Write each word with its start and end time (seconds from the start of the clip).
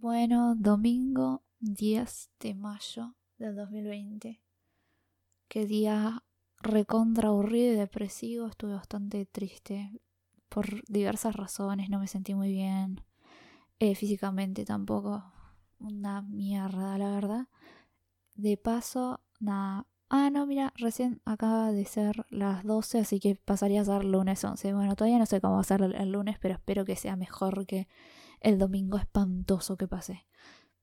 Bueno, 0.00 0.54
domingo 0.54 1.42
10 1.58 2.30
de 2.38 2.54
mayo 2.54 3.16
del 3.36 3.56
2020. 3.56 4.40
Qué 5.48 5.66
día 5.66 6.22
recontra 6.60 7.30
aburrido 7.30 7.72
y 7.72 7.76
depresivo. 7.76 8.46
Estuve 8.46 8.74
bastante 8.74 9.26
triste 9.26 9.90
por 10.48 10.84
diversas 10.88 11.34
razones. 11.34 11.90
No 11.90 11.98
me 11.98 12.06
sentí 12.06 12.36
muy 12.36 12.52
bien. 12.52 13.00
Eh, 13.80 13.96
físicamente 13.96 14.64
tampoco. 14.64 15.24
Una 15.80 16.22
mierda, 16.22 16.96
la 16.96 17.10
verdad. 17.10 17.48
De 18.36 18.56
paso, 18.56 19.20
nada. 19.40 19.88
Ah, 20.10 20.30
no, 20.30 20.46
mira, 20.46 20.72
recién 20.76 21.20
acaba 21.24 21.72
de 21.72 21.84
ser 21.86 22.24
las 22.30 22.62
12, 22.62 23.00
así 23.00 23.18
que 23.18 23.34
pasaría 23.34 23.80
a 23.80 23.84
ser 23.84 24.04
lunes 24.04 24.44
11. 24.44 24.74
Bueno, 24.74 24.94
todavía 24.94 25.18
no 25.18 25.26
sé 25.26 25.40
cómo 25.40 25.54
va 25.54 25.62
a 25.62 25.64
ser 25.64 25.82
el 25.82 26.12
lunes, 26.12 26.38
pero 26.38 26.54
espero 26.54 26.84
que 26.84 26.94
sea 26.94 27.16
mejor 27.16 27.66
que 27.66 27.88
el 28.40 28.58
domingo 28.58 28.98
espantoso 28.98 29.76
que 29.76 29.88
pasé. 29.88 30.26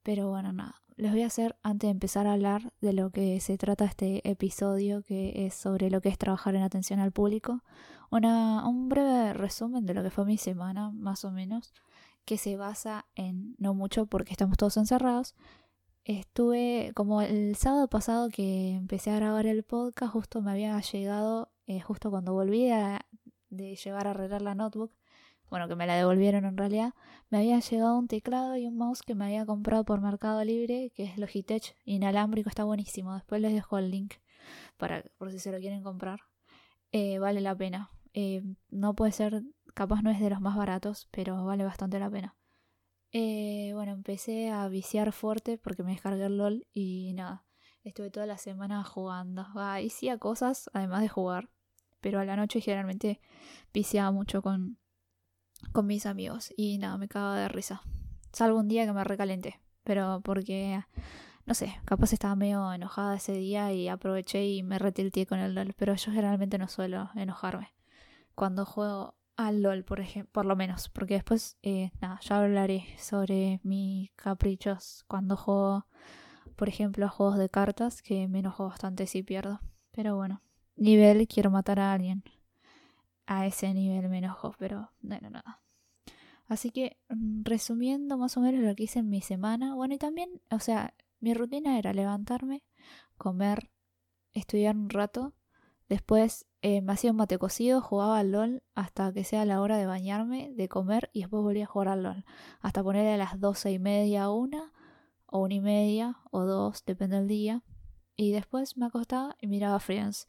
Pero 0.04 0.30
bueno, 0.30 0.54
nada. 0.54 0.82
Les 0.98 1.12
voy 1.12 1.24
a 1.24 1.28
hacer, 1.28 1.58
antes 1.62 1.88
de 1.88 1.92
empezar 1.92 2.26
a 2.26 2.34
hablar 2.34 2.72
de 2.80 2.94
lo 2.94 3.10
que 3.10 3.40
se 3.42 3.58
trata 3.58 3.86
este 3.86 4.28
episodio, 4.30 5.02
que 5.02 5.46
es 5.46 5.54
sobre 5.54 5.90
lo 5.90 6.00
que 6.00 6.10
es 6.10 6.18
trabajar 6.18 6.56
en 6.56 6.62
atención 6.62 7.00
al 7.00 7.12
público, 7.12 7.64
una, 8.12 8.66
un 8.68 8.88
breve 8.88 9.34
resumen 9.34 9.86
de 9.86 9.94
lo 9.94 10.04
que 10.04 10.12
fue 10.12 10.26
mi 10.26 10.38
semana, 10.38 10.92
más 10.92 11.26
o 11.26 11.32
menos, 11.32 11.74
que 12.24 12.38
se 12.38 12.56
basa 12.56 13.06
en 13.16 13.56
no 13.58 13.74
mucho 13.74 14.06
porque 14.06 14.32
estamos 14.32 14.58
todos 14.58 14.78
encerrados, 14.78 15.36
Estuve 16.06 16.92
como 16.94 17.24
el 17.24 17.56
sábado 17.56 17.88
pasado 17.88 18.30
que 18.30 18.74
empecé 18.74 19.10
a 19.10 19.16
grabar 19.16 19.48
el 19.48 19.64
podcast, 19.64 20.14
justo 20.14 20.40
me 20.40 20.52
había 20.52 20.80
llegado, 20.80 21.50
eh, 21.66 21.82
justo 21.82 22.12
cuando 22.12 22.32
volví 22.32 22.70
de 23.50 23.76
llevar 23.76 24.06
a 24.06 24.12
arreglar 24.12 24.44
la 24.44 24.54
notebook, 24.54 24.92
bueno, 25.50 25.68
que 25.68 25.76
me 25.76 25.88
la 25.88 25.96
devolvieron 25.96 26.46
en 26.46 26.58
realidad, 26.58 26.94
me 27.30 27.40
había 27.40 27.60
llegado 27.60 27.98
un 27.98 28.08
teclado 28.08 28.56
y 28.58 28.68
un 28.68 28.78
mouse 28.78 29.02
que 29.02 29.16
me 29.16 29.26
había 29.26 29.46
comprado 29.46 29.86
por 29.86 30.02
Mercado 30.02 30.44
Libre, 30.44 30.92
que 30.96 31.04
es 31.04 31.18
Logitech 31.18 31.76
inalámbrico, 31.86 32.50
está 32.50 32.64
buenísimo. 32.64 33.14
Después 33.14 33.42
les 33.42 33.54
dejo 33.54 33.78
el 33.78 33.92
link 33.92 34.16
para 34.78 35.04
por 35.18 35.32
si 35.32 35.40
se 35.40 35.52
lo 35.52 35.60
quieren 35.60 35.84
comprar. 35.84 36.22
Eh, 36.92 37.20
vale 37.20 37.42
la 37.42 37.56
pena. 37.56 37.90
Eh, 38.14 38.44
no 38.70 38.96
puede 38.96 39.12
ser, 39.12 39.44
capaz 39.74 40.02
no 40.02 40.10
es 40.10 40.20
de 40.20 40.30
los 40.30 40.42
más 40.42 40.56
baratos, 40.56 41.08
pero 41.12 41.44
vale 41.46 41.64
bastante 41.64 42.00
la 42.00 42.10
pena. 42.10 42.36
Eh, 43.12 43.72
bueno, 43.74 43.94
empecé 43.94 44.50
a 44.50 44.68
viciar 44.68 45.12
fuerte 45.12 45.58
porque 45.58 45.84
me 45.84 45.92
descargué 45.92 46.26
el 46.26 46.38
LOL 46.38 46.68
y 46.74 47.14
nada, 47.14 47.46
estuve 47.84 48.10
toda 48.12 48.26
la 48.26 48.38
semana 48.38 48.84
jugando. 48.84 49.46
Ah, 49.56 49.78
hacía 49.86 50.18
cosas 50.18 50.70
además 50.74 51.02
de 51.02 51.10
jugar, 51.10 51.50
pero 52.02 52.20
a 52.20 52.26
la 52.26 52.36
noche 52.36 52.62
generalmente 52.62 53.22
viciaba 53.74 54.12
mucho 54.12 54.42
con, 54.42 54.78
con 55.72 55.88
mis 55.88 56.06
amigos 56.06 56.54
y 56.58 56.78
nada, 56.78 56.98
me 56.98 57.08
cagaba 57.08 57.40
de 57.40 57.48
risa. 57.48 57.82
Salvo 58.32 58.60
un 58.60 58.68
día 58.68 58.86
que 58.86 58.94
me 58.94 59.04
recalenté, 59.04 59.60
pero 59.84 60.22
porque, 60.24 60.84
no 61.46 61.54
sé, 61.54 61.76
capaz 61.86 62.14
estaba 62.14 62.36
medio 62.36 62.74
enojada 62.74 63.16
ese 63.16 63.34
día 63.34 63.72
y 63.72 63.88
aproveché 63.88 64.46
y 64.46 64.64
me 64.64 64.80
retilté 64.80 65.26
con 65.26 65.40
el 65.40 65.56
LOL, 65.56 65.74
pero 65.78 65.96
yo 65.96 66.12
generalmente 66.12 66.58
no 66.58 66.68
suelo 66.68 67.10
enojarme. 67.16 67.74
Cuando 68.36 68.66
juego 68.66 69.16
al 69.38 69.62
LOL, 69.62 69.84
por 69.84 70.00
ejemplo, 70.00 70.32
por 70.32 70.46
lo 70.46 70.56
menos, 70.56 70.90
porque 70.90 71.16
después, 71.16 71.58
eh, 71.64 71.92
nada, 72.02 72.20
ya 72.22 72.40
hablaré 72.40 72.86
sobre 72.98 73.60
mis 73.64 74.12
caprichos 74.12 75.04
cuando 75.08 75.38
juego, 75.38 75.88
por 76.56 76.70
ejemplo, 76.70 77.06
a 77.06 77.10
juegos 77.10 77.38
de 77.38 77.50
cartas, 77.50 78.02
que 78.02 78.28
me 78.28 78.40
enojo 78.40 78.68
bastante 78.68 79.08
si 79.08 79.24
pierdo. 79.24 79.60
Pero 79.92 80.16
bueno, 80.16 80.42
nivel 80.76 81.28
quiero 81.28 81.52
matar 81.52 81.80
a 81.80 81.94
alguien. 81.94 82.24
A 83.28 83.46
ese 83.46 83.74
nivel 83.74 84.10
me 84.10 84.20
enojo, 84.20 84.56
pero 84.60 84.92
bueno, 85.02 85.30
nada. 85.30 85.62
Así 86.48 86.72
que, 86.72 86.98
mm, 87.10 87.44
resumiendo 87.44 88.18
más 88.18 88.38
o 88.38 88.42
menos 88.42 88.62
lo 88.64 88.76
que 88.76 88.84
hice 88.84 89.00
en 89.00 89.10
mi 89.10 89.22
semana, 89.22 89.76
bueno, 89.76 89.96
y 89.96 89.98
también, 89.98 90.42
o 90.52 90.60
sea, 90.60 90.94
mi 91.20 91.34
rutina 91.34 91.80
era 91.80 91.94
levantarme, 91.94 92.64
comer, 93.18 93.72
estudiar 94.34 94.76
un 94.76 94.90
rato, 94.90 95.34
después 95.90 96.46
eh, 96.62 96.82
me 96.82 96.94
hacía 96.94 97.12
un 97.12 97.18
mate 97.18 97.38
cocido, 97.38 97.82
jugaba 97.82 98.20
al 98.20 98.32
LOL 98.32 98.64
hasta 98.76 99.14
que 99.14 99.24
sea 99.24 99.46
la 99.46 99.62
hora 99.62 99.78
de 99.78 99.86
bañarme, 99.86 100.52
de 100.54 100.68
comer 100.68 101.10
y 101.14 101.22
después 101.22 101.44
volvía 101.44 101.66
a 101.66 101.68
jugar 101.68 101.90
al 101.90 102.04
LOL. 102.04 102.26
Hasta 102.60 102.84
ponerle 102.84 103.14
a 103.14 103.18
las 103.18 103.40
doce 103.40 103.72
y 103.72 103.80
media 103.80 104.30
una, 104.30 104.74
o 105.28 105.40
una 105.40 105.54
y 105.56 105.62
media, 105.62 106.18
o 106.32 106.42
dos, 106.44 106.84
depende 106.86 107.18
del 107.18 107.28
día. 107.28 107.64
Y 108.16 108.32
después 108.32 108.78
me 108.78 108.86
acostaba 108.88 109.36
y 109.40 109.48
miraba 109.48 109.80
Friends 109.80 110.28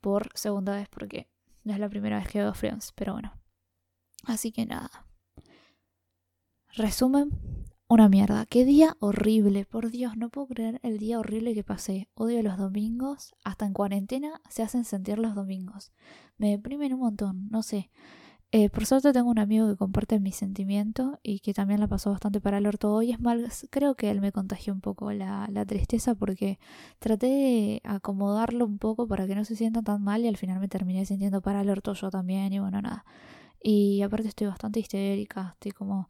por 0.00 0.30
segunda 0.34 0.74
vez 0.74 0.88
porque 0.88 1.28
no 1.64 1.72
es 1.72 1.78
la 1.78 1.88
primera 1.88 2.18
vez 2.18 2.28
que 2.28 2.38
veo 2.38 2.54
Friends, 2.54 2.92
pero 2.94 3.14
bueno. 3.14 3.32
Así 4.24 4.52
que 4.52 4.66
nada. 4.66 5.06
Resumen, 6.74 7.30
una 7.88 8.08
mierda. 8.08 8.44
Qué 8.46 8.64
día 8.64 8.96
horrible. 9.00 9.64
Por 9.64 9.90
Dios, 9.90 10.16
no 10.16 10.28
puedo 10.28 10.48
creer 10.48 10.78
el 10.82 10.98
día 10.98 11.18
horrible 11.18 11.54
que 11.54 11.64
pasé. 11.64 12.08
Odio 12.14 12.42
los 12.42 12.58
domingos. 12.58 13.34
Hasta 13.44 13.64
en 13.64 13.72
cuarentena 13.72 14.42
se 14.50 14.62
hacen 14.62 14.84
sentir 14.84 15.18
los 15.18 15.34
domingos. 15.34 15.92
Me 16.36 16.50
deprimen 16.50 16.92
un 16.92 17.00
montón. 17.00 17.48
No 17.50 17.62
sé. 17.62 17.90
Eh, 18.50 18.70
por 18.70 18.86
suerte 18.86 19.12
tengo 19.12 19.28
un 19.30 19.38
amigo 19.38 19.68
que 19.68 19.76
comparte 19.76 20.18
mi 20.20 20.32
sentimiento 20.32 21.20
y 21.22 21.40
que 21.40 21.52
también 21.52 21.80
la 21.80 21.86
pasó 21.86 22.10
bastante 22.10 22.40
para 22.40 22.58
el 22.58 22.66
orto 22.66 22.92
hoy. 22.94 23.12
Es 23.12 23.20
más, 23.20 23.66
creo 23.70 23.94
que 23.94 24.10
él 24.10 24.22
me 24.22 24.32
contagió 24.32 24.72
un 24.72 24.80
poco 24.80 25.12
la, 25.12 25.46
la 25.52 25.66
tristeza 25.66 26.14
porque 26.14 26.58
traté 26.98 27.26
de 27.26 27.82
acomodarlo 27.84 28.64
un 28.64 28.78
poco 28.78 29.06
para 29.06 29.26
que 29.26 29.34
no 29.34 29.44
se 29.44 29.54
sienta 29.54 29.82
tan 29.82 30.02
mal 30.02 30.22
y 30.24 30.28
al 30.28 30.38
final 30.38 30.60
me 30.60 30.68
terminé 30.68 31.04
sintiendo 31.04 31.42
para 31.42 31.60
el 31.60 31.68
orto 31.68 31.92
yo 31.92 32.10
también 32.10 32.52
y 32.54 32.58
bueno, 32.58 32.80
nada. 32.80 33.04
Y 33.62 34.00
aparte 34.02 34.28
estoy 34.28 34.46
bastante 34.46 34.80
histérica, 34.80 35.50
estoy 35.54 35.72
como 35.72 36.08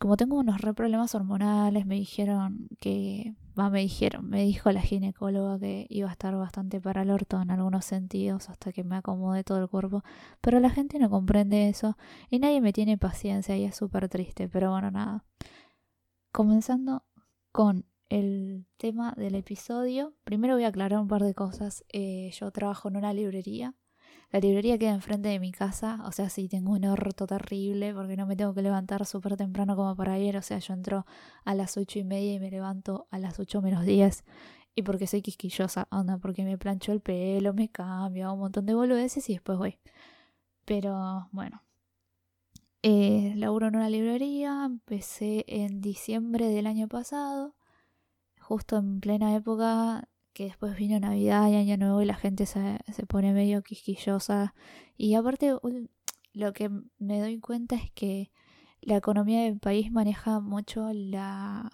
como 0.00 0.16
tengo 0.16 0.38
unos 0.38 0.62
re 0.62 0.72
problemas 0.72 1.14
hormonales, 1.14 1.84
me 1.84 1.96
dijeron 1.96 2.68
que, 2.80 3.34
me 3.68 3.80
dijeron, 3.80 4.30
me 4.30 4.42
dijo 4.44 4.70
la 4.70 4.80
ginecóloga 4.80 5.58
que 5.58 5.86
iba 5.90 6.08
a 6.08 6.12
estar 6.12 6.34
bastante 6.36 6.80
para 6.80 7.02
el 7.02 7.10
orto 7.10 7.42
en 7.42 7.50
algunos 7.50 7.84
sentidos 7.84 8.48
hasta 8.48 8.72
que 8.72 8.84
me 8.84 8.96
acomode 8.96 9.44
todo 9.44 9.58
el 9.58 9.68
cuerpo, 9.68 10.02
pero 10.40 10.60
la 10.60 10.70
gente 10.70 10.98
no 10.98 11.10
comprende 11.10 11.68
eso 11.68 11.98
y 12.30 12.38
nadie 12.38 12.60
me 12.60 12.72
tiene 12.72 12.96
paciencia 12.96 13.56
y 13.56 13.64
es 13.64 13.76
súper 13.76 14.08
triste, 14.08 14.48
pero 14.48 14.70
bueno, 14.70 14.90
nada. 14.90 15.24
Comenzando 16.32 17.04
con 17.52 17.84
el 18.08 18.66
tema 18.76 19.12
del 19.16 19.34
episodio, 19.34 20.14
primero 20.24 20.54
voy 20.54 20.64
a 20.64 20.68
aclarar 20.68 21.00
un 21.00 21.08
par 21.08 21.22
de 21.22 21.34
cosas. 21.34 21.84
Eh, 21.92 22.30
yo 22.32 22.50
trabajo 22.52 22.88
en 22.88 22.96
una 22.96 23.12
librería 23.12 23.74
la 24.30 24.38
librería 24.38 24.78
queda 24.78 24.92
enfrente 24.92 25.28
de 25.28 25.40
mi 25.40 25.50
casa, 25.50 26.00
o 26.06 26.12
sea, 26.12 26.28
sí 26.28 26.48
tengo 26.48 26.72
un 26.72 26.84
orto 26.84 27.26
terrible 27.26 27.92
porque 27.94 28.16
no 28.16 28.26
me 28.26 28.36
tengo 28.36 28.54
que 28.54 28.62
levantar 28.62 29.04
súper 29.04 29.36
temprano 29.36 29.74
como 29.74 29.96
para 29.96 30.18
ir, 30.18 30.36
o 30.36 30.42
sea, 30.42 30.58
yo 30.58 30.72
entro 30.74 31.04
a 31.44 31.54
las 31.54 31.76
ocho 31.76 31.98
y 31.98 32.04
media 32.04 32.34
y 32.34 32.40
me 32.40 32.50
levanto 32.50 33.08
a 33.10 33.18
las 33.18 33.40
ocho 33.40 33.60
menos 33.60 33.84
diez. 33.84 34.24
Y 34.76 34.82
porque 34.82 35.08
soy 35.08 35.22
quisquillosa, 35.22 35.88
onda, 35.90 36.18
porque 36.18 36.44
me 36.44 36.56
plancho 36.58 36.92
el 36.92 37.00
pelo, 37.00 37.52
me 37.54 37.68
cambio, 37.70 38.26
hago 38.26 38.34
un 38.34 38.40
montón 38.40 38.66
de 38.66 38.74
boludeces 38.74 39.28
y 39.28 39.34
después 39.34 39.58
voy. 39.58 39.78
Pero 40.64 41.28
bueno. 41.32 41.62
Eh, 42.82 43.34
laburo 43.36 43.66
en 43.68 43.76
una 43.76 43.90
librería, 43.90 44.62
empecé 44.64 45.44
en 45.48 45.80
diciembre 45.82 46.48
del 46.48 46.66
año 46.66 46.88
pasado, 46.88 47.54
justo 48.40 48.78
en 48.78 49.00
plena 49.00 49.34
época 49.34 50.08
que 50.32 50.44
después 50.44 50.76
vino 50.76 50.98
Navidad 51.00 51.48
y 51.48 51.56
Año 51.56 51.76
Nuevo 51.76 52.02
y 52.02 52.06
la 52.06 52.14
gente 52.14 52.46
se, 52.46 52.78
se 52.92 53.06
pone 53.06 53.32
medio 53.32 53.62
quisquillosa. 53.62 54.54
Y 54.96 55.14
aparte, 55.14 55.54
lo 56.32 56.52
que 56.52 56.70
me 56.98 57.20
doy 57.20 57.40
cuenta 57.40 57.76
es 57.76 57.90
que 57.92 58.30
la 58.80 58.96
economía 58.96 59.42
del 59.42 59.58
país 59.58 59.92
maneja 59.92 60.40
mucho 60.40 60.92
la, 60.92 61.70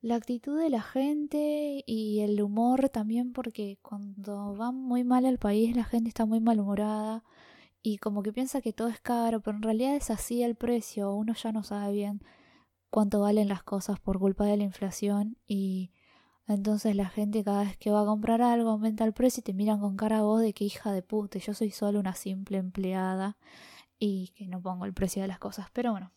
la 0.00 0.14
actitud 0.14 0.58
de 0.58 0.70
la 0.70 0.82
gente 0.82 1.84
y 1.86 2.20
el 2.20 2.40
humor 2.40 2.88
también, 2.88 3.32
porque 3.32 3.78
cuando 3.82 4.56
va 4.56 4.72
muy 4.72 5.04
mal 5.04 5.24
el 5.24 5.38
país, 5.38 5.76
la 5.76 5.84
gente 5.84 6.08
está 6.08 6.24
muy 6.26 6.40
malhumorada 6.40 7.24
y 7.82 7.98
como 7.98 8.22
que 8.22 8.32
piensa 8.32 8.60
que 8.60 8.72
todo 8.72 8.88
es 8.88 9.00
caro, 9.00 9.40
pero 9.40 9.56
en 9.56 9.62
realidad 9.62 9.96
es 9.96 10.10
así 10.10 10.42
el 10.42 10.54
precio. 10.54 11.12
Uno 11.14 11.34
ya 11.34 11.52
no 11.52 11.62
sabe 11.64 11.92
bien 11.92 12.22
cuánto 12.90 13.20
valen 13.20 13.48
las 13.48 13.62
cosas 13.62 13.98
por 14.00 14.18
culpa 14.18 14.44
de 14.44 14.56
la 14.56 14.64
inflación 14.64 15.36
y 15.46 15.90
entonces 16.54 16.96
la 16.96 17.08
gente 17.08 17.44
cada 17.44 17.64
vez 17.64 17.76
que 17.76 17.90
va 17.90 18.02
a 18.02 18.06
comprar 18.06 18.42
algo 18.42 18.70
aumenta 18.70 19.04
el 19.04 19.12
precio 19.12 19.40
y 19.40 19.44
te 19.44 19.52
miran 19.52 19.80
con 19.80 19.96
cara 19.96 20.18
a 20.18 20.22
vos 20.22 20.40
de 20.40 20.52
que 20.52 20.64
hija 20.64 20.92
de 20.92 21.02
puta, 21.02 21.38
yo 21.38 21.54
soy 21.54 21.70
solo 21.70 22.00
una 22.00 22.14
simple 22.14 22.58
empleada 22.58 23.36
y 23.98 24.28
que 24.36 24.46
no 24.46 24.60
pongo 24.60 24.84
el 24.84 24.94
precio 24.94 25.22
de 25.22 25.28
las 25.28 25.38
cosas. 25.38 25.68
Pero 25.72 25.92
bueno. 25.92 26.12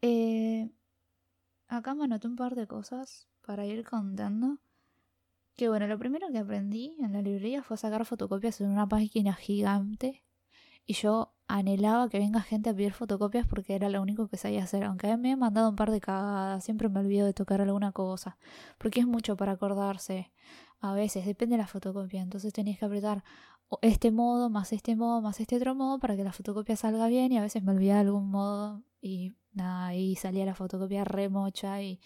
Eh, 0.00 0.70
acá 1.68 1.94
me 1.94 2.04
anoté 2.04 2.28
un 2.28 2.36
par 2.36 2.54
de 2.54 2.66
cosas 2.66 3.28
para 3.44 3.66
ir 3.66 3.84
contando. 3.84 4.58
Que 5.56 5.68
bueno, 5.68 5.86
lo 5.88 5.98
primero 5.98 6.28
que 6.30 6.38
aprendí 6.38 6.96
en 7.00 7.12
la 7.12 7.22
librería 7.22 7.62
fue 7.62 7.76
sacar 7.76 8.04
fotocopias 8.04 8.60
en 8.60 8.70
una 8.70 8.88
página 8.88 9.34
gigante. 9.34 10.22
Y 10.86 10.94
yo 10.94 11.34
anhelaba 11.48 12.08
que 12.08 12.18
venga 12.18 12.40
gente 12.42 12.70
a 12.70 12.74
pedir 12.74 12.92
fotocopias 12.92 13.46
porque 13.46 13.74
era 13.74 13.88
lo 13.88 14.02
único 14.02 14.28
que 14.28 14.36
sabía 14.36 14.64
hacer. 14.64 14.84
Aunque 14.84 15.16
me 15.16 15.32
he 15.32 15.36
mandado 15.36 15.70
un 15.70 15.76
par 15.76 15.90
de 15.90 16.00
cagadas, 16.00 16.64
siempre 16.64 16.88
me 16.88 17.00
olvido 17.00 17.26
de 17.26 17.32
tocar 17.34 17.60
alguna 17.60 17.92
cosa. 17.92 18.38
Porque 18.78 19.00
es 19.00 19.06
mucho 19.06 19.36
para 19.36 19.52
acordarse. 19.52 20.30
A 20.80 20.92
veces, 20.92 21.26
depende 21.26 21.56
de 21.56 21.62
la 21.62 21.66
fotocopia. 21.66 22.22
Entonces 22.22 22.52
tenías 22.52 22.78
que 22.78 22.84
apretar 22.84 23.24
este 23.82 24.12
modo, 24.12 24.50
más 24.50 24.72
este 24.72 24.94
modo, 24.96 25.20
más 25.22 25.40
este 25.40 25.56
otro 25.56 25.74
modo 25.74 25.98
para 25.98 26.16
que 26.16 26.24
la 26.24 26.32
fotocopia 26.32 26.76
salga 26.76 27.08
bien. 27.08 27.32
Y 27.32 27.38
a 27.38 27.42
veces 27.42 27.62
me 27.62 27.72
olvidaba 27.72 28.00
de 28.00 28.06
algún 28.06 28.30
modo 28.30 28.82
y 29.00 29.34
nada, 29.52 29.86
ahí 29.88 30.16
salía 30.16 30.44
la 30.44 30.54
fotocopia 30.54 31.04
remocha 31.04 31.82
y, 31.82 32.00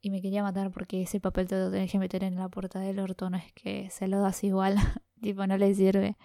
y 0.00 0.10
me 0.10 0.22
quería 0.22 0.42
matar 0.42 0.70
porque 0.70 1.02
ese 1.02 1.20
papel 1.20 1.48
te 1.48 1.56
lo 1.56 1.70
tenés 1.70 1.90
que 1.90 1.98
meter 1.98 2.24
en 2.24 2.36
la 2.36 2.48
puerta 2.48 2.80
del 2.80 2.98
orto, 3.00 3.30
no 3.30 3.36
es 3.36 3.52
que 3.52 3.90
se 3.90 4.08
lo 4.08 4.20
das 4.20 4.44
igual, 4.44 4.76
tipo 5.20 5.46
no 5.46 5.56
le 5.58 5.74
sirve. 5.74 6.16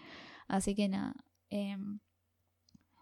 Así 0.47 0.75
que 0.75 0.89
nada, 0.89 1.15
em, 1.49 1.99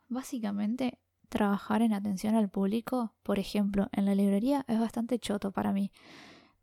básicamente 0.09 1.00
trabajar 1.29 1.81
en 1.81 1.94
atención 1.94 2.35
al 2.35 2.50
público, 2.50 3.13
por 3.23 3.39
ejemplo, 3.39 3.88
en 3.91 4.06
la 4.06 4.15
librería 4.15 4.65
es 4.67 4.79
bastante 4.79 5.19
choto 5.19 5.51
para 5.51 5.71
mí. 5.71 5.91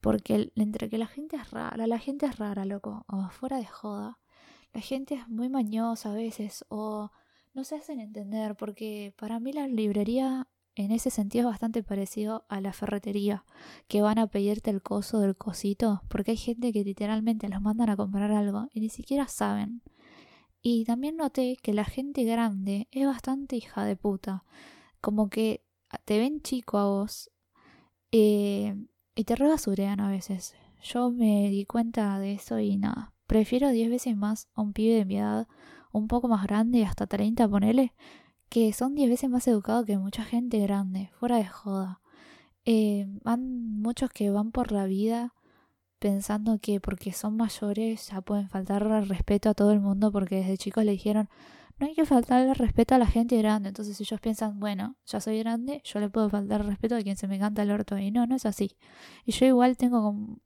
Porque 0.00 0.52
entre 0.56 0.90
que 0.90 0.98
la 0.98 1.06
gente 1.06 1.37
es 1.37 1.50
rara, 1.50 1.87
la 1.87 1.98
gente 1.98 2.26
es 2.26 2.38
rara, 2.38 2.64
loco, 2.64 3.04
o 3.08 3.28
fuera 3.31 3.56
de 3.56 3.66
joda, 3.66 4.19
la 4.72 4.81
gente 4.81 5.14
es 5.14 5.28
muy 5.28 5.48
mañosa 5.48 6.10
a 6.10 6.14
veces, 6.14 6.64
o 6.69 7.10
no 7.54 7.64
se 7.64 7.76
hacen 7.76 8.00
entender, 8.00 8.56
porque 8.56 9.14
para 9.16 9.40
mí 9.40 9.52
la 9.52 9.66
librería 9.66 10.48
en 10.75 10.90
ese 10.90 11.10
sentido 11.10 11.48
es 11.48 11.54
bastante 11.54 11.82
parecido 11.82 12.44
a 12.48 12.60
la 12.60 12.75
ferretería, 12.75 13.44
que 13.88 14.02
van 14.02 14.19
a 14.19 14.26
pedirte 14.26 14.70
el 14.70 14.82
coso 14.82 15.20
del 15.20 15.34
cosito, 15.34 16.02
porque 16.08 16.32
hay 16.32 16.37
gente 16.37 16.72
que 16.72 16.84
literalmente 16.84 17.48
los 17.48 17.62
mandan 17.62 17.88
a 17.88 17.96
comprar 17.96 18.31
algo 18.31 18.69
y 18.72 18.81
ni 18.81 18.90
siquiera 18.90 19.26
saben. 19.26 19.81
Y 20.68 20.84
también 20.84 21.16
noté 21.16 21.58
que 21.62 21.72
la 21.72 21.84
gente 21.84 22.24
grande 22.24 22.88
es 22.90 23.06
bastante 23.06 23.54
hija 23.54 23.84
de 23.84 23.94
puta, 23.94 24.42
como 25.00 25.28
que 25.30 25.64
te 26.04 26.18
ven 26.18 26.42
chico 26.42 26.78
a 26.78 26.86
vos 26.86 27.30
eh, 28.10 28.74
y 29.14 29.22
te 29.22 29.36
rebasurean 29.36 30.00
a 30.00 30.10
veces. 30.10 30.56
Yo 30.82 31.12
me 31.12 31.50
di 31.50 31.66
cuenta 31.66 32.18
de 32.18 32.32
eso 32.32 32.58
y 32.58 32.78
nada, 32.78 33.14
prefiero 33.28 33.70
diez 33.70 33.88
veces 33.88 34.16
más 34.16 34.48
a 34.54 34.62
un 34.62 34.72
pibe 34.72 34.96
de 34.96 35.04
mi 35.04 35.18
edad, 35.18 35.46
un 35.92 36.08
poco 36.08 36.26
más 36.26 36.42
grande, 36.42 36.84
hasta 36.84 37.06
30 37.06 37.48
ponele, 37.48 37.94
que 38.48 38.72
son 38.72 38.96
10 38.96 39.08
veces 39.08 39.30
más 39.30 39.46
educados 39.46 39.86
que 39.86 39.98
mucha 39.98 40.24
gente 40.24 40.58
grande, 40.58 41.12
fuera 41.20 41.36
de 41.36 41.46
joda. 41.46 42.00
Eh, 42.64 43.06
van 43.22 43.78
muchos 43.80 44.10
que 44.10 44.30
van 44.30 44.50
por 44.50 44.72
la 44.72 44.86
vida 44.86 45.32
pensando 46.06 46.61
que 46.61 46.81
porque 46.81 47.12
son 47.12 47.37
mayores 47.37 48.11
ya 48.11 48.20
pueden 48.20 48.49
faltar 48.49 48.85
respeto 49.08 49.49
a 49.49 49.55
todo 49.55 49.73
el 49.73 49.81
mundo 49.81 50.12
porque 50.12 50.37
desde 50.37 50.56
chicos 50.56 50.85
le 50.85 50.93
dijeron 50.93 51.29
no 51.79 51.87
hay 51.88 51.97
que 51.97 52.06
faltarle 52.06 52.55
respeto 52.55 52.94
a 52.94 52.99
la 52.99 53.08
gente 53.08 53.37
grande. 53.37 53.69
Entonces 53.69 54.00
ellos 54.00 54.20
piensan, 54.20 54.61
bueno, 54.61 54.97
ya 55.05 55.20
soy 55.20 55.41
grande, 55.41 55.82
yo 55.85 56.00
le 56.00 56.08
puedo 56.08 56.31
faltar 56.31 56.64
respeto 56.64 56.94
a 56.94 57.03
quien 57.03 57.17
se 57.17 57.26
me 57.29 57.38
canta 57.38 57.62
el 57.62 57.70
orto. 57.70 57.99
Y 57.99 58.11
no, 58.11 58.26
no 58.26 58.37
es 58.37 58.47
así. 58.47 58.76
Y 59.25 59.32
yo 59.32 59.47
igual 59.47 59.76
tengo, 59.76 60.38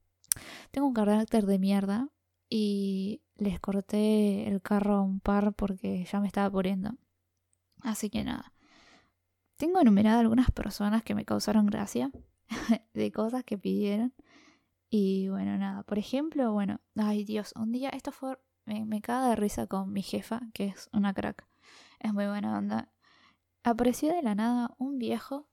tengo 0.72 0.88
un 0.88 0.94
carácter 0.94 1.46
de 1.46 1.58
mierda 1.58 2.08
y 2.48 3.22
les 3.36 3.60
corté 3.60 4.48
el 4.48 4.60
carro 4.60 4.96
a 4.96 5.02
un 5.02 5.20
par 5.20 5.52
porque 5.52 6.04
ya 6.10 6.20
me 6.20 6.26
estaba 6.26 6.50
poniendo. 6.50 6.96
Así 7.82 8.10
que 8.10 8.24
nada. 8.24 8.54
Tengo 9.56 9.80
enumerado 9.80 10.20
algunas 10.20 10.50
personas 10.50 11.04
que 11.04 11.14
me 11.14 11.24
causaron 11.24 11.66
gracia 11.66 12.10
de 12.94 13.12
cosas 13.12 13.44
que 13.44 13.56
pidieron. 13.56 14.14
Y 14.90 15.28
bueno, 15.28 15.56
nada. 15.56 15.84
Por 15.84 15.98
ejemplo, 15.98 16.52
bueno, 16.52 16.80
ay 16.96 17.24
Dios, 17.24 17.52
un 17.56 17.70
día, 17.72 17.90
esto 17.90 18.10
fue, 18.10 18.36
me, 18.66 18.84
me 18.84 19.00
caga 19.00 19.30
de 19.30 19.36
risa 19.36 19.66
con 19.68 19.92
mi 19.92 20.02
jefa, 20.02 20.40
que 20.52 20.66
es 20.66 20.90
una 20.92 21.14
crack. 21.14 21.46
Es 22.00 22.12
muy 22.12 22.26
buena 22.26 22.58
onda. 22.58 22.92
Apareció 23.62 24.12
de 24.12 24.22
la 24.22 24.34
nada 24.34 24.74
un 24.78 24.98
viejo 24.98 25.48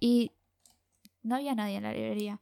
y 0.00 0.32
no 1.22 1.36
había 1.36 1.54
nadie 1.54 1.76
en 1.76 1.82
la 1.82 1.92
librería. 1.92 2.40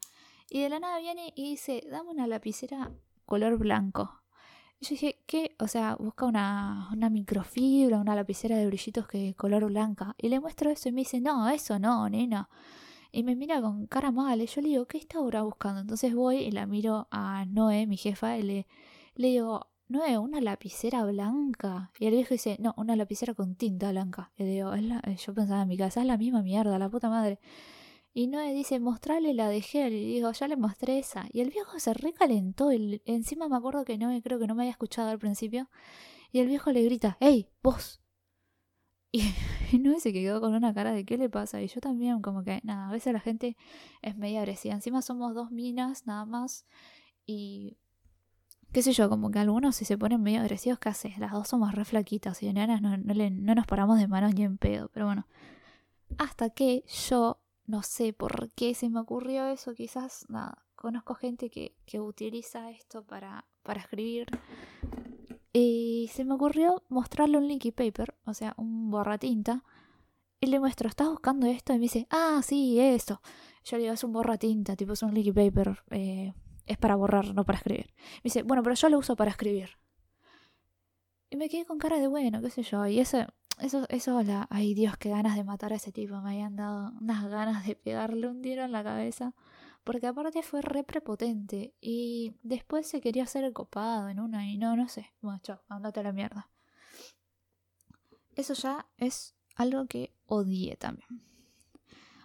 Y 0.48 0.60
de 0.60 0.68
la 0.68 0.78
nada 0.78 0.98
viene 1.00 1.32
y 1.34 1.50
dice, 1.50 1.82
dame 1.90 2.10
una 2.10 2.26
lapicera 2.28 2.92
color 3.24 3.58
blanco. 3.58 4.22
Y 4.78 4.84
yo 4.84 4.90
dije, 4.90 5.22
¿qué? 5.26 5.56
O 5.58 5.66
sea, 5.66 5.96
busca 5.96 6.26
una, 6.26 6.88
una 6.92 7.10
microfibra, 7.10 7.98
una 7.98 8.14
lapicera 8.14 8.56
de 8.56 8.66
brillitos 8.66 9.08
que 9.08 9.34
color 9.34 9.64
blanca. 9.66 10.14
Y 10.18 10.28
le 10.28 10.38
muestro 10.38 10.70
eso 10.70 10.88
y 10.88 10.92
me 10.92 11.00
dice, 11.00 11.20
no, 11.20 11.48
eso 11.48 11.78
no, 11.78 12.08
nena. 12.08 12.48
Y 13.16 13.22
me 13.22 13.34
mira 13.34 13.62
con 13.62 13.86
cara 13.86 14.10
mal. 14.10 14.42
Y 14.42 14.46
yo 14.46 14.60
le 14.60 14.68
digo, 14.68 14.84
¿qué 14.84 14.98
está 14.98 15.16
ahora 15.20 15.40
buscando? 15.42 15.80
Entonces 15.80 16.14
voy 16.14 16.36
y 16.36 16.50
la 16.50 16.66
miro 16.66 17.08
a 17.10 17.46
Noé, 17.46 17.86
mi 17.86 17.96
jefa, 17.96 18.36
y 18.36 18.42
le, 18.42 18.66
le 19.14 19.28
digo, 19.28 19.68
Noé, 19.88 20.18
una 20.18 20.42
lapicera 20.42 21.02
blanca. 21.06 21.90
Y 21.98 22.04
el 22.08 22.12
viejo 22.12 22.34
dice, 22.34 22.58
no, 22.60 22.74
una 22.76 22.94
lapicera 22.94 23.32
con 23.32 23.54
tinta 23.54 23.90
blanca. 23.90 24.32
Le 24.36 24.44
digo, 24.44 24.70
yo 24.76 25.32
pensaba 25.32 25.62
en 25.62 25.68
mi 25.68 25.78
casa, 25.78 26.02
es 26.02 26.06
la 26.06 26.18
misma 26.18 26.42
mierda, 26.42 26.78
la 26.78 26.90
puta 26.90 27.08
madre. 27.08 27.38
Y 28.12 28.26
Noé 28.26 28.52
dice, 28.52 28.80
mostrale 28.80 29.32
la 29.32 29.48
de 29.48 29.62
gel. 29.62 29.94
Y 29.94 30.12
digo, 30.12 30.30
ya 30.32 30.46
le 30.46 30.56
mostré 30.58 30.98
esa. 30.98 31.26
Y 31.32 31.40
el 31.40 31.48
viejo 31.48 31.78
se 31.80 31.94
recalentó. 31.94 32.70
Y 32.70 33.00
encima 33.06 33.48
me 33.48 33.56
acuerdo 33.56 33.86
que 33.86 33.96
Noé 33.96 34.20
creo 34.20 34.38
que 34.38 34.46
no 34.46 34.54
me 34.54 34.64
había 34.64 34.72
escuchado 34.72 35.08
al 35.08 35.18
principio. 35.18 35.70
Y 36.32 36.40
el 36.40 36.48
viejo 36.48 36.70
le 36.70 36.84
grita, 36.84 37.16
¡Ey, 37.20 37.48
vos! 37.62 37.98
Y, 39.12 39.22
Noé 39.78 40.00
se 40.00 40.12
quedó 40.12 40.40
con 40.40 40.54
una 40.54 40.74
cara 40.74 40.92
de 40.92 41.04
¿qué 41.04 41.18
le 41.18 41.28
pasa? 41.28 41.60
Y 41.62 41.68
yo 41.68 41.80
también, 41.80 42.22
como 42.22 42.44
que, 42.44 42.60
nada, 42.64 42.88
a 42.88 42.92
veces 42.92 43.12
la 43.12 43.20
gente 43.20 43.56
es 44.02 44.16
media 44.16 44.40
agresiva. 44.40 44.74
Encima 44.74 45.02
somos 45.02 45.34
dos 45.34 45.50
minas, 45.50 46.06
nada 46.06 46.24
más. 46.24 46.66
Y 47.26 47.78
qué 48.72 48.82
sé 48.82 48.92
yo, 48.92 49.08
como 49.08 49.30
que 49.30 49.38
algunos 49.38 49.76
si 49.76 49.84
se 49.84 49.98
ponen 49.98 50.22
medio 50.22 50.40
agresivos, 50.40 50.78
¿qué 50.78 50.88
haces? 50.90 51.18
Las 51.18 51.32
dos 51.32 51.48
somos 51.48 51.72
re 51.74 51.84
flaquitas 51.84 52.42
y 52.42 52.52
nenas 52.52 52.82
no, 52.82 52.96
no, 52.96 53.14
no 53.14 53.54
nos 53.54 53.66
paramos 53.66 53.98
de 53.98 54.08
manos 54.08 54.34
ni 54.34 54.42
en 54.44 54.58
pedo. 54.58 54.90
Pero 54.92 55.06
bueno, 55.06 55.26
hasta 56.18 56.50
que 56.50 56.84
yo 57.08 57.40
no 57.66 57.82
sé 57.82 58.12
por 58.12 58.50
qué 58.52 58.74
se 58.74 58.88
me 58.88 59.00
ocurrió 59.00 59.46
eso, 59.46 59.74
quizás 59.74 60.26
nada. 60.28 60.64
Conozco 60.74 61.14
gente 61.14 61.50
que, 61.50 61.74
que 61.86 62.00
utiliza 62.00 62.70
esto 62.70 63.02
para, 63.02 63.46
para 63.62 63.80
escribir. 63.80 64.26
Y 65.58 66.10
se 66.12 66.26
me 66.26 66.34
ocurrió 66.34 66.82
mostrarle 66.90 67.38
un 67.38 67.48
linky 67.48 67.72
paper, 67.72 68.14
o 68.26 68.34
sea, 68.34 68.52
un 68.58 68.90
borratinta. 68.90 69.64
Y 70.38 70.48
le 70.48 70.60
muestro, 70.60 70.86
¿estás 70.86 71.08
buscando 71.08 71.46
esto? 71.46 71.72
Y 71.72 71.76
me 71.76 71.84
dice, 71.84 72.06
ah, 72.10 72.42
sí, 72.44 72.78
eso. 72.78 73.22
Yo 73.64 73.78
le 73.78 73.84
digo, 73.84 73.94
es 73.94 74.04
un 74.04 74.12
borratinta, 74.12 74.76
tipo, 74.76 74.92
es 74.92 75.02
un 75.02 75.14
linky 75.14 75.32
paper. 75.32 75.82
Eh, 75.92 76.34
es 76.66 76.76
para 76.76 76.94
borrar, 76.94 77.34
no 77.34 77.46
para 77.46 77.56
escribir. 77.56 77.86
Me 78.16 78.24
dice, 78.24 78.42
bueno, 78.42 78.62
pero 78.62 78.76
yo 78.76 78.90
lo 78.90 78.98
uso 78.98 79.16
para 79.16 79.30
escribir. 79.30 79.78
Y 81.30 81.36
me 81.36 81.48
quedé 81.48 81.64
con 81.64 81.78
cara 81.78 81.98
de 81.98 82.06
bueno, 82.06 82.42
qué 82.42 82.50
sé 82.50 82.62
yo. 82.62 82.84
Y 82.86 83.00
ese, 83.00 83.26
eso, 83.58 83.86
eso, 83.88 84.22
la, 84.24 84.46
ay 84.50 84.74
Dios, 84.74 84.98
qué 84.98 85.08
ganas 85.08 85.36
de 85.36 85.44
matar 85.44 85.72
a 85.72 85.76
ese 85.76 85.90
tipo. 85.90 86.20
Me 86.20 86.32
habían 86.32 86.56
dado 86.56 86.92
unas 87.00 87.30
ganas 87.30 87.66
de 87.66 87.76
pegarle 87.76 88.28
un 88.28 88.42
tiro 88.42 88.62
en 88.62 88.72
la 88.72 88.84
cabeza. 88.84 89.32
Porque 89.86 90.08
aparte 90.08 90.42
fue 90.42 90.62
re 90.62 90.82
prepotente. 90.82 91.72
Y 91.80 92.34
después 92.42 92.88
se 92.88 93.00
quería 93.00 93.22
hacer 93.22 93.44
el 93.44 93.52
copado 93.52 94.08
en 94.08 94.18
una 94.18 94.44
y 94.50 94.58
no, 94.58 94.74
no 94.74 94.88
sé. 94.88 95.12
Bueno, 95.22 95.38
chao, 95.44 95.60
andate 95.68 96.00
a 96.00 96.02
la 96.02 96.12
mierda. 96.12 96.50
Eso 98.34 98.54
ya 98.54 98.88
es 98.98 99.36
algo 99.54 99.86
que 99.86 100.12
odié 100.26 100.76
también. 100.76 101.22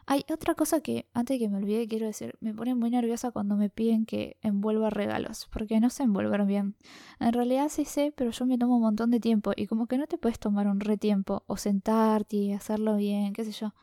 Hay 0.07 0.25
otra 0.33 0.55
cosa 0.55 0.81
que, 0.81 1.05
antes 1.13 1.35
de 1.35 1.45
que 1.45 1.49
me 1.49 1.57
olvide, 1.57 1.87
quiero 1.87 2.07
decir, 2.07 2.35
me 2.41 2.51
pone 2.55 2.73
muy 2.73 2.89
nerviosa 2.89 3.29
cuando 3.29 3.55
me 3.55 3.69
piden 3.69 4.07
que 4.07 4.37
envuelva 4.41 4.89
regalos, 4.89 5.47
porque 5.53 5.79
no 5.79 5.91
sé 5.91 6.01
envolver 6.01 6.43
bien. 6.45 6.75
En 7.19 7.31
realidad 7.31 7.69
sí 7.69 7.85
sé, 7.85 8.11
pero 8.17 8.31
yo 8.31 8.47
me 8.47 8.57
tomo 8.57 8.77
un 8.77 8.81
montón 8.81 9.11
de 9.11 9.19
tiempo 9.19 9.51
y 9.55 9.67
como 9.67 9.85
que 9.85 9.99
no 9.99 10.07
te 10.07 10.17
puedes 10.17 10.39
tomar 10.39 10.65
un 10.65 10.79
re 10.79 10.97
tiempo 10.97 11.43
o 11.45 11.57
sentarte 11.57 12.37
y 12.37 12.53
hacerlo 12.53 12.95
bien, 12.95 13.33
qué 13.33 13.45
sé 13.45 13.51
yo. 13.51 13.75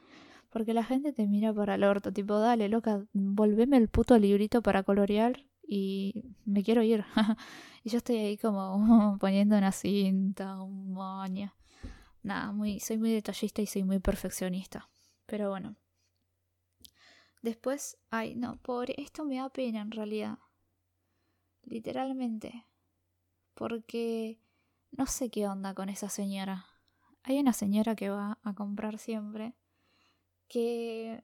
Porque 0.50 0.72
la 0.72 0.84
gente 0.84 1.12
te 1.12 1.26
mira 1.26 1.52
para 1.52 1.74
el 1.74 1.84
orto, 1.84 2.12
tipo, 2.12 2.38
dale, 2.38 2.68
loca, 2.68 3.04
volveme 3.12 3.76
el 3.76 3.88
puto 3.88 4.18
librito 4.18 4.62
para 4.62 4.82
colorear 4.82 5.44
y 5.62 6.24
me 6.46 6.62
quiero 6.62 6.82
ir. 6.82 7.04
y 7.84 7.90
yo 7.90 7.98
estoy 7.98 8.16
ahí 8.16 8.38
como 8.38 9.18
poniendo 9.20 9.56
una 9.58 9.72
cinta, 9.72 10.60
un 10.62 10.92
moño. 10.92 11.54
Nada, 12.22 12.52
muy, 12.52 12.80
soy 12.80 12.98
muy 12.98 13.12
detallista 13.12 13.60
y 13.60 13.66
soy 13.66 13.84
muy 13.84 13.98
perfeccionista. 13.98 14.88
Pero 15.26 15.50
bueno. 15.50 15.76
Después, 17.42 17.98
ay, 18.10 18.34
no, 18.34 18.56
pobre, 18.62 18.94
esto 18.96 19.24
me 19.24 19.36
da 19.36 19.50
pena 19.50 19.82
en 19.82 19.90
realidad. 19.90 20.38
Literalmente. 21.64 22.66
Porque 23.54 24.40
no 24.90 25.06
sé 25.06 25.30
qué 25.30 25.46
onda 25.46 25.74
con 25.74 25.90
esa 25.90 26.08
señora. 26.08 26.66
Hay 27.22 27.38
una 27.38 27.52
señora 27.52 27.94
que 27.94 28.08
va 28.08 28.38
a 28.42 28.54
comprar 28.54 28.98
siempre 28.98 29.54
que 30.48 31.22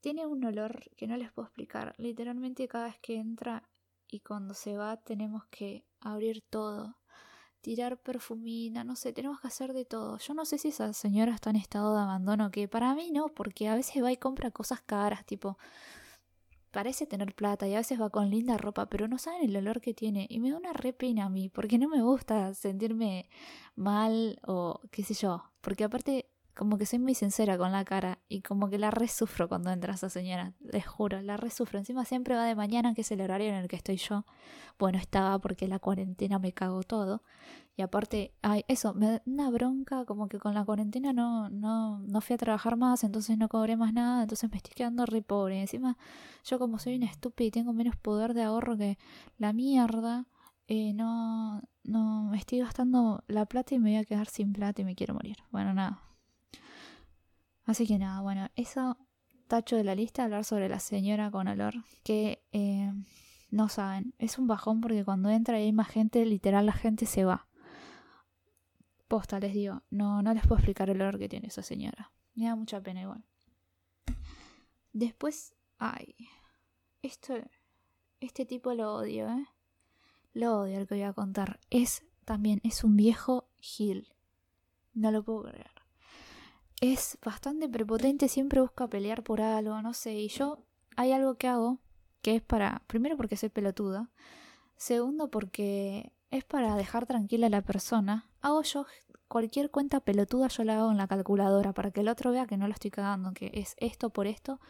tiene 0.00 0.26
un 0.26 0.44
olor 0.44 0.90
que 0.96 1.06
no 1.06 1.16
les 1.16 1.32
puedo 1.32 1.48
explicar. 1.48 1.94
Literalmente 1.98 2.68
cada 2.68 2.86
vez 2.86 2.98
que 3.00 3.16
entra 3.16 3.68
y 4.08 4.20
cuando 4.20 4.54
se 4.54 4.76
va 4.76 4.96
tenemos 4.98 5.46
que 5.46 5.84
abrir 6.00 6.42
todo 6.42 6.96
tirar 7.60 7.98
perfumina, 7.98 8.84
no 8.84 8.96
sé, 8.96 9.12
tenemos 9.12 9.40
que 9.40 9.48
hacer 9.48 9.72
de 9.72 9.84
todo. 9.84 10.18
Yo 10.18 10.34
no 10.34 10.44
sé 10.44 10.58
si 10.58 10.68
esa 10.68 10.92
señora 10.92 11.34
está 11.34 11.50
en 11.50 11.56
estado 11.56 11.94
de 11.94 12.02
abandono, 12.02 12.50
que 12.50 12.68
para 12.68 12.94
mí 12.94 13.10
no, 13.10 13.28
porque 13.28 13.68
a 13.68 13.74
veces 13.74 14.02
va 14.02 14.12
y 14.12 14.16
compra 14.16 14.50
cosas 14.50 14.80
caras, 14.80 15.26
tipo, 15.26 15.58
parece 16.70 17.06
tener 17.06 17.34
plata 17.34 17.66
y 17.66 17.74
a 17.74 17.78
veces 17.78 18.00
va 18.00 18.10
con 18.10 18.30
linda 18.30 18.56
ropa, 18.56 18.86
pero 18.86 19.08
no 19.08 19.18
saben 19.18 19.44
el 19.44 19.56
olor 19.56 19.80
que 19.80 19.94
tiene. 19.94 20.26
Y 20.30 20.40
me 20.40 20.50
da 20.50 20.56
una 20.56 20.72
re 20.72 20.92
pena 20.92 21.26
a 21.26 21.28
mí, 21.28 21.48
porque 21.48 21.78
no 21.78 21.88
me 21.88 22.02
gusta 22.02 22.54
sentirme 22.54 23.28
mal 23.74 24.38
o 24.46 24.80
qué 24.90 25.02
sé 25.02 25.14
yo. 25.14 25.42
Porque 25.60 25.84
aparte, 25.84 26.30
como 26.58 26.76
que 26.76 26.86
soy 26.86 26.98
muy 26.98 27.14
sincera 27.14 27.56
con 27.56 27.70
la 27.70 27.84
cara 27.84 28.18
y 28.28 28.42
como 28.42 28.68
que 28.68 28.78
la 28.78 28.90
resufro 28.90 29.48
cuando 29.48 29.70
entra 29.70 29.94
esa 29.94 30.10
señora, 30.10 30.54
les 30.58 30.84
juro, 30.84 31.22
la 31.22 31.36
resufro. 31.36 31.78
Encima 31.78 32.04
siempre 32.04 32.34
va 32.34 32.44
de 32.46 32.56
mañana, 32.56 32.94
que 32.94 33.02
es 33.02 33.12
el 33.12 33.20
horario 33.20 33.50
en 33.50 33.54
el 33.54 33.68
que 33.68 33.76
estoy 33.76 33.96
yo. 33.96 34.24
Bueno, 34.76 34.98
estaba 34.98 35.38
porque 35.38 35.68
la 35.68 35.78
cuarentena 35.78 36.40
me 36.40 36.52
cagó 36.52 36.82
todo. 36.82 37.22
Y 37.76 37.82
aparte, 37.82 38.32
ay, 38.42 38.64
eso, 38.66 38.92
me 38.92 39.06
da 39.06 39.22
una 39.24 39.50
bronca, 39.50 40.04
como 40.04 40.28
que 40.28 40.40
con 40.40 40.52
la 40.52 40.64
cuarentena 40.64 41.12
no, 41.12 41.48
no, 41.48 42.00
no 42.00 42.20
fui 42.20 42.34
a 42.34 42.38
trabajar 42.38 42.76
más, 42.76 43.04
entonces 43.04 43.38
no 43.38 43.48
cobré 43.48 43.76
más 43.76 43.92
nada, 43.92 44.22
entonces 44.22 44.50
me 44.50 44.56
estoy 44.56 44.74
quedando 44.74 45.06
re 45.06 45.22
pobre. 45.22 45.60
Encima, 45.60 45.96
yo 46.44 46.58
como 46.58 46.80
soy 46.80 46.96
una 46.96 47.06
estúpida 47.06 47.46
y 47.46 47.50
tengo 47.52 47.72
menos 47.72 47.94
poder 47.96 48.34
de 48.34 48.42
ahorro 48.42 48.76
que 48.76 48.98
la 49.38 49.52
mierda, 49.52 50.26
eh, 50.66 50.92
no, 50.92 51.62
no, 51.84 52.24
me 52.32 52.36
estoy 52.38 52.58
gastando 52.58 53.22
la 53.28 53.46
plata 53.46 53.76
y 53.76 53.78
me 53.78 53.90
voy 53.90 53.98
a 53.98 54.04
quedar 54.04 54.26
sin 54.26 54.52
plata 54.52 54.82
y 54.82 54.84
me 54.84 54.96
quiero 54.96 55.14
morir. 55.14 55.36
Bueno, 55.52 55.72
nada, 55.72 56.02
Así 57.68 57.86
que 57.86 57.98
nada, 57.98 58.22
bueno, 58.22 58.48
eso 58.56 58.96
tacho 59.46 59.76
de 59.76 59.84
la 59.84 59.94
lista, 59.94 60.24
hablar 60.24 60.46
sobre 60.46 60.70
la 60.70 60.80
señora 60.80 61.30
con 61.30 61.48
olor, 61.48 61.74
que 62.02 62.42
eh, 62.50 62.90
no 63.50 63.68
saben, 63.68 64.14
es 64.18 64.38
un 64.38 64.46
bajón 64.46 64.80
porque 64.80 65.04
cuando 65.04 65.28
entra 65.28 65.60
y 65.60 65.64
hay 65.64 65.72
más 65.72 65.88
gente, 65.88 66.24
literal 66.24 66.64
la 66.64 66.72
gente 66.72 67.04
se 67.04 67.26
va. 67.26 67.46
Posta, 69.06 69.38
les 69.38 69.52
digo, 69.52 69.82
no, 69.90 70.22
no 70.22 70.32
les 70.32 70.44
puedo 70.44 70.56
explicar 70.56 70.88
el 70.88 71.02
olor 71.02 71.18
que 71.18 71.28
tiene 71.28 71.48
esa 71.48 71.62
señora. 71.62 72.10
Me 72.34 72.46
da 72.46 72.56
mucha 72.56 72.80
pena 72.80 73.02
igual. 73.02 73.22
Después, 74.94 75.54
ay, 75.76 76.14
esto, 77.02 77.34
este 78.18 78.46
tipo 78.46 78.72
lo 78.72 78.94
odio, 78.94 79.28
¿eh? 79.28 79.46
Lo 80.32 80.60
odio 80.60 80.78
el 80.78 80.86
que 80.86 80.94
voy 80.94 81.04
a 81.04 81.12
contar. 81.12 81.60
Es 81.68 82.02
también, 82.24 82.62
es 82.64 82.82
un 82.82 82.96
viejo 82.96 83.50
Gil. 83.58 84.14
No 84.94 85.10
lo 85.10 85.22
puedo 85.22 85.42
creer 85.42 85.77
es 86.80 87.18
bastante 87.24 87.68
prepotente, 87.68 88.28
siempre 88.28 88.60
busca 88.60 88.88
pelear 88.88 89.22
por 89.22 89.40
algo, 89.40 89.80
no 89.82 89.94
sé, 89.94 90.14
y 90.14 90.28
yo 90.28 90.64
hay 90.96 91.12
algo 91.12 91.34
que 91.34 91.48
hago 91.48 91.78
que 92.22 92.36
es 92.36 92.42
para, 92.42 92.82
primero 92.86 93.16
porque 93.16 93.36
soy 93.36 93.48
pelotuda, 93.48 94.10
segundo 94.76 95.30
porque 95.30 96.12
es 96.30 96.44
para 96.44 96.76
dejar 96.76 97.06
tranquila 97.06 97.46
a 97.46 97.50
la 97.50 97.62
persona. 97.62 98.28
Hago 98.40 98.62
yo 98.62 98.86
cualquier 99.28 99.70
cuenta 99.70 100.00
pelotuda, 100.00 100.48
yo 100.48 100.64
la 100.64 100.78
hago 100.78 100.90
en 100.90 100.98
la 100.98 101.08
calculadora 101.08 101.72
para 101.72 101.90
que 101.90 102.00
el 102.00 102.08
otro 102.08 102.32
vea 102.32 102.46
que 102.46 102.56
no 102.56 102.66
lo 102.66 102.74
estoy 102.74 102.90
cagando, 102.90 103.32
que 103.32 103.50
es 103.54 103.74
esto 103.78 104.10
por 104.10 104.26
esto 104.26 104.60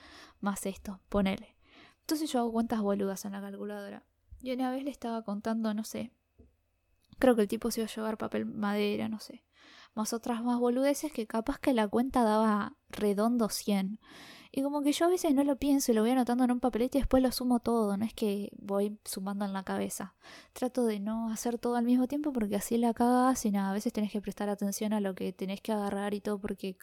más 0.41 0.67
esto, 0.67 1.01
ponele. 1.09 1.57
Entonces 2.01 2.31
yo 2.31 2.41
hago 2.41 2.53
cuentas 2.53 2.81
boludas 2.81 3.25
en 3.25 3.33
la 3.33 3.41
calculadora. 3.41 4.05
Y 4.41 4.53
una 4.53 4.71
vez 4.71 4.85
le 4.85 4.91
estaba 4.91 5.23
contando, 5.23 5.75
no 5.75 5.85
sé, 5.85 6.13
creo 7.19 7.35
que 7.35 7.43
el 7.43 7.49
tipo 7.49 7.71
se 7.71 7.81
iba 7.81 7.91
a 7.91 7.95
llevar 7.95 8.19
papel 8.19 8.47
madera, 8.47 9.09
no 9.09 9.19
sé 9.19 9.43
más 9.99 10.13
otras 10.13 10.43
más 10.43 10.59
boludeces 10.59 11.13
que 11.13 11.27
capaz 11.27 11.59
que 11.59 11.75
la 11.75 11.89
cuenta 11.89 12.23
daba 12.23 12.77
redondo 12.89 13.49
100. 13.49 14.01
Y 14.51 14.63
como 14.63 14.81
que 14.81 14.93
yo 14.93 15.07
a 15.07 15.09
veces 15.09 15.35
no 15.35 15.45
lo 15.45 15.57
pienso 15.57 15.93
y 15.93 15.95
lo 15.95 16.03
voy 16.03 16.13
anotando 16.13 16.45
en 16.45 16.53
un 16.53 16.61
papelito 16.61 16.97
y 16.97 17.03
después 17.03 17.23
lo 17.23 17.31
sumo 17.33 17.61
todo, 17.61 17.97
no 17.97 18.05
es 18.05 18.15
que 18.15 18.51
voy 18.57 18.99
sumando 19.05 19.45
en 19.45 19.53
la 19.53 19.65
cabeza. 19.65 20.15
Trato 20.53 20.87
de 20.87 21.01
no 21.01 21.31
hacer 21.31 21.59
todo 21.59 21.77
al 21.77 21.85
mismo 21.85 22.07
tiempo 22.07 22.33
porque 22.33 22.57
así 22.57 22.79
la 22.79 22.95
cagas 22.95 23.45
y 23.45 23.51
nada, 23.51 23.71
a 23.71 23.75
veces 23.75 23.93
tenés 23.93 24.11
que 24.11 24.23
prestar 24.23 24.49
atención 24.49 24.93
a 24.93 25.01
lo 25.01 25.15
que 25.15 25.33
tenés 25.33 25.61
que 25.61 25.73
agarrar 25.73 26.15
y 26.15 26.21
todo 26.21 26.41
porque 26.41 26.79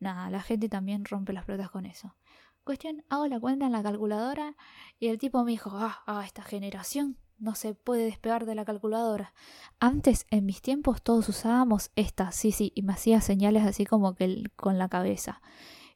nada, 0.00 0.28
la 0.28 0.42
gente 0.42 0.68
también 0.68 1.04
rompe 1.04 1.32
las 1.32 1.44
pelotas 1.46 1.70
con 1.70 1.86
eso. 1.86 2.16
Cuestión, 2.64 3.04
hago 3.08 3.28
la 3.28 3.38
cuenta 3.38 3.66
en 3.66 3.72
la 3.72 3.82
calculadora 3.82 4.56
y 4.98 5.08
el 5.08 5.18
tipo 5.18 5.44
me 5.44 5.52
dijo, 5.52 5.70
ah, 5.72 6.02
ah, 6.06 6.24
esta 6.26 6.42
generación 6.42 7.16
no 7.38 7.54
se 7.54 7.74
puede 7.74 8.04
despegar 8.04 8.46
de 8.46 8.54
la 8.54 8.64
calculadora. 8.64 9.32
Antes, 9.80 10.26
en 10.30 10.46
mis 10.46 10.62
tiempos, 10.62 11.02
todos 11.02 11.28
usábamos 11.28 11.90
esta, 11.96 12.32
sí, 12.32 12.52
sí, 12.52 12.72
y 12.74 12.82
me 12.82 12.92
hacía 12.92 13.20
señales 13.20 13.64
así 13.64 13.84
como 13.84 14.14
que 14.14 14.44
con 14.56 14.78
la 14.78 14.88
cabeza. 14.88 15.40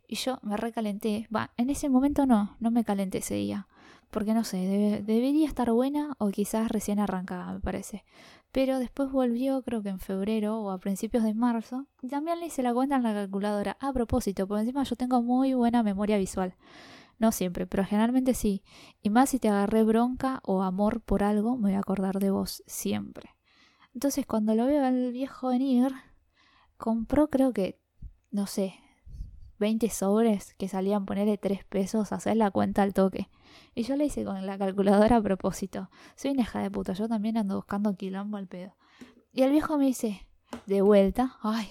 Y 0.07 0.17
yo 0.17 0.39
me 0.43 0.57
recalenté. 0.57 1.29
Va, 1.35 1.53
en 1.57 1.71
ese 1.71 1.89
momento 1.89 2.27
no, 2.27 2.57
no 2.59 2.71
me 2.71 2.85
calenté 2.85 3.19
ese 3.19 3.35
día. 3.35 3.69
Porque 4.11 4.35
no 4.35 4.43
sé, 4.43 4.57
debería 5.07 5.47
estar 5.47 5.71
buena 5.71 6.17
o 6.19 6.31
quizás 6.31 6.69
recién 6.69 6.99
arrancada, 6.99 7.53
me 7.53 7.61
parece. 7.61 8.05
Pero 8.51 8.81
después 8.81 9.13
volvió, 9.13 9.63
creo 9.63 9.83
que 9.83 9.91
en 9.91 10.01
febrero 10.01 10.59
o 10.61 10.71
a 10.71 10.79
principios 10.79 11.23
de 11.23 11.33
marzo. 11.33 11.87
Y 12.03 12.09
también 12.09 12.41
le 12.41 12.47
hice 12.47 12.65
la 12.65 12.75
cuenta 12.75 12.97
en 12.97 13.05
la 13.05 13.15
calculadora. 13.15 13.77
A 13.81 13.93
propósito, 13.93 14.49
por 14.49 14.59
encima 14.59 14.83
yo 14.83 14.97
tengo 14.97 15.23
muy 15.23 15.55
buena 15.55 15.85
memoria 15.85 16.19
visual. 16.19 16.57
No 17.21 17.33
siempre, 17.33 17.67
pero 17.67 17.85
generalmente 17.85 18.33
sí. 18.33 18.65
Y 19.03 19.11
más 19.11 19.29
si 19.29 19.39
te 19.39 19.51
agarré 19.51 19.85
bronca 19.85 20.41
o 20.43 20.63
amor 20.63 21.03
por 21.03 21.23
algo, 21.23 21.57
me 21.57 21.69
voy 21.69 21.75
a 21.75 21.81
acordar 21.81 22.19
de 22.19 22.31
vos 22.31 22.63
siempre. 22.67 23.37
Entonces 23.95 24.25
cuando 24.25 24.55
lo 24.55 24.65
veo 24.65 24.83
al 24.85 25.13
viejo 25.13 25.49
venir, 25.49 25.93
compró 26.79 27.29
creo 27.29 27.53
que, 27.53 27.79
no 28.31 28.47
sé, 28.47 28.75
20 29.59 29.91
sobres 29.91 30.55
que 30.55 30.67
salían 30.67 31.05
ponerle 31.05 31.37
3 31.37 31.63
pesos, 31.67 32.11
hacer 32.13 32.39
la 32.39 32.51
cuenta 32.51 32.83
al 32.83 32.95
toque. 32.95 33.29
Y 33.75 33.83
yo 33.83 33.97
le 33.97 34.07
hice 34.07 34.25
con 34.25 34.47
la 34.47 34.57
calculadora 34.57 35.17
a 35.17 35.23
propósito. 35.23 35.91
Soy 36.17 36.31
una 36.31 36.43
hija 36.43 36.61
de 36.61 36.71
puta, 36.71 36.95
yo 36.95 37.07
también 37.07 37.37
ando 37.37 37.57
buscando 37.57 37.95
quilombo 37.97 38.39
al 38.39 38.49
pedo. 38.49 38.75
Y 39.31 39.43
el 39.43 39.51
viejo 39.51 39.77
me 39.77 39.85
dice, 39.85 40.27
de 40.67 40.81
vuelta, 40.81 41.37
ay, 41.43 41.69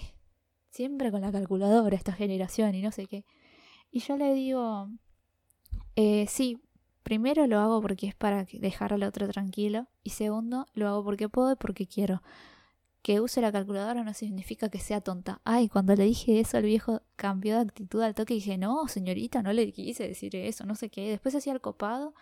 siempre 0.70 1.10
con 1.10 1.22
la 1.22 1.32
calculadora 1.32 1.96
esta 1.96 2.14
generación 2.14 2.76
y 2.76 2.84
no 2.84 2.92
sé 2.92 3.08
qué. 3.08 3.26
Y 3.90 4.02
yo 4.02 4.16
le 4.16 4.36
digo, 4.36 4.90
eh, 6.02 6.28
sí, 6.30 6.62
primero 7.04 7.46
lo 7.46 7.60
hago 7.60 7.82
porque 7.82 8.08
es 8.08 8.16
para 8.16 8.46
dejar 8.46 8.94
al 8.94 9.04
otro 9.04 9.28
tranquilo 9.28 9.90
y 10.02 10.12
segundo 10.12 10.66
lo 10.74 10.88
hago 10.88 11.04
porque 11.04 11.28
puedo 11.28 11.52
y 11.52 11.56
porque 11.58 11.88
quiero. 11.88 12.24
Que 13.02 13.20
use 13.20 13.42
la 13.42 13.52
calculadora 13.52 14.06
no 14.06 14.14
significa 14.14 14.70
que 14.70 14.80
sea 14.80 15.02
tonta. 15.02 15.42
Ay, 15.44 15.68
cuando 15.68 15.94
le 15.96 16.06
dije 16.06 16.40
eso, 16.40 16.58
el 16.58 16.64
viejo 16.64 17.02
cambió 17.18 17.56
de 17.56 17.64
actitud 17.64 18.02
al 18.02 18.16
toque 18.16 18.34
y 18.34 18.38
dije, 18.38 18.58
no, 18.58 18.88
señorita, 18.88 19.42
no 19.42 19.52
le 19.52 19.74
quise 19.74 20.08
decir 20.08 20.34
eso, 20.38 20.66
no 20.66 20.76
sé 20.76 20.90
qué. 20.90 21.10
Después 21.10 21.36
hacía 21.36 21.52
el 21.52 21.60
copado 21.60 22.14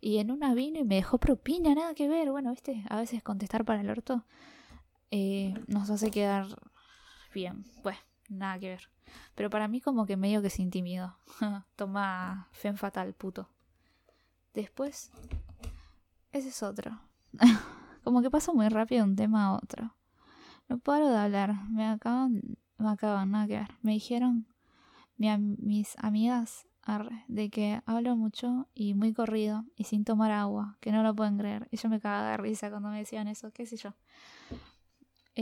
y 0.00 0.16
en 0.16 0.30
una 0.30 0.54
vino 0.54 0.78
y 0.78 0.84
me 0.84 0.94
dejó 0.94 1.18
propina, 1.18 1.74
nada 1.74 1.92
que 1.94 2.08
ver. 2.08 2.30
Bueno, 2.30 2.52
viste, 2.52 2.84
a 2.88 2.96
veces 2.96 3.22
contestar 3.22 3.66
para 3.66 3.82
el 3.82 3.90
orto 3.90 4.24
eh, 5.10 5.52
nos 5.66 5.90
hace 5.90 6.10
quedar 6.10 6.46
bien. 7.34 7.64
Pues, 7.82 7.98
nada 8.30 8.58
que 8.58 8.68
ver. 8.70 8.88
Pero 9.34 9.50
para 9.50 9.68
mí 9.68 9.80
como 9.80 10.06
que 10.06 10.16
medio 10.16 10.42
que 10.42 10.50
se 10.50 10.62
intimidó. 10.62 11.16
Toma 11.76 12.48
fen 12.52 12.76
fatal, 12.76 13.14
puto. 13.14 13.48
Después, 14.54 15.10
ese 16.32 16.48
es 16.48 16.62
otro. 16.62 17.00
como 18.04 18.22
que 18.22 18.30
pasa 18.30 18.52
muy 18.52 18.68
rápido 18.68 19.04
de 19.04 19.10
un 19.10 19.16
tema 19.16 19.46
a 19.46 19.52
otro. 19.54 19.94
No 20.68 20.78
paro 20.78 21.08
de 21.08 21.16
hablar. 21.16 21.54
Me 21.68 21.86
acaban, 21.86 22.56
me 22.78 22.88
acaban, 22.90 23.30
nada 23.30 23.46
que 23.46 23.58
ver. 23.58 23.68
Me 23.82 23.92
dijeron 23.92 24.46
mis 25.16 25.96
amigas 25.98 26.66
de 27.28 27.50
que 27.50 27.82
hablo 27.86 28.16
mucho 28.16 28.66
y 28.74 28.94
muy 28.94 29.12
corrido 29.12 29.64
y 29.76 29.84
sin 29.84 30.04
tomar 30.04 30.32
agua, 30.32 30.76
que 30.80 30.90
no 30.92 31.02
lo 31.02 31.14
pueden 31.14 31.38
creer. 31.38 31.68
Y 31.70 31.76
yo 31.76 31.88
me 31.88 32.00
cagaba 32.00 32.30
de 32.30 32.36
risa 32.38 32.70
cuando 32.70 32.88
me 32.88 32.98
decían 32.98 33.28
eso, 33.28 33.52
qué 33.52 33.66
sé 33.66 33.76
yo. 33.76 33.94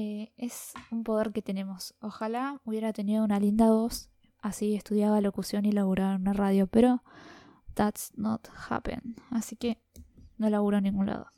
Eh, 0.01 0.31
es 0.37 0.75
un 0.93 1.03
poder 1.03 1.33
que 1.33 1.43
tenemos. 1.43 1.97
Ojalá 2.01 2.61
hubiera 2.65 2.93
tenido 2.93 3.25
una 3.25 3.41
linda 3.41 3.73
voz, 3.73 4.09
así 4.41 4.77
estudiaba 4.77 5.21
locución 5.21 5.65
y 5.65 5.73
laburaba 5.73 6.15
en 6.15 6.21
una 6.21 6.35
radio, 6.35 6.69
pero 6.69 7.03
that's 7.75 8.13
not 8.17 8.47
happen. 8.71 9.17
Así 9.31 9.57
que 9.57 9.83
no 10.37 10.51
laburo 10.51 10.77
en 10.77 10.85
ningún 10.85 11.07
lado. 11.07 11.33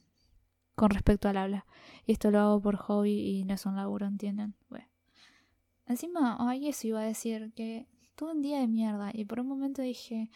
Con 0.75 0.91
respecto 0.91 1.27
al 1.31 1.39
habla. 1.39 1.65
Y 2.05 2.13
esto 2.13 2.31
lo 2.31 2.39
hago 2.39 2.61
por 2.61 2.77
hobby 2.77 3.39
y 3.39 3.45
no 3.47 3.55
es 3.55 3.65
un 3.65 3.77
laburo, 3.77 4.05
¿entienden? 4.05 4.55
Bueno. 4.69 4.89
Encima, 5.87 6.37
ay, 6.39 6.69
eso 6.69 6.87
iba 6.87 7.01
a 7.01 7.05
decir 7.05 7.55
que 7.55 7.89
tuve 8.15 8.33
un 8.33 8.43
día 8.43 8.61
de 8.61 8.69
mierda 8.69 9.11
y 9.15 9.25
por 9.25 9.41
un 9.41 9.49
momento 9.49 9.81
dije, 9.81 10.31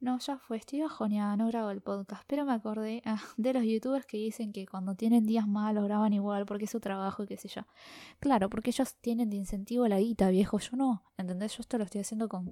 no, 0.00 0.18
ya 0.18 0.38
fue, 0.38 0.56
estoy 0.56 0.80
bajoneada, 0.80 1.36
no 1.36 1.46
grabo 1.48 1.70
el 1.70 1.82
podcast. 1.82 2.24
Pero 2.26 2.46
me 2.46 2.52
acordé 2.52 3.02
ah, 3.04 3.22
de 3.36 3.52
los 3.52 3.64
youtubers 3.64 4.06
que 4.06 4.16
dicen 4.16 4.50
que 4.52 4.66
cuando 4.66 4.94
tienen 4.94 5.26
días 5.26 5.46
malos 5.46 5.84
graban 5.84 6.14
igual 6.14 6.46
porque 6.46 6.64
es 6.64 6.70
su 6.70 6.80
trabajo 6.80 7.22
y 7.24 7.26
qué 7.26 7.36
sé 7.36 7.48
yo. 7.48 7.62
Claro, 8.18 8.48
porque 8.48 8.70
ellos 8.70 8.94
tienen 9.00 9.28
de 9.28 9.36
incentivo 9.36 9.86
la 9.88 10.00
guita, 10.00 10.30
viejo. 10.30 10.58
Yo 10.58 10.76
no, 10.76 11.04
¿entendés? 11.18 11.56
Yo 11.56 11.60
esto 11.60 11.76
lo 11.76 11.84
estoy 11.84 12.00
haciendo 12.00 12.28
con, 12.30 12.50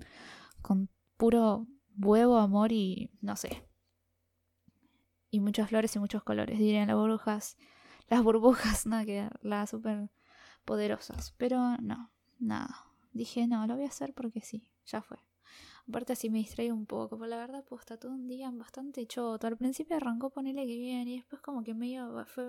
con 0.60 0.90
puro 1.16 1.66
huevo, 1.98 2.36
amor 2.36 2.70
y 2.70 3.10
no 3.22 3.34
sé. 3.34 3.66
Y 5.30 5.40
muchas 5.40 5.70
flores 5.70 5.96
y 5.96 5.98
muchos 5.98 6.22
colores, 6.22 6.58
dirían 6.58 6.88
las 6.88 6.96
burbujas. 6.96 7.56
Las 8.08 8.22
burbujas, 8.22 8.86
nada 8.86 9.06
que 9.06 9.28
las 9.40 9.70
súper 9.70 10.10
poderosas. 10.66 11.34
Pero 11.38 11.78
no, 11.78 12.10
nada. 12.38 12.84
Dije, 13.12 13.46
no, 13.46 13.66
lo 13.66 13.74
voy 13.76 13.84
a 13.84 13.88
hacer 13.88 14.12
porque 14.12 14.42
sí, 14.42 14.70
ya 14.84 15.00
fue. 15.00 15.18
Aparte 15.88 16.12
así 16.12 16.28
me 16.28 16.38
distrae 16.38 16.70
un 16.70 16.84
poco, 16.84 17.16
pero 17.16 17.30
la 17.30 17.38
verdad 17.38 17.64
pues 17.66 17.80
está 17.80 17.96
todo 17.96 18.12
un 18.12 18.28
día 18.28 18.50
bastante 18.50 19.06
choto. 19.06 19.46
Al 19.46 19.56
principio 19.56 19.96
arrancó 19.96 20.30
ponerle 20.30 20.66
que 20.66 20.78
bien 20.78 21.08
y 21.08 21.16
después 21.16 21.40
como 21.40 21.62
que 21.62 21.74
medio 21.74 22.24
fue, 22.26 22.44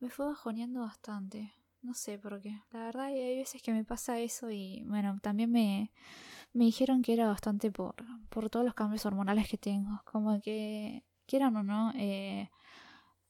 me 0.00 0.08
fue 0.08 0.26
bajoneando 0.26 0.80
bastante. 0.80 1.52
No 1.82 1.94
sé 1.94 2.18
por 2.18 2.40
qué. 2.40 2.60
La 2.72 2.84
verdad 2.84 3.06
hay 3.06 3.36
veces 3.36 3.62
que 3.62 3.72
me 3.72 3.84
pasa 3.84 4.18
eso 4.18 4.50
y 4.50 4.82
bueno, 4.86 5.18
también 5.22 5.50
me, 5.52 5.92
me 6.52 6.64
dijeron 6.64 7.02
que 7.02 7.12
era 7.12 7.28
bastante 7.28 7.70
por, 7.70 7.94
por 8.30 8.48
todos 8.50 8.64
los 8.64 8.74
cambios 8.74 9.04
hormonales 9.06 9.48
que 9.48 9.58
tengo. 9.58 10.00
Como 10.04 10.40
que, 10.40 11.04
quieran 11.26 11.54
o 11.56 11.62
no, 11.62 11.92
eh, 11.96 12.50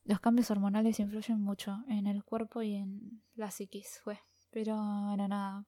los 0.04 0.20
cambios 0.20 0.50
hormonales 0.50 1.00
influyen 1.00 1.40
mucho 1.40 1.82
en 1.88 2.06
el 2.06 2.24
cuerpo 2.24 2.62
y 2.62 2.76
en 2.76 3.22
la 3.34 3.50
psiquis, 3.50 4.00
fue. 4.02 4.20
Pero 4.50 4.76
bueno, 4.76 5.28
nada. 5.28 5.66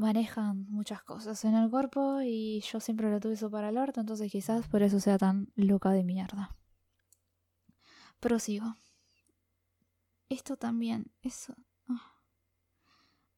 Manejan 0.00 0.66
muchas 0.70 1.02
cosas 1.02 1.44
en 1.44 1.54
el 1.54 1.68
cuerpo 1.68 2.22
y 2.22 2.62
yo 2.62 2.80
siempre 2.80 3.10
lo 3.10 3.20
tuve 3.20 3.34
eso 3.34 3.50
para 3.50 3.68
el 3.68 3.76
orto, 3.76 4.00
entonces 4.00 4.32
quizás 4.32 4.66
por 4.66 4.82
eso 4.82 4.98
sea 4.98 5.18
tan 5.18 5.52
loca 5.54 5.90
de 5.90 6.04
mierda. 6.04 6.56
Prosigo. 8.18 8.76
Esto 10.30 10.56
también, 10.56 11.12
eso. 11.22 11.54
Ah. 11.86 12.14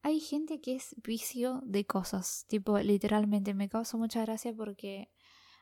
Hay 0.03 0.21
gente 0.21 0.61
que 0.61 0.75
es 0.75 0.95
vicio 1.03 1.61
de 1.65 1.85
cosas, 1.85 2.45
tipo 2.47 2.79
literalmente 2.79 3.53
me 3.53 3.67
causa 3.67 3.97
mucha 3.97 4.21
gracia 4.21 4.53
porque 4.55 5.11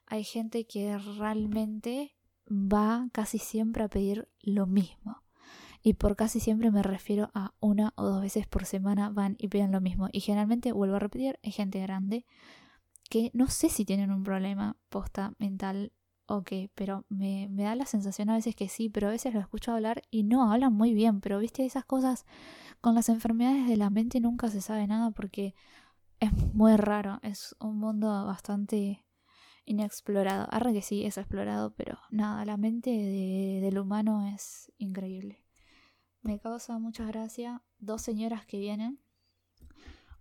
hay 0.06 0.24
gente 0.24 0.68
que 0.68 0.98
realmente 0.98 2.16
va 2.48 3.08
casi 3.12 3.40
siempre 3.40 3.84
a 3.84 3.90
pedir 3.90 4.30
lo 4.42 4.68
mismo. 4.68 5.24
Y 5.84 5.94
por 5.94 6.16
casi 6.16 6.40
siempre 6.40 6.72
me 6.72 6.84
refiero 6.84 7.32
a 7.34 7.54
una 7.60 7.94
o 7.96 8.06
dos 8.06 8.22
veces 8.22 8.48
por 8.48 8.66
semana 8.66 9.10
van 9.10 9.36
y 9.40 9.48
piden 9.48 9.72
lo 9.72 9.82
mismo. 9.82 10.10
Y 10.12 10.20
generalmente, 10.20 10.72
vuelvo 10.72 10.96
a 10.98 11.00
repetir, 11.00 11.40
es 11.42 11.56
gente 11.56 11.80
grande 11.82 12.26
que 13.10 13.32
no 13.34 13.48
sé 13.48 13.70
si 13.70 13.84
tienen 13.84 14.12
un 14.12 14.24
problema 14.24 14.78
posta 14.90 15.34
mental 15.38 15.92
o 16.28 16.44
qué, 16.44 16.70
pero 16.76 17.06
me, 17.10 17.50
me 17.50 17.64
da 17.64 17.76
la 17.76 17.86
sensación 17.86 18.30
a 18.30 18.36
veces 18.36 18.56
que 18.56 18.70
sí, 18.70 18.90
pero 18.90 19.08
a 19.08 19.12
veces 19.12 19.34
lo 19.34 19.42
escucho 19.42 19.74
hablar 19.74 20.04
y 20.10 20.24
no, 20.24 20.52
hablan 20.52 20.74
muy 20.74 20.94
bien, 20.94 21.20
pero 21.20 21.40
viste, 21.40 21.66
esas 21.66 21.84
cosas 21.84 22.26
con 22.80 22.96
las 22.96 23.10
enfermedades 23.10 23.68
de 23.68 23.76
la 23.78 23.90
mente 23.90 24.22
nunca 24.22 24.50
se 24.50 24.62
sabe 24.62 24.88
nada 24.88 25.12
porque 25.12 25.56
es 26.22 26.32
muy 26.54 26.78
raro, 26.78 27.20
es 27.24 27.56
un 27.60 27.80
mundo 27.80 28.08
bastante 28.26 29.04
inexplorado. 29.66 30.48
Ahora 30.52 30.72
que 30.72 30.82
sí 30.82 31.04
es 31.06 31.18
explorado, 31.18 31.74
pero 31.74 31.98
nada, 32.12 32.46
la 32.46 32.58
mente 32.58 32.92
del 32.92 33.78
humano 33.78 34.28
es 34.28 34.72
increíble. 34.78 35.44
Me 36.22 36.40
causa 36.40 36.78
mucha 36.78 37.06
gracia 37.06 37.64
dos 37.80 38.02
señoras 38.02 38.46
que 38.46 38.60
vienen. 38.60 39.00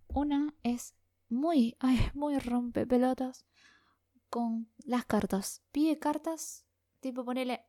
Una 0.07 0.53
es 0.63 0.95
muy, 1.29 1.75
ay, 1.79 1.99
muy 2.13 2.37
rompe 2.39 2.85
pelotas 2.87 3.45
con 4.29 4.69
las 4.85 5.05
cartas. 5.05 5.61
Pide 5.71 5.99
cartas, 5.99 6.65
tipo 6.99 7.23
ponele, 7.23 7.65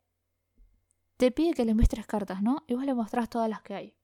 te 1.17 1.31
pide 1.31 1.55
que 1.55 1.65
le 1.65 1.75
muestres 1.75 2.07
cartas, 2.07 2.43
¿no? 2.43 2.65
Y 2.67 2.75
vos 2.75 2.85
le 2.85 2.95
mostrás 2.95 3.29
todas 3.29 3.49
las 3.49 3.63
que 3.63 3.75
hay. 3.75 3.95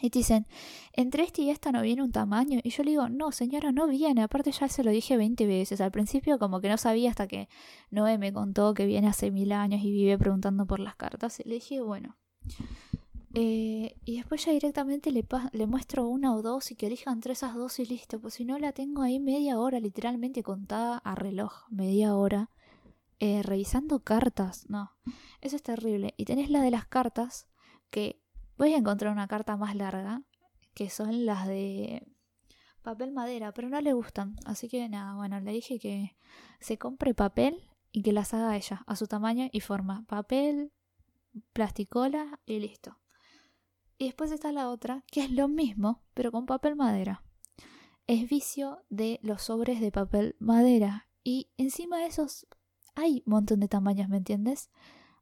Y 0.00 0.10
te 0.10 0.20
dicen, 0.20 0.46
entre 0.92 1.24
este 1.24 1.42
y 1.42 1.50
esta 1.50 1.72
no 1.72 1.82
viene 1.82 2.02
un 2.02 2.12
tamaño. 2.12 2.60
Y 2.62 2.70
yo 2.70 2.84
le 2.84 2.90
digo, 2.90 3.08
no, 3.08 3.32
señora, 3.32 3.72
no 3.72 3.88
viene. 3.88 4.22
Aparte 4.22 4.52
ya 4.52 4.68
se 4.68 4.84
lo 4.84 4.92
dije 4.92 5.16
20 5.16 5.46
veces. 5.46 5.80
Al 5.80 5.90
principio 5.90 6.38
como 6.38 6.60
que 6.60 6.68
no 6.68 6.76
sabía 6.76 7.10
hasta 7.10 7.26
que 7.26 7.48
Noé 7.90 8.18
me 8.18 8.32
contó 8.32 8.74
que 8.74 8.86
viene 8.86 9.08
hace 9.08 9.32
mil 9.32 9.50
años 9.50 9.82
y 9.82 9.90
vive 9.90 10.16
preguntando 10.16 10.66
por 10.66 10.78
las 10.78 10.94
cartas. 10.94 11.40
Y 11.40 11.48
le 11.48 11.56
dije, 11.56 11.80
bueno. 11.80 12.16
Eh, 13.34 13.96
y 14.04 14.16
después 14.16 14.44
ya 14.44 14.52
directamente 14.52 15.12
le, 15.12 15.26
le 15.52 15.66
muestro 15.66 16.08
una 16.08 16.34
o 16.34 16.42
dos 16.42 16.70
y 16.70 16.76
que 16.76 16.86
elijan 16.86 17.14
entre 17.14 17.32
esas 17.34 17.54
dos 17.54 17.78
y 17.78 17.86
listo. 17.86 18.20
Pues 18.20 18.34
si 18.34 18.44
no 18.44 18.58
la 18.58 18.72
tengo 18.72 19.02
ahí 19.02 19.20
media 19.20 19.58
hora, 19.58 19.80
literalmente 19.80 20.42
contada 20.42 20.98
a 20.98 21.14
reloj, 21.14 21.64
media 21.70 22.14
hora. 22.14 22.50
Eh, 23.20 23.42
revisando 23.42 24.04
cartas. 24.04 24.70
No, 24.70 24.92
eso 25.40 25.56
es 25.56 25.62
terrible. 25.62 26.14
Y 26.16 26.24
tenés 26.24 26.50
la 26.50 26.62
de 26.62 26.70
las 26.70 26.86
cartas 26.86 27.48
que 27.90 28.22
Voy 28.58 28.74
a 28.74 28.78
encontrar 28.78 29.12
una 29.12 29.28
carta 29.28 29.56
más 29.56 29.76
larga, 29.76 30.24
que 30.74 30.90
son 30.90 31.24
las 31.24 31.46
de 31.46 32.04
papel 32.82 33.12
madera, 33.12 33.52
pero 33.52 33.68
no 33.68 33.80
le 33.80 33.92
gustan. 33.92 34.34
Así 34.46 34.68
que 34.68 34.88
nada, 34.88 35.14
bueno, 35.14 35.38
le 35.38 35.52
dije 35.52 35.78
que 35.78 36.16
se 36.58 36.76
compre 36.76 37.14
papel 37.14 37.62
y 37.92 38.02
que 38.02 38.12
las 38.12 38.34
haga 38.34 38.56
ella, 38.56 38.82
a 38.88 38.96
su 38.96 39.06
tamaño 39.06 39.48
y 39.52 39.60
forma. 39.60 40.04
Papel, 40.08 40.72
plasticola 41.52 42.40
y 42.46 42.58
listo. 42.58 42.98
Y 43.98 44.06
después 44.06 44.30
está 44.30 44.52
la 44.52 44.70
otra, 44.70 45.04
que 45.10 45.22
es 45.22 45.30
lo 45.30 45.48
mismo, 45.48 46.02
pero 46.14 46.30
con 46.30 46.46
papel 46.46 46.76
madera. 46.76 47.24
Es 48.06 48.28
vicio 48.28 48.84
de 48.88 49.18
los 49.22 49.42
sobres 49.42 49.80
de 49.80 49.90
papel 49.90 50.36
madera. 50.38 51.08
Y 51.24 51.50
encima 51.56 51.98
de 51.98 52.06
esos 52.06 52.46
hay 52.94 53.22
un 53.26 53.32
montón 53.32 53.60
de 53.60 53.68
tamaños, 53.68 54.08
¿me 54.08 54.18
entiendes? 54.18 54.70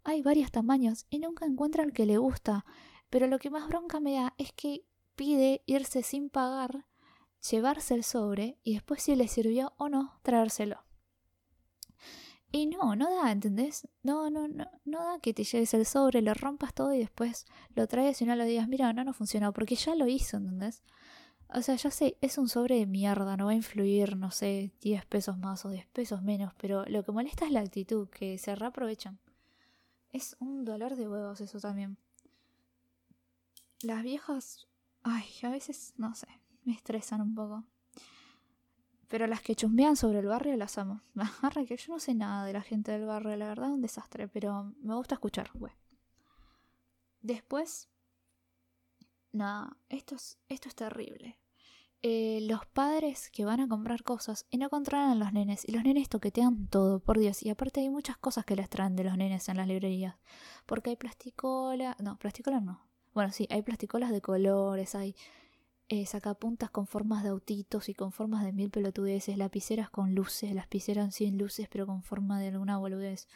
Hay 0.04 0.22
varios 0.22 0.52
tamaños 0.52 1.06
y 1.10 1.18
nunca 1.18 1.46
encuentra 1.46 1.82
el 1.82 1.92
que 1.92 2.06
le 2.06 2.18
gusta. 2.18 2.64
Pero 3.08 3.26
lo 3.26 3.38
que 3.38 3.50
más 3.50 3.66
bronca 3.66 3.98
me 3.98 4.14
da 4.14 4.34
es 4.36 4.52
que 4.52 4.84
pide 5.16 5.62
irse 5.66 6.02
sin 6.02 6.28
pagar, 6.28 6.86
llevarse 7.50 7.94
el 7.94 8.04
sobre 8.04 8.58
y 8.62 8.74
después 8.74 9.02
si 9.02 9.16
le 9.16 9.26
sirvió 9.26 9.72
o 9.78 9.88
no, 9.88 10.20
traérselo. 10.22 10.85
Y 12.52 12.66
no, 12.66 12.96
no 12.96 13.10
da, 13.10 13.32
¿entendés? 13.32 13.88
No, 14.02 14.30
no, 14.30 14.48
no, 14.48 14.70
no 14.84 15.04
da 15.04 15.18
que 15.20 15.34
te 15.34 15.44
lleves 15.44 15.74
el 15.74 15.84
sobre, 15.84 16.22
lo 16.22 16.32
rompas 16.34 16.72
todo 16.72 16.94
y 16.94 16.98
después 16.98 17.44
lo 17.74 17.86
traes 17.86 18.22
y 18.22 18.24
no 18.24 18.36
lo 18.36 18.44
digas, 18.44 18.68
mira, 18.68 18.92
no, 18.92 19.04
no 19.04 19.12
funcionó, 19.12 19.52
porque 19.52 19.74
ya 19.74 19.94
lo 19.94 20.06
hizo, 20.06 20.36
¿entendés? 20.36 20.82
O 21.48 21.62
sea, 21.62 21.76
ya 21.76 21.90
sé, 21.90 22.16
es 22.20 22.38
un 22.38 22.48
sobre 22.48 22.76
de 22.76 22.86
mierda, 22.86 23.36
no 23.36 23.46
va 23.46 23.52
a 23.52 23.54
influir, 23.54 24.16
no 24.16 24.30
sé, 24.30 24.72
10 24.80 25.06
pesos 25.06 25.38
más 25.38 25.64
o 25.64 25.70
10 25.70 25.86
pesos 25.88 26.22
menos, 26.22 26.52
pero 26.56 26.84
lo 26.86 27.04
que 27.04 27.12
molesta 27.12 27.46
es 27.46 27.52
la 27.52 27.60
actitud, 27.60 28.08
que 28.08 28.38
se 28.38 28.54
reaprovechan. 28.54 29.18
Es 30.12 30.36
un 30.40 30.64
dolor 30.64 30.96
de 30.96 31.08
huevos 31.08 31.40
eso 31.40 31.60
también. 31.60 31.98
Las 33.82 34.02
viejas, 34.02 34.66
ay, 35.02 35.26
a 35.42 35.50
veces, 35.50 35.94
no 35.98 36.14
sé, 36.14 36.26
me 36.64 36.72
estresan 36.72 37.20
un 37.20 37.34
poco. 37.34 37.64
Pero 39.08 39.26
las 39.26 39.40
que 39.40 39.54
chusmean 39.54 39.96
sobre 39.96 40.18
el 40.18 40.26
barrio 40.26 40.56
las 40.56 40.78
amo. 40.78 41.00
Agarra 41.16 41.64
que 41.64 41.76
yo 41.76 41.92
no 41.92 42.00
sé 42.00 42.14
nada 42.14 42.44
de 42.44 42.52
la 42.52 42.62
gente 42.62 42.92
del 42.92 43.06
barrio, 43.06 43.36
la 43.36 43.48
verdad, 43.48 43.70
un 43.70 43.80
desastre, 43.80 44.28
pero 44.28 44.74
me 44.80 44.94
gusta 44.94 45.14
escuchar, 45.14 45.50
güey. 45.54 45.72
Después, 47.20 47.88
nada, 49.32 49.76
esto 49.88 50.14
es, 50.14 50.38
esto 50.48 50.68
es 50.68 50.74
terrible. 50.74 51.38
Eh, 52.02 52.40
los 52.42 52.66
padres 52.66 53.30
que 53.30 53.44
van 53.44 53.60
a 53.60 53.68
comprar 53.68 54.02
cosas 54.02 54.46
y 54.50 54.58
no 54.58 54.68
controlan 54.68 55.10
a 55.10 55.14
los 55.14 55.32
nenes, 55.32 55.66
y 55.66 55.72
los 55.72 55.82
nenes 55.82 56.08
toquetean 56.08 56.68
todo, 56.68 57.00
por 57.00 57.18
Dios. 57.18 57.42
Y 57.42 57.50
aparte 57.50 57.80
hay 57.80 57.90
muchas 57.90 58.16
cosas 58.18 58.44
que 58.44 58.54
les 58.54 58.68
traen 58.68 58.96
de 58.96 59.04
los 59.04 59.16
nenes 59.16 59.48
en 59.48 59.56
las 59.56 59.66
librerías. 59.66 60.16
Porque 60.66 60.90
hay 60.90 60.96
plasticola, 60.96 61.96
no, 62.00 62.16
plasticola 62.18 62.60
no, 62.60 62.86
bueno, 63.16 63.32
sí, 63.32 63.48
hay 63.50 63.62
plasticolas 63.62 64.10
de 64.10 64.20
colores, 64.20 64.94
hay 64.94 65.16
eh, 65.88 66.04
sacapuntas 66.06 66.70
con 66.70 66.86
formas 66.86 67.22
de 67.22 67.30
autitos 67.30 67.88
y 67.88 67.94
con 67.94 68.12
formas 68.12 68.44
de 68.44 68.52
mil 68.52 68.70
pelotudeces, 68.70 69.38
lapiceras 69.38 69.88
con 69.90 70.14
luces, 70.14 70.54
lapiceras 70.54 71.14
sin 71.14 71.38
luces 71.38 71.68
pero 71.70 71.86
con 71.86 72.02
forma 72.02 72.40
de 72.40 72.48
alguna 72.48 72.78
boludez, 72.78 73.28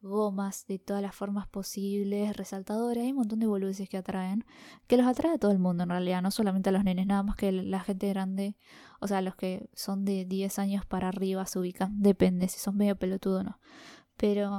gomas 0.00 0.66
de 0.66 0.78
todas 0.78 1.00
las 1.00 1.14
formas 1.14 1.46
posibles, 1.46 2.36
resaltadores, 2.36 3.04
hay 3.04 3.10
un 3.10 3.18
montón 3.18 3.38
de 3.38 3.46
boludeces 3.46 3.88
que 3.88 3.98
atraen, 3.98 4.44
que 4.88 4.96
los 4.96 5.06
atrae 5.06 5.34
a 5.34 5.38
todo 5.38 5.52
el 5.52 5.60
mundo 5.60 5.84
en 5.84 5.90
realidad, 5.90 6.22
no 6.22 6.30
solamente 6.32 6.70
a 6.70 6.72
los 6.72 6.82
nenes, 6.84 7.06
nada 7.06 7.22
más 7.22 7.36
que 7.36 7.52
la 7.52 7.80
gente 7.80 8.08
grande, 8.08 8.56
o 9.00 9.06
sea, 9.06 9.22
los 9.22 9.36
que 9.36 9.70
son 9.74 10.04
de 10.04 10.24
10 10.24 10.58
años 10.58 10.84
para 10.86 11.08
arriba 11.08 11.46
se 11.46 11.58
ubican, 11.60 12.02
depende 12.02 12.48
si 12.48 12.58
son 12.58 12.76
medio 12.76 12.96
pelotudo 12.96 13.40
o 13.40 13.44
no. 13.44 13.60
Pero 14.16 14.50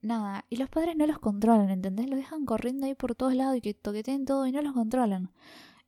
nada. 0.00 0.44
Y 0.48 0.56
los 0.56 0.68
padres 0.68 0.96
no 0.96 1.06
los 1.06 1.18
controlan, 1.18 1.70
¿entendés? 1.70 2.08
Los 2.08 2.18
dejan 2.18 2.44
corriendo 2.44 2.86
ahí 2.86 2.94
por 2.94 3.14
todos 3.14 3.34
lados 3.34 3.56
y 3.56 3.60
que 3.60 3.74
toqueten 3.74 4.24
todo 4.24 4.46
y 4.46 4.52
no 4.52 4.62
los 4.62 4.72
controlan. 4.72 5.30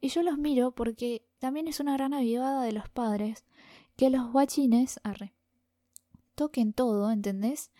Y 0.01 0.09
yo 0.09 0.23
los 0.23 0.39
miro 0.39 0.73
porque 0.73 1.27
también 1.39 1.69
es 1.69 1.81
una 1.81 1.95
gran 1.95 2.15
avivada 2.15 2.63
de 2.63 2.73
los 2.73 2.89
padres 2.89 3.45
que 3.97 4.11
los 4.11 4.33
guachines, 4.33 4.99
arre, 5.03 5.35
toquen 6.35 6.73
todo, 6.73 7.11
¿entendés? 7.11 7.71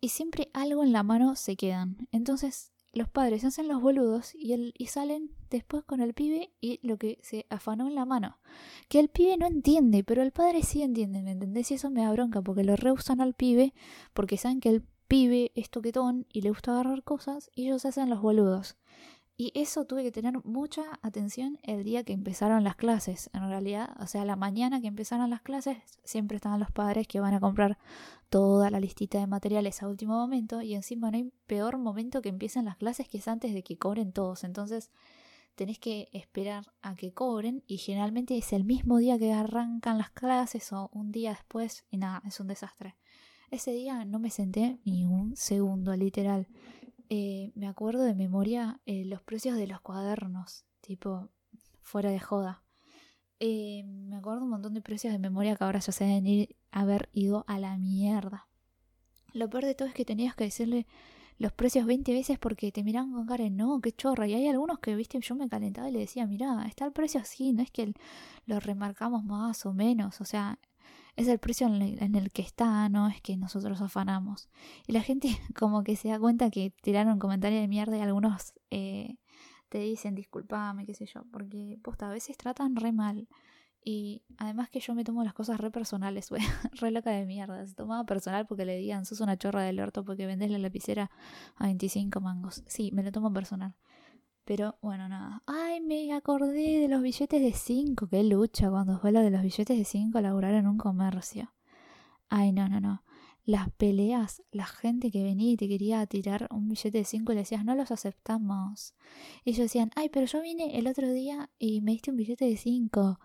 Y 0.00 0.08
siempre 0.08 0.50
algo 0.52 0.82
en 0.82 0.92
la 0.92 1.02
mano 1.02 1.36
se 1.36 1.56
quedan. 1.56 2.08
Entonces 2.10 2.72
los 2.92 3.08
padres 3.08 3.44
hacen 3.44 3.68
los 3.68 3.80
boludos 3.80 4.34
y, 4.34 4.72
y 4.76 4.86
salen 4.86 5.30
después 5.48 5.84
con 5.84 6.00
el 6.00 6.12
pibe 6.14 6.52
y 6.60 6.80
lo 6.82 6.96
que 6.96 7.18
se 7.22 7.46
afanó 7.50 7.86
en 7.86 7.94
la 7.94 8.04
mano. 8.04 8.38
Que 8.88 8.98
el 8.98 9.08
pibe 9.08 9.36
no 9.36 9.46
entiende, 9.46 10.02
pero 10.02 10.22
el 10.22 10.32
padre 10.32 10.62
sí 10.64 10.82
entiende, 10.82 11.22
¿me 11.22 11.32
entendés? 11.32 11.70
Y 11.70 11.74
eso 11.74 11.90
me 11.90 12.02
da 12.02 12.12
bronca 12.12 12.42
porque 12.42 12.64
lo 12.64 12.74
rehusan 12.74 13.20
al 13.20 13.34
pibe 13.34 13.74
porque 14.12 14.36
saben 14.38 14.60
que 14.60 14.70
el 14.70 14.82
pibe 15.06 15.52
es 15.54 15.70
toquetón 15.70 16.26
y 16.32 16.40
le 16.42 16.50
gusta 16.50 16.72
agarrar 16.72 17.04
cosas 17.04 17.50
y 17.54 17.66
ellos 17.66 17.84
hacen 17.84 18.10
los 18.10 18.20
boludos. 18.20 18.76
Y 19.40 19.52
eso 19.54 19.86
tuve 19.86 20.02
que 20.02 20.12
tener 20.12 20.34
mucha 20.44 20.82
atención 21.00 21.58
el 21.62 21.82
día 21.82 22.04
que 22.04 22.12
empezaron 22.12 22.62
las 22.62 22.76
clases. 22.76 23.30
En 23.32 23.48
realidad, 23.48 23.96
o 23.98 24.06
sea, 24.06 24.26
la 24.26 24.36
mañana 24.36 24.82
que 24.82 24.86
empezaron 24.86 25.30
las 25.30 25.40
clases, 25.40 25.78
siempre 26.04 26.36
estaban 26.36 26.60
los 26.60 26.70
padres 26.70 27.08
que 27.08 27.20
van 27.20 27.32
a 27.32 27.40
comprar 27.40 27.78
toda 28.28 28.68
la 28.68 28.80
listita 28.80 29.18
de 29.18 29.26
materiales 29.26 29.82
a 29.82 29.88
último 29.88 30.12
momento. 30.12 30.60
Y 30.60 30.74
encima 30.74 31.10
no 31.10 31.16
hay 31.16 31.32
peor 31.46 31.78
momento 31.78 32.20
que 32.20 32.28
empiecen 32.28 32.66
las 32.66 32.76
clases 32.76 33.08
que 33.08 33.16
es 33.16 33.28
antes 33.28 33.54
de 33.54 33.62
que 33.62 33.78
cobren 33.78 34.12
todos. 34.12 34.44
Entonces, 34.44 34.90
tenés 35.54 35.78
que 35.78 36.10
esperar 36.12 36.70
a 36.82 36.94
que 36.94 37.14
cobren. 37.14 37.64
Y 37.66 37.78
generalmente 37.78 38.36
es 38.36 38.52
el 38.52 38.64
mismo 38.64 38.98
día 38.98 39.18
que 39.18 39.32
arrancan 39.32 39.96
las 39.96 40.10
clases 40.10 40.70
o 40.74 40.90
un 40.92 41.12
día 41.12 41.30
después. 41.30 41.86
Y 41.90 41.96
nada, 41.96 42.20
es 42.26 42.40
un 42.40 42.48
desastre. 42.48 42.94
Ese 43.50 43.72
día 43.72 44.04
no 44.04 44.18
me 44.18 44.28
senté 44.28 44.78
ni 44.84 45.06
un 45.06 45.34
segundo, 45.34 45.96
literal. 45.96 46.46
Eh, 47.12 47.50
me 47.56 47.66
acuerdo 47.66 48.04
de 48.04 48.14
memoria 48.14 48.80
eh, 48.86 49.04
los 49.04 49.20
precios 49.20 49.56
de 49.56 49.66
los 49.66 49.80
cuadernos, 49.80 50.64
tipo, 50.80 51.28
fuera 51.82 52.08
de 52.10 52.20
joda. 52.20 52.62
Eh, 53.40 53.82
me 53.84 54.16
acuerdo 54.16 54.44
un 54.44 54.50
montón 54.50 54.74
de 54.74 54.80
precios 54.80 55.12
de 55.12 55.18
memoria 55.18 55.56
que 55.56 55.64
ahora 55.64 55.80
ya 55.80 55.90
se 55.90 56.04
deben 56.04 56.26
ir, 56.28 56.56
haber 56.70 57.08
ido 57.12 57.44
a 57.48 57.58
la 57.58 57.76
mierda. 57.78 58.46
Lo 59.32 59.50
peor 59.50 59.64
de 59.64 59.74
todo 59.74 59.88
es 59.88 59.94
que 59.94 60.04
tenías 60.04 60.36
que 60.36 60.44
decirle 60.44 60.86
los 61.38 61.52
precios 61.52 61.84
20 61.84 62.12
veces 62.12 62.38
porque 62.38 62.70
te 62.70 62.84
miran 62.84 63.12
con 63.12 63.26
cara 63.26 63.42
de 63.42 63.50
no, 63.50 63.80
qué 63.80 63.90
chorra. 63.90 64.28
Y 64.28 64.34
hay 64.34 64.46
algunos 64.46 64.78
que, 64.78 64.94
viste, 64.94 65.18
yo 65.20 65.34
me 65.34 65.48
calentaba 65.48 65.88
y 65.88 65.92
le 65.92 65.98
decía, 66.00 66.28
mira, 66.28 66.64
está 66.68 66.84
el 66.84 66.92
precio 66.92 67.20
así, 67.20 67.52
no 67.52 67.62
es 67.62 67.72
que 67.72 67.92
lo 68.46 68.60
remarcamos 68.60 69.24
más 69.24 69.66
o 69.66 69.72
menos, 69.72 70.20
o 70.20 70.24
sea, 70.24 70.60
es 71.20 71.28
el 71.28 71.38
precio 71.38 71.66
en 71.66 72.14
el, 72.14 72.32
que 72.32 72.42
está, 72.42 72.88
no 72.88 73.08
es 73.08 73.20
que 73.20 73.36
nosotros 73.36 73.80
afanamos. 73.82 74.48
Y 74.86 74.92
la 74.92 75.02
gente 75.02 75.28
como 75.58 75.84
que 75.84 75.96
se 75.96 76.08
da 76.08 76.18
cuenta 76.18 76.50
que 76.50 76.72
tiraron 76.82 77.18
comentarios 77.18 77.60
de 77.60 77.68
mierda 77.68 77.96
y 77.98 78.00
algunos 78.00 78.54
eh, 78.70 79.16
te 79.68 79.78
dicen 79.78 80.14
disculpame, 80.14 80.86
qué 80.86 80.94
sé 80.94 81.06
yo, 81.06 81.24
porque 81.30 81.78
posta, 81.82 82.08
a 82.08 82.12
veces 82.12 82.36
tratan 82.36 82.76
re 82.76 82.92
mal. 82.92 83.28
Y 83.82 84.22
además 84.36 84.68
que 84.68 84.80
yo 84.80 84.94
me 84.94 85.04
tomo 85.04 85.24
las 85.24 85.32
cosas 85.32 85.58
re 85.58 85.70
personales, 85.70 86.28
güey, 86.30 86.42
re 86.72 86.90
loca 86.90 87.10
de 87.10 87.26
mierda. 87.26 87.66
Se 87.66 87.74
tomaba 87.74 88.04
personal 88.04 88.46
porque 88.46 88.64
le 88.64 88.76
digan, 88.76 89.04
sos 89.04 89.20
una 89.20 89.36
chorra 89.36 89.62
del 89.62 89.80
orto 89.80 90.04
porque 90.04 90.26
vendes 90.26 90.50
la 90.50 90.58
lapicera 90.58 91.10
a 91.56 91.66
25 91.66 92.20
mangos. 92.20 92.62
Sí, 92.66 92.90
me 92.92 93.02
lo 93.02 93.12
tomo 93.12 93.32
personal. 93.32 93.74
Pero 94.44 94.78
bueno, 94.82 95.08
nada. 95.08 95.42
Ay, 95.46 95.80
me 95.80 96.12
acordé 96.12 96.80
de 96.80 96.88
los 96.88 97.02
billetes 97.02 97.40
de 97.40 97.52
5. 97.52 98.08
Qué 98.08 98.24
lucha 98.24 98.70
cuando 98.70 98.98
fue 98.98 99.12
lo 99.12 99.20
de 99.20 99.30
los 99.30 99.42
billetes 99.42 99.76
de 99.78 99.84
5 99.84 100.20
laburar 100.20 100.54
en 100.54 100.66
un 100.66 100.78
comercio. 100.78 101.52
Ay, 102.28 102.52
no, 102.52 102.68
no, 102.68 102.80
no. 102.80 103.02
Las 103.44 103.70
peleas, 103.70 104.42
la 104.52 104.66
gente 104.66 105.10
que 105.10 105.24
venía 105.24 105.50
y 105.52 105.56
te 105.56 105.68
quería 105.68 106.06
tirar 106.06 106.46
un 106.50 106.68
billete 106.68 106.98
de 106.98 107.04
5 107.04 107.32
y 107.32 107.34
le 107.34 107.40
decías, 107.40 107.64
no 107.64 107.74
los 107.74 107.90
aceptamos. 107.90 108.94
Y 109.44 109.50
ellos 109.50 109.64
decían, 109.64 109.90
ay, 109.96 110.08
pero 110.08 110.26
yo 110.26 110.40
vine 110.42 110.78
el 110.78 110.86
otro 110.86 111.10
día 111.12 111.50
y 111.58 111.80
me 111.80 111.92
diste 111.92 112.10
un 112.10 112.16
billete 112.16 112.44
de 112.44 112.56
5. 112.56 113.18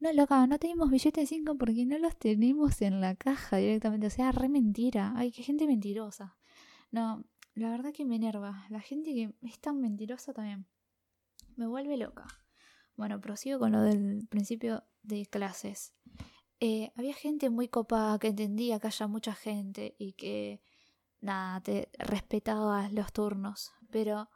No, 0.00 0.12
loca, 0.14 0.46
no 0.46 0.58
tenemos 0.58 0.90
billetes 0.90 1.22
de 1.22 1.26
5 1.26 1.56
porque 1.58 1.84
no 1.84 1.98
los 1.98 2.16
tenemos 2.16 2.80
en 2.82 3.00
la 3.00 3.14
caja 3.16 3.58
directamente. 3.58 4.06
O 4.06 4.10
sea, 4.10 4.32
re 4.32 4.48
mentira. 4.48 5.12
Ay, 5.16 5.30
qué 5.30 5.42
gente 5.42 5.66
mentirosa. 5.66 6.36
No, 6.90 7.24
la 7.60 7.70
verdad 7.70 7.92
que 7.92 8.04
me 8.04 8.16
enerva. 8.16 8.66
La 8.70 8.80
gente 8.80 9.14
que 9.14 9.34
es 9.42 9.60
tan 9.60 9.80
mentirosa 9.80 10.32
también. 10.32 10.66
Me 11.56 11.66
vuelve 11.66 11.96
loca. 11.96 12.26
Bueno, 12.96 13.20
prosigo 13.20 13.58
con 13.58 13.72
lo 13.72 13.82
del 13.82 14.26
principio 14.28 14.84
de 15.02 15.26
clases. 15.26 15.94
Eh, 16.58 16.92
había 16.96 17.14
gente 17.14 17.50
muy 17.50 17.68
copada 17.68 18.18
que 18.18 18.28
entendía 18.28 18.78
que 18.80 18.86
haya 18.86 19.06
mucha 19.06 19.34
gente 19.34 19.94
y 19.98 20.12
que, 20.14 20.62
nada, 21.20 21.60
te 21.60 21.90
respetaba 21.98 22.88
los 22.90 23.12
turnos. 23.12 23.72
Pero, 23.90 24.30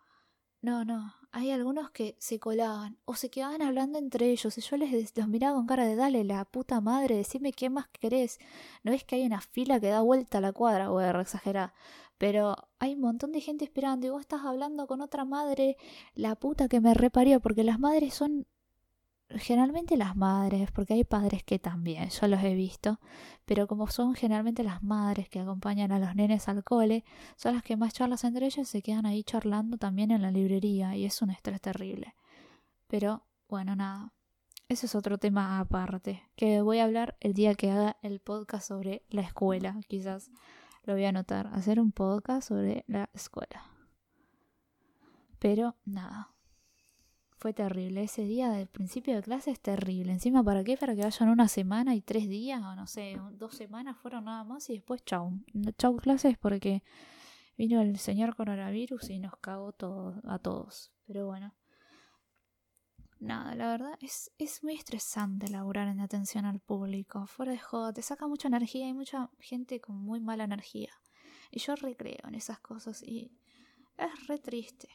no, 0.65 0.85
no. 0.85 1.15
Hay 1.31 1.51
algunos 1.51 1.91
que 1.91 2.17
se 2.19 2.39
colaban 2.39 2.97
o 3.05 3.17
se 3.17 3.29
quedaban 3.29 3.61
hablando 3.61 3.99
entre 3.99 4.31
ellos 4.31 4.57
y 4.57 4.61
yo 4.61 4.77
les 4.77 5.17
los 5.17 5.29
miraba 5.29 5.57
con 5.57 5.67
cara 5.67 5.85
de 5.85 5.97
dale 5.97 6.25
la 6.25 6.45
puta 6.45 6.81
madre, 6.81 7.17
decime 7.17 7.53
qué 7.53 7.71
más 7.71 7.89
querés. 7.89 8.39
No 8.83 8.93
es 8.93 9.05
que 9.05 9.17
hay 9.17 9.27
una 9.27 9.41
fila 9.41 9.81
que 9.81 9.89
da 9.89 10.01
vuelta 10.01 10.39
a 10.39 10.41
la 10.41 10.53
cuadra, 10.53 10.91
o 10.91 11.01
exagerar 11.01 11.75
pero 12.19 12.57
hay 12.79 12.95
un 12.95 13.01
montón 13.01 13.33
de 13.33 13.41
gente 13.41 13.65
esperando 13.65 14.07
y 14.07 14.11
vos 14.11 14.21
estás 14.21 14.43
hablando 14.45 14.87
con 14.87 15.01
otra 15.01 15.25
madre, 15.25 15.77
la 16.15 16.37
puta 16.37 16.69
que 16.69 16.81
me 16.81 16.95
reparió, 16.95 17.41
porque 17.41 17.65
las 17.65 17.79
madres 17.79 18.15
son 18.15 18.47
generalmente 19.39 19.97
las 19.97 20.17
madres, 20.17 20.71
porque 20.73 20.95
hay 20.95 21.05
padres 21.05 21.43
que 21.43 21.59
también, 21.59 22.09
yo 22.09 22.29
los 22.29 22.43
he 22.43 22.55
visto, 22.55 23.01
pero 23.45 23.67
como 23.67 23.89
son 23.89 24.15
generalmente 24.15 24.63
las 24.63 24.83
madres 24.83 25.29
que 25.29 25.41
acompañan 25.41 25.93
a 25.93 25.99
los 25.99 26.15
nenes 26.15 26.49
al 26.49 26.65
cole, 26.65 27.05
son 27.37 27.55
las 27.55 27.63
que 27.63 27.77
más 27.77 27.95
charlas 27.95 28.25
entre 28.25 28.47
ellas 28.47 28.69
se 28.69 28.83
quedan 28.83 29.07
ahí 29.07 29.23
charlando 29.25 29.77
también 29.79 30.11
en 30.11 30.23
la 30.23 30.31
librería 30.31 30.97
y 30.97 31.05
es 31.05 31.21
un 31.23 31.31
estrés 31.31 31.61
terrible. 31.61 32.15
Pero 32.87 33.27
bueno, 33.49 33.77
nada. 33.77 34.13
Eso 34.69 34.87
es 34.87 34.95
otro 34.95 35.19
tema 35.19 35.61
aparte, 35.61 36.23
que 36.37 36.63
voy 36.63 36.79
a 36.79 36.85
hablar 36.85 37.17
el 37.21 37.35
día 37.35 37.55
que 37.55 37.71
haga 37.71 37.99
el 38.03 38.21
podcast 38.21 38.67
sobre 38.67 39.05
la 39.11 39.21
escuela, 39.21 39.79
quizás. 39.89 40.31
Lo 40.85 40.95
voy 40.95 41.05
a 41.05 41.11
anotar, 41.11 41.49
hacer 41.53 41.81
un 41.81 41.93
podcast 41.93 42.49
sobre 42.49 42.85
la 42.89 43.11
escuela. 43.13 43.65
Pero 45.39 45.77
nada. 45.85 46.34
Fue 47.37 47.53
terrible. 47.53 48.03
Ese 48.05 48.23
día 48.25 48.51
del 48.51 48.67
principio 48.67 49.15
de 49.15 49.23
clase 49.23 49.51
es 49.51 49.61
terrible. 49.61 50.13
Encima, 50.13 50.43
¿para 50.43 50.65
qué? 50.65 50.77
Para 50.77 50.95
que 50.95 51.03
vayan 51.03 51.29
una 51.29 51.49
semana 51.49 51.95
y 51.95 52.01
tres 52.01 52.29
días, 52.29 52.63
o 52.63 52.75
no 52.75 52.87
sé, 52.87 53.19
dos 53.33 53.55
semanas 53.55 53.97
fueron 53.99 54.25
nada 54.25 54.45
más 54.45 54.71
y 54.71 54.75
después 54.75 55.05
chau. 55.05 55.33
Chau 55.77 55.97
clases 55.97 56.39
porque 56.39 56.83
vino 57.59 57.81
el 57.81 57.99
señor 57.99 58.35
coronavirus 58.37 59.11
y 59.11 59.19
nos 59.19 59.37
cagó 59.37 59.73
todo, 59.73 60.21
a 60.25 60.39
todos. 60.39 60.93
Pero 61.07 61.27
bueno 61.27 61.55
nada, 63.25 63.55
la 63.55 63.71
verdad 63.71 63.99
es, 64.01 64.31
es 64.39 64.63
muy 64.63 64.75
estresante 64.75 65.49
laburar 65.49 65.89
en 65.89 66.01
atención 66.01 66.45
al 66.45 66.61
público. 66.61 67.27
Fuera 67.27 67.53
de 67.53 67.59
joda, 67.59 67.93
te 67.93 68.03
saca 68.03 68.27
mucha 68.27 68.49
energía. 68.49 68.87
Hay 68.87 68.95
mucha 68.95 69.31
gente 69.39 69.81
con 69.81 69.97
muy 69.97 70.21
mala 70.21 70.45
energía. 70.45 70.91
Y 71.51 71.61
yo 71.61 71.75
recreo 71.75 72.21
en 72.25 72.35
esas 72.35 72.61
cosas 72.61 73.03
y 73.03 73.33
es 73.97 74.27
re 74.27 74.39
triste. 74.39 74.89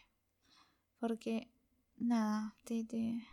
Porque, 0.99 1.52
nada, 1.99 2.55
te, 2.63 2.83
te, 2.83 3.25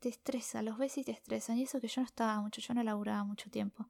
te 0.00 0.08
estresa. 0.08 0.62
Los 0.62 0.78
ves 0.78 0.98
y 0.98 1.04
te 1.04 1.12
estresan. 1.12 1.58
Y 1.58 1.62
eso 1.64 1.80
que 1.80 1.88
yo 1.88 2.00
no 2.00 2.06
estaba 2.06 2.40
mucho, 2.40 2.60
yo 2.60 2.74
no 2.74 2.82
laburaba 2.82 3.24
mucho 3.24 3.50
tiempo. 3.50 3.86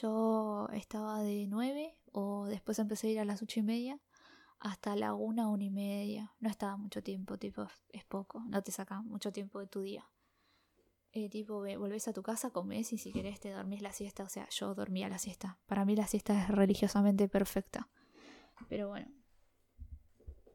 Yo 0.00 0.68
estaba 0.72 1.22
de 1.22 1.46
nueve 1.48 1.94
o 2.12 2.46
después 2.46 2.78
empecé 2.78 3.08
a 3.08 3.10
ir 3.10 3.20
a 3.20 3.24
las 3.24 3.42
ocho 3.42 3.60
y 3.60 3.62
media 3.62 3.98
hasta 4.60 4.96
la 4.96 5.14
una, 5.14 5.48
una 5.48 5.64
y 5.64 5.70
media. 5.70 6.32
No 6.40 6.48
estaba 6.48 6.76
mucho 6.76 7.02
tiempo, 7.02 7.38
tipo, 7.38 7.66
es 7.90 8.04
poco, 8.04 8.42
no 8.48 8.62
te 8.62 8.72
saca 8.72 9.00
mucho 9.02 9.32
tiempo 9.32 9.60
de 9.60 9.66
tu 9.66 9.80
día. 9.80 10.08
Eh, 11.12 11.30
tipo, 11.30 11.60
volvés 11.60 12.06
a 12.06 12.12
tu 12.12 12.22
casa, 12.22 12.50
comes 12.50 12.92
y 12.92 12.98
si 12.98 13.12
querés 13.12 13.40
te 13.40 13.50
dormís 13.50 13.80
la 13.80 13.92
siesta. 13.92 14.24
O 14.24 14.28
sea, 14.28 14.48
yo 14.50 14.74
dormía 14.74 15.08
la 15.08 15.18
siesta. 15.18 15.58
Para 15.66 15.84
mí 15.84 15.96
la 15.96 16.06
siesta 16.06 16.42
es 16.42 16.48
religiosamente 16.48 17.28
perfecta. 17.28 17.88
Pero 18.68 18.88
bueno. 18.88 19.10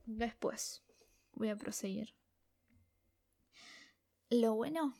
Después 0.05 0.83
voy 1.33 1.49
a 1.49 1.55
proseguir. 1.55 2.13
Lo 4.33 4.55
bueno. 4.55 4.95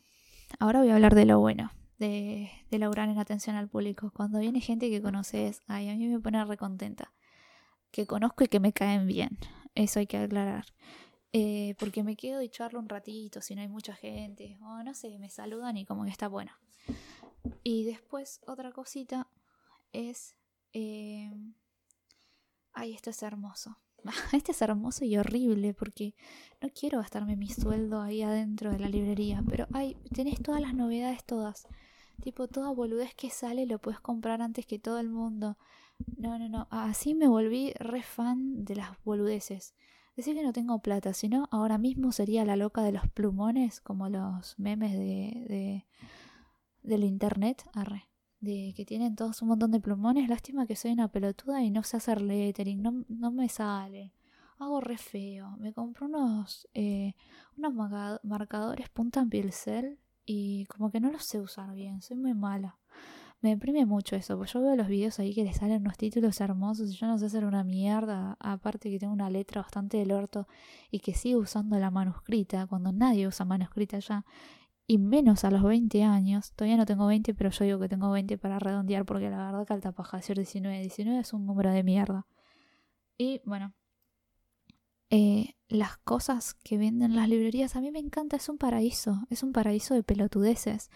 Ahora 0.60 0.80
voy 0.80 0.90
a 0.90 0.94
hablar 0.94 1.16
de 1.16 1.24
lo 1.24 1.40
bueno. 1.40 1.72
De, 1.98 2.50
de 2.70 2.78
laburar 2.78 3.08
en 3.08 3.18
atención 3.18 3.56
al 3.56 3.68
público. 3.68 4.12
Cuando 4.14 4.38
viene 4.38 4.60
gente 4.60 4.90
que 4.90 5.02
conoces, 5.02 5.60
ay, 5.66 5.88
a 5.88 5.96
mí 5.96 6.06
me 6.06 6.20
pone 6.20 6.44
recontenta 6.44 7.12
que 7.90 8.06
conozco 8.06 8.44
y 8.44 8.48
que 8.48 8.60
me 8.60 8.72
caen 8.72 9.06
bien. 9.06 9.38
Eso 9.74 9.98
hay 9.98 10.06
que 10.06 10.18
aclarar. 10.18 10.66
Eh, 11.32 11.74
porque 11.80 12.04
me 12.04 12.16
quedo 12.16 12.42
y 12.42 12.48
charlo 12.48 12.78
un 12.78 12.88
ratito 12.88 13.40
si 13.40 13.56
no 13.56 13.62
hay 13.62 13.68
mucha 13.68 13.94
gente. 13.94 14.56
O 14.62 14.82
no 14.84 14.94
sé, 14.94 15.18
me 15.18 15.30
saludan 15.30 15.76
y 15.76 15.84
como 15.84 16.04
que 16.04 16.10
está 16.10 16.28
bueno. 16.28 16.52
Y 17.64 17.84
después 17.84 18.40
otra 18.46 18.70
cosita 18.70 19.28
es... 19.92 20.36
Eh, 20.72 21.32
ay, 22.72 22.94
esto 22.94 23.10
es 23.10 23.22
hermoso. 23.22 23.78
Este 24.32 24.52
es 24.52 24.62
hermoso 24.62 25.04
y 25.04 25.16
horrible 25.16 25.74
porque 25.74 26.14
no 26.60 26.68
quiero 26.70 26.98
gastarme 26.98 27.36
mi 27.36 27.48
sueldo 27.48 28.00
ahí 28.00 28.22
adentro 28.22 28.70
de 28.70 28.78
la 28.78 28.88
librería. 28.88 29.42
Pero 29.48 29.66
ay, 29.72 29.96
tenés 30.14 30.40
todas 30.42 30.60
las 30.60 30.74
novedades 30.74 31.24
todas. 31.24 31.66
Tipo, 32.22 32.46
toda 32.48 32.70
boludez 32.70 33.14
que 33.14 33.30
sale 33.30 33.66
lo 33.66 33.78
puedes 33.78 34.00
comprar 34.00 34.40
antes 34.40 34.66
que 34.66 34.78
todo 34.78 34.98
el 34.98 35.10
mundo. 35.10 35.58
No, 36.16 36.38
no, 36.38 36.48
no. 36.48 36.68
Así 36.70 37.14
me 37.14 37.28
volví 37.28 37.72
re 37.78 38.02
fan 38.02 38.64
de 38.64 38.76
las 38.76 38.90
boludeces. 39.04 39.74
Decir 40.16 40.36
que 40.36 40.44
no 40.44 40.52
tengo 40.52 40.78
plata, 40.78 41.12
sino 41.12 41.48
ahora 41.50 41.76
mismo 41.76 42.12
sería 42.12 42.44
la 42.44 42.54
loca 42.54 42.82
de 42.82 42.92
los 42.92 43.08
plumones, 43.08 43.80
como 43.80 44.08
los 44.08 44.56
memes 44.58 44.92
de, 44.92 45.44
de 45.48 45.86
del 46.84 47.02
internet, 47.02 47.64
arre, 47.72 48.04
de 48.44 48.74
que 48.76 48.84
tienen 48.84 49.16
todos 49.16 49.42
un 49.42 49.48
montón 49.48 49.70
de 49.70 49.80
plumones. 49.80 50.28
Lástima 50.28 50.66
que 50.66 50.76
soy 50.76 50.92
una 50.92 51.08
pelotuda 51.08 51.62
y 51.62 51.70
no 51.70 51.82
sé 51.82 51.96
hacer 51.96 52.22
lettering, 52.22 52.82
no, 52.82 53.04
no 53.08 53.30
me 53.32 53.48
sale. 53.48 54.12
Hago 54.58 54.80
re 54.80 54.98
feo. 54.98 55.56
Me 55.58 55.72
compré 55.72 56.06
unos, 56.06 56.68
eh, 56.74 57.14
unos 57.56 57.74
marcadores 58.22 58.88
punta 58.90 59.20
en 59.20 59.30
pincel 59.30 59.98
y 60.26 60.66
como 60.66 60.90
que 60.90 61.00
no 61.00 61.10
los 61.10 61.24
sé 61.24 61.40
usar 61.40 61.74
bien, 61.74 62.02
soy 62.02 62.16
muy 62.16 62.34
mala. 62.34 62.78
Me 63.40 63.50
deprime 63.50 63.84
mucho 63.84 64.16
eso, 64.16 64.38
porque 64.38 64.52
yo 64.52 64.62
veo 64.62 64.74
los 64.74 64.88
videos 64.88 65.18
ahí 65.18 65.34
que 65.34 65.44
les 65.44 65.58
salen 65.58 65.82
unos 65.82 65.98
títulos 65.98 66.40
hermosos 66.40 66.90
y 66.90 66.96
yo 66.96 67.06
no 67.06 67.18
sé 67.18 67.26
hacer 67.26 67.44
una 67.44 67.62
mierda, 67.62 68.38
aparte 68.40 68.90
que 68.90 68.98
tengo 68.98 69.12
una 69.12 69.28
letra 69.28 69.60
bastante 69.60 69.98
del 69.98 70.12
orto 70.12 70.48
y 70.90 71.00
que 71.00 71.12
sigo 71.12 71.40
usando 71.40 71.78
la 71.78 71.90
manuscrita 71.90 72.66
cuando 72.66 72.90
nadie 72.90 73.26
usa 73.26 73.44
manuscrita 73.44 73.98
ya, 73.98 74.24
y 74.86 74.98
menos 74.98 75.44
a 75.44 75.50
los 75.50 75.62
20 75.62 76.02
años, 76.02 76.52
todavía 76.52 76.76
no 76.76 76.86
tengo 76.86 77.06
20, 77.06 77.34
pero 77.34 77.50
yo 77.50 77.64
digo 77.64 77.78
que 77.78 77.88
tengo 77.88 78.10
20 78.10 78.36
para 78.38 78.58
redondear 78.58 79.04
porque 79.04 79.30
la 79.30 79.46
verdad 79.46 79.66
que 79.66 79.72
alta 79.72 79.92
paja 79.92 80.18
decir 80.18 80.36
19, 80.36 80.80
19 80.80 81.20
es 81.20 81.32
un 81.32 81.46
número 81.46 81.70
de 81.70 81.82
mierda. 81.82 82.26
Y 83.16 83.40
bueno, 83.44 83.72
eh, 85.10 85.54
las 85.68 85.96
cosas 85.98 86.54
que 86.54 86.76
venden 86.76 87.16
las 87.16 87.28
librerías 87.28 87.76
a 87.76 87.80
mí 87.80 87.90
me 87.90 87.98
encanta, 87.98 88.36
es 88.36 88.48
un 88.48 88.58
paraíso, 88.58 89.26
es 89.30 89.42
un 89.42 89.52
paraíso 89.52 89.94
de 89.94 90.02
pelotudeces 90.02 90.90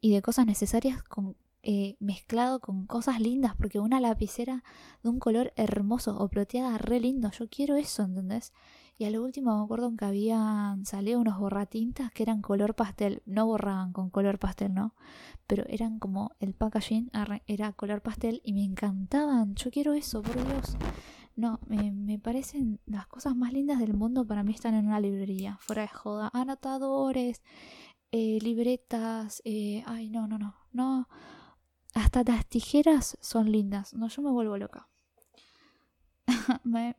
y 0.00 0.14
de 0.14 0.22
cosas 0.22 0.46
necesarias 0.46 1.02
con 1.02 1.36
eh, 1.68 1.96
mezclado 1.98 2.60
con 2.60 2.86
cosas 2.86 3.20
lindas, 3.20 3.56
porque 3.56 3.80
una 3.80 3.98
lapicera 3.98 4.62
de 5.02 5.08
un 5.08 5.18
color 5.18 5.52
hermoso 5.56 6.16
o 6.16 6.28
plateada 6.28 6.78
re 6.78 7.00
lindo, 7.00 7.32
yo 7.32 7.48
quiero 7.48 7.74
eso, 7.74 8.04
¿entendés? 8.04 8.52
Y 8.98 9.04
a 9.04 9.10
lo 9.10 9.20
último 9.24 9.58
me 9.58 9.64
acuerdo 9.64 9.92
que 9.96 10.04
habían 10.04 10.86
salido 10.86 11.18
unos 11.18 11.40
borratintas 11.40 12.12
que 12.12 12.22
eran 12.22 12.40
color 12.40 12.76
pastel, 12.76 13.20
no 13.26 13.46
borraban 13.46 13.92
con 13.92 14.10
color 14.10 14.38
pastel, 14.38 14.74
¿no? 14.74 14.94
Pero 15.48 15.64
eran 15.66 15.98
como 15.98 16.30
el 16.38 16.54
packaging 16.54 17.10
era 17.48 17.72
color 17.72 18.00
pastel 18.00 18.40
y 18.44 18.52
me 18.52 18.62
encantaban, 18.62 19.56
yo 19.56 19.72
quiero 19.72 19.92
eso, 19.92 20.22
por 20.22 20.36
Dios. 20.46 20.76
No, 21.34 21.58
me, 21.66 22.20
parecen 22.20 22.78
las 22.86 23.08
cosas 23.08 23.34
más 23.34 23.52
lindas 23.52 23.80
del 23.80 23.92
mundo 23.92 24.24
para 24.24 24.44
mí 24.44 24.52
están 24.52 24.74
en 24.74 24.86
una 24.86 25.00
librería, 25.00 25.58
fuera 25.60 25.82
de 25.82 25.88
joda. 25.88 26.30
Anotadores, 26.32 27.42
eh, 28.12 28.38
libretas, 28.40 29.42
eh, 29.44 29.82
ay, 29.84 30.10
no, 30.10 30.28
no, 30.28 30.38
no, 30.38 30.54
no. 30.72 31.08
Hasta 31.96 32.22
las 32.24 32.44
tijeras 32.44 33.16
son 33.22 33.50
lindas. 33.50 33.94
No, 33.94 34.08
yo 34.08 34.20
me 34.20 34.30
vuelvo 34.30 34.58
loca. 34.58 34.86
me, 36.62 36.94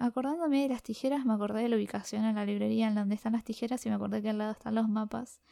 acordándome 0.00 0.62
de 0.62 0.70
las 0.70 0.82
tijeras, 0.82 1.26
me 1.26 1.34
acordé 1.34 1.64
de 1.64 1.68
la 1.68 1.76
ubicación 1.76 2.24
en 2.24 2.36
la 2.36 2.46
librería 2.46 2.88
en 2.88 2.94
donde 2.94 3.14
están 3.14 3.34
las 3.34 3.44
tijeras 3.44 3.84
y 3.84 3.90
me 3.90 3.96
acordé 3.96 4.22
que 4.22 4.30
al 4.30 4.38
lado 4.38 4.52
están 4.52 4.74
los 4.74 4.88
mapas. 4.88 5.42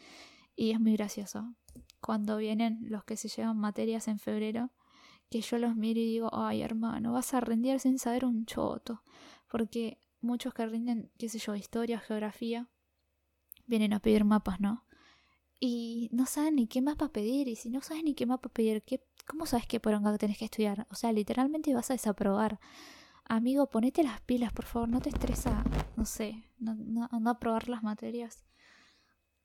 Y 0.57 0.71
es 0.71 0.81
muy 0.81 0.95
gracioso. 0.97 1.55
Cuando 2.01 2.39
vienen 2.39 2.79
los 2.89 3.05
que 3.05 3.19
se 3.19 3.29
llevan 3.29 3.59
materias 3.59 4.09
en 4.09 4.19
febrero, 4.19 4.71
que 5.29 5.43
yo 5.43 5.59
los 5.59 5.77
miro 5.77 6.01
y 6.01 6.07
digo, 6.07 6.31
ay 6.33 6.63
hermano, 6.63 7.13
vas 7.13 7.35
a 7.35 7.41
rendir 7.41 7.79
sin 7.81 7.99
saber 7.99 8.25
un 8.25 8.47
choto. 8.47 9.03
Porque 9.47 10.01
muchos 10.23 10.55
que 10.55 10.65
rinden, 10.65 11.11
qué 11.19 11.29
sé 11.29 11.39
yo, 11.39 11.55
historia, 11.55 12.01
geografía, 12.01 12.71
vienen 13.67 13.93
a 13.93 14.01
pedir 14.01 14.25
mapas, 14.25 14.59
¿no? 14.59 14.86
Y 15.59 16.09
no 16.13 16.27
saben 16.27 16.57
ni 16.57 16.67
qué 16.67 16.83
mapa 16.83 17.09
pedir. 17.11 17.49
Y 17.49 17.57
si 17.57 17.71
no 17.71 17.81
sabes 17.81 18.05
ni 18.05 18.15
qué 18.15 18.27
mapa 18.27 18.49
pedir, 18.49 18.83
¿qué, 18.83 19.03
¿cómo 19.27 19.47
sabes 19.47 19.67
qué 19.67 19.81
poronga 19.81 20.17
tenés 20.19 20.39
que 20.39 20.45
estudiar? 20.47 20.87
O 20.91 20.95
sea, 20.95 21.13
literalmente 21.13 21.75
vas 21.75 21.91
a 21.91 21.95
desaprobar. 21.95 22.61
Amigo, 23.25 23.69
ponete 23.69 24.03
las 24.03 24.21
pilas, 24.21 24.53
por 24.53 24.67
favor. 24.67 24.89
No 24.89 25.01
te 25.01 25.09
estresa, 25.09 25.65
no 25.97 26.05
sé, 26.05 26.45
no, 26.59 26.75
no, 26.75 27.09
aprobar 27.31 27.69
las 27.69 27.83
materias. 27.83 28.47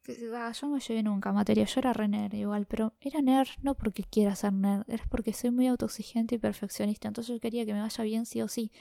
Yo 0.08 0.68
no 0.68 0.80
llevé 0.80 1.04
nunca 1.04 1.32
materia, 1.32 1.64
yo 1.66 1.80
era 1.80 1.94
re 1.94 2.08
nerd 2.08 2.34
igual, 2.34 2.66
pero 2.66 2.94
era 3.00 3.22
nerd 3.22 3.50
no 3.62 3.76
porque 3.76 4.04
quiera 4.04 4.36
ser 4.36 4.52
nerd, 4.52 4.84
es 4.88 5.02
porque 5.08 5.32
soy 5.32 5.52
muy 5.52 5.68
autoexigente 5.68 6.36
y 6.36 6.38
perfeccionista, 6.40 7.08
entonces 7.08 7.36
yo 7.36 7.40
quería 7.40 7.68
que 7.68 7.74
me 7.74 7.82
vaya 7.82 8.04
bien 8.04 8.26
sí 8.26 8.42
o 8.42 8.48
sí. 8.48 8.72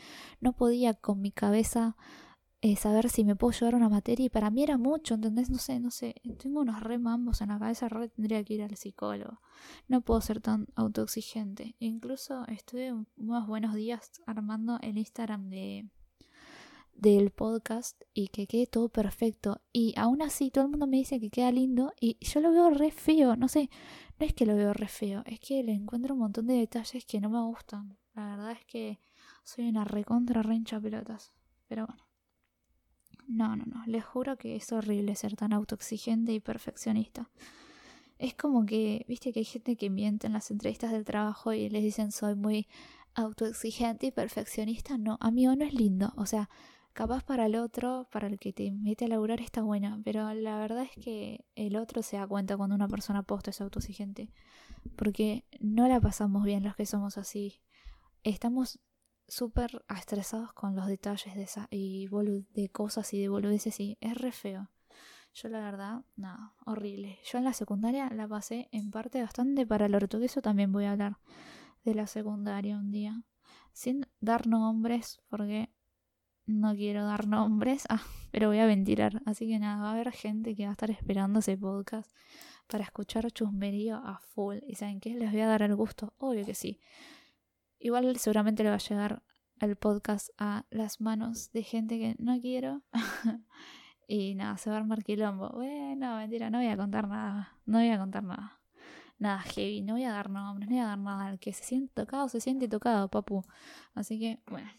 No 0.40 0.54
podía 0.54 0.94
con 0.94 1.20
mi 1.20 1.30
cabeza 1.30 1.96
eh, 2.62 2.76
saber 2.76 3.08
si 3.08 3.24
me 3.24 3.36
puedo 3.36 3.58
llevar 3.58 3.74
una 3.74 3.88
materia 3.88 4.26
y 4.26 4.28
para 4.28 4.50
mí 4.50 4.62
era 4.62 4.76
mucho, 4.76 5.14
¿entendés? 5.14 5.48
No 5.48 5.58
sé, 5.58 5.80
no 5.80 5.90
sé, 5.90 6.16
tengo 6.38 6.60
unos 6.60 6.80
re 6.80 6.98
mambos 6.98 7.40
en 7.40 7.48
la 7.48 7.58
cabeza, 7.58 7.88
re 7.88 8.08
tendría 8.08 8.44
que 8.44 8.54
ir 8.54 8.62
al 8.62 8.76
psicólogo. 8.76 9.40
No 9.88 10.02
puedo 10.02 10.20
ser 10.20 10.40
tan 10.40 10.66
autoexigente. 10.74 11.74
Incluso 11.78 12.46
estuve 12.48 12.92
unos 13.16 13.46
buenos 13.46 13.74
días 13.74 14.10
armando 14.26 14.78
el 14.82 14.98
Instagram 14.98 15.48
de 15.48 15.88
del 16.94 17.30
podcast 17.30 18.02
y 18.12 18.28
que 18.28 18.46
quede 18.46 18.66
todo 18.66 18.90
perfecto. 18.90 19.62
Y 19.72 19.94
aún 19.96 20.20
así 20.20 20.50
todo 20.50 20.64
el 20.64 20.70
mundo 20.70 20.86
me 20.86 20.98
dice 20.98 21.18
que 21.18 21.30
queda 21.30 21.50
lindo 21.50 21.94
y 21.98 22.18
yo 22.20 22.40
lo 22.40 22.52
veo 22.52 22.68
re 22.68 22.90
feo. 22.90 23.36
No 23.36 23.48
sé, 23.48 23.70
no 24.18 24.26
es 24.26 24.34
que 24.34 24.44
lo 24.44 24.54
veo 24.54 24.74
re 24.74 24.88
feo, 24.88 25.22
es 25.24 25.40
que 25.40 25.62
le 25.62 25.72
encuentro 25.72 26.12
un 26.12 26.20
montón 26.20 26.46
de 26.46 26.54
detalles 26.54 27.06
que 27.06 27.20
no 27.22 27.30
me 27.30 27.40
gustan. 27.42 27.96
La 28.14 28.36
verdad 28.36 28.52
es 28.52 28.66
que 28.66 29.00
soy 29.44 29.66
una 29.68 29.84
recontra 29.84 30.42
rencha 30.42 30.78
pelotas. 30.78 31.32
Pero 31.66 31.86
bueno. 31.86 32.09
No, 33.30 33.56
no, 33.56 33.64
no. 33.64 33.82
Les 33.86 34.04
juro 34.04 34.36
que 34.36 34.56
es 34.56 34.72
horrible 34.72 35.14
ser 35.14 35.36
tan 35.36 35.52
autoexigente 35.52 36.32
y 36.32 36.40
perfeccionista. 36.40 37.30
Es 38.18 38.34
como 38.34 38.66
que, 38.66 39.04
viste 39.08 39.32
que 39.32 39.40
hay 39.40 39.44
gente 39.44 39.76
que 39.76 39.88
miente 39.88 40.26
en 40.26 40.32
las 40.32 40.50
entrevistas 40.50 40.92
del 40.92 41.04
trabajo 41.04 41.52
y 41.52 41.70
les 41.70 41.82
dicen 41.82 42.12
soy 42.12 42.34
muy 42.34 42.66
autoexigente 43.14 44.06
y 44.06 44.10
perfeccionista. 44.10 44.98
No, 44.98 45.16
amigo, 45.20 45.54
no 45.54 45.64
es 45.64 45.72
lindo. 45.74 46.12
O 46.16 46.26
sea, 46.26 46.50
Capaz 46.92 47.22
para 47.22 47.46
el 47.46 47.54
otro, 47.54 48.08
para 48.10 48.26
el 48.26 48.38
que 48.38 48.52
te 48.52 48.70
mete 48.72 49.04
a 49.04 49.08
laburar 49.08 49.40
está 49.40 49.62
buena, 49.62 50.00
pero 50.04 50.34
la 50.34 50.58
verdad 50.58 50.82
es 50.82 51.02
que 51.02 51.44
el 51.54 51.76
otro 51.76 52.02
se 52.02 52.16
da 52.16 52.26
cuenta 52.26 52.56
cuando 52.56 52.74
una 52.74 52.88
persona 52.88 53.22
posta 53.22 53.50
es 53.50 53.60
autoexigente. 53.60 54.32
Porque 54.96 55.44
no 55.60 55.86
la 55.86 56.00
pasamos 56.00 56.42
bien 56.42 56.64
los 56.64 56.74
que 56.74 56.86
somos 56.86 57.16
así. 57.16 57.60
Estamos 58.24 58.80
súper 59.30 59.84
estresados 59.96 60.52
con 60.52 60.76
los 60.76 60.86
detalles 60.86 61.34
de, 61.34 61.42
esa, 61.42 61.68
y 61.70 62.08
de 62.52 62.68
cosas 62.68 63.14
y 63.14 63.20
de 63.20 63.28
boludeces 63.28 63.78
y 63.80 63.96
es 64.00 64.16
re 64.18 64.32
feo. 64.32 64.68
Yo 65.32 65.48
la 65.48 65.60
verdad, 65.60 66.02
nada, 66.16 66.54
horrible. 66.66 67.20
Yo 67.24 67.38
en 67.38 67.44
la 67.44 67.52
secundaria 67.52 68.10
la 68.10 68.26
pasé 68.26 68.68
en 68.72 68.90
parte 68.90 69.22
bastante 69.22 69.66
para 69.66 69.86
el 69.86 69.94
orto, 69.94 70.18
eso 70.18 70.42
también 70.42 70.72
voy 70.72 70.84
a 70.84 70.92
hablar 70.92 71.18
de 71.84 71.94
la 71.94 72.06
secundaria 72.06 72.76
un 72.76 72.90
día. 72.90 73.22
Sin 73.72 74.06
dar 74.20 74.48
nombres, 74.48 75.20
porque 75.28 75.70
no 76.46 76.74
quiero 76.74 77.06
dar 77.06 77.28
nombres, 77.28 77.84
ah, 77.88 78.02
pero 78.32 78.48
voy 78.48 78.58
a 78.58 78.66
ventilar. 78.66 79.22
Así 79.24 79.46
que 79.46 79.60
nada, 79.60 79.82
va 79.82 79.90
a 79.90 79.92
haber 79.92 80.10
gente 80.10 80.56
que 80.56 80.64
va 80.64 80.70
a 80.70 80.72
estar 80.72 80.90
esperando 80.90 81.38
ese 81.38 81.56
podcast 81.56 82.10
para 82.66 82.82
escuchar 82.82 83.30
chusmerío 83.30 83.96
a 83.96 84.18
full. 84.18 84.58
¿Y 84.66 84.74
saben 84.74 84.98
qué? 85.00 85.14
Les 85.14 85.30
voy 85.30 85.40
a 85.40 85.46
dar 85.46 85.62
el 85.62 85.76
gusto. 85.76 86.14
Obvio 86.18 86.44
que 86.44 86.54
sí. 86.54 86.80
Igual 87.82 88.14
seguramente 88.18 88.62
le 88.62 88.68
va 88.68 88.76
a 88.76 88.78
llegar 88.78 89.22
el 89.58 89.74
podcast 89.76 90.28
a 90.36 90.66
las 90.68 91.00
manos 91.00 91.50
de 91.52 91.62
gente 91.62 91.98
que 91.98 92.14
no 92.18 92.38
quiero. 92.38 92.82
y 94.06 94.34
nada, 94.34 94.58
se 94.58 94.68
va 94.68 94.76
a 94.76 94.80
armar 94.80 95.02
quilombo. 95.02 95.48
Bueno, 95.54 96.16
mentira, 96.16 96.50
no 96.50 96.58
voy 96.58 96.66
a 96.66 96.76
contar 96.76 97.08
nada. 97.08 97.56
No 97.64 97.78
voy 97.78 97.88
a 97.88 97.98
contar 97.98 98.22
nada. 98.22 98.60
Nada 99.18 99.40
heavy, 99.40 99.80
no 99.80 99.94
voy 99.94 100.04
a 100.04 100.12
dar 100.12 100.28
nombres, 100.28 100.68
no 100.68 100.76
voy 100.76 100.84
a 100.84 100.88
dar 100.88 100.98
nada. 100.98 101.30
El 101.30 101.38
que 101.38 101.54
se 101.54 101.64
siente 101.64 101.92
tocado, 101.94 102.28
se 102.28 102.42
siente 102.42 102.68
tocado, 102.68 103.08
papu. 103.08 103.44
Así 103.94 104.18
que, 104.18 104.42
bueno. 104.50 104.70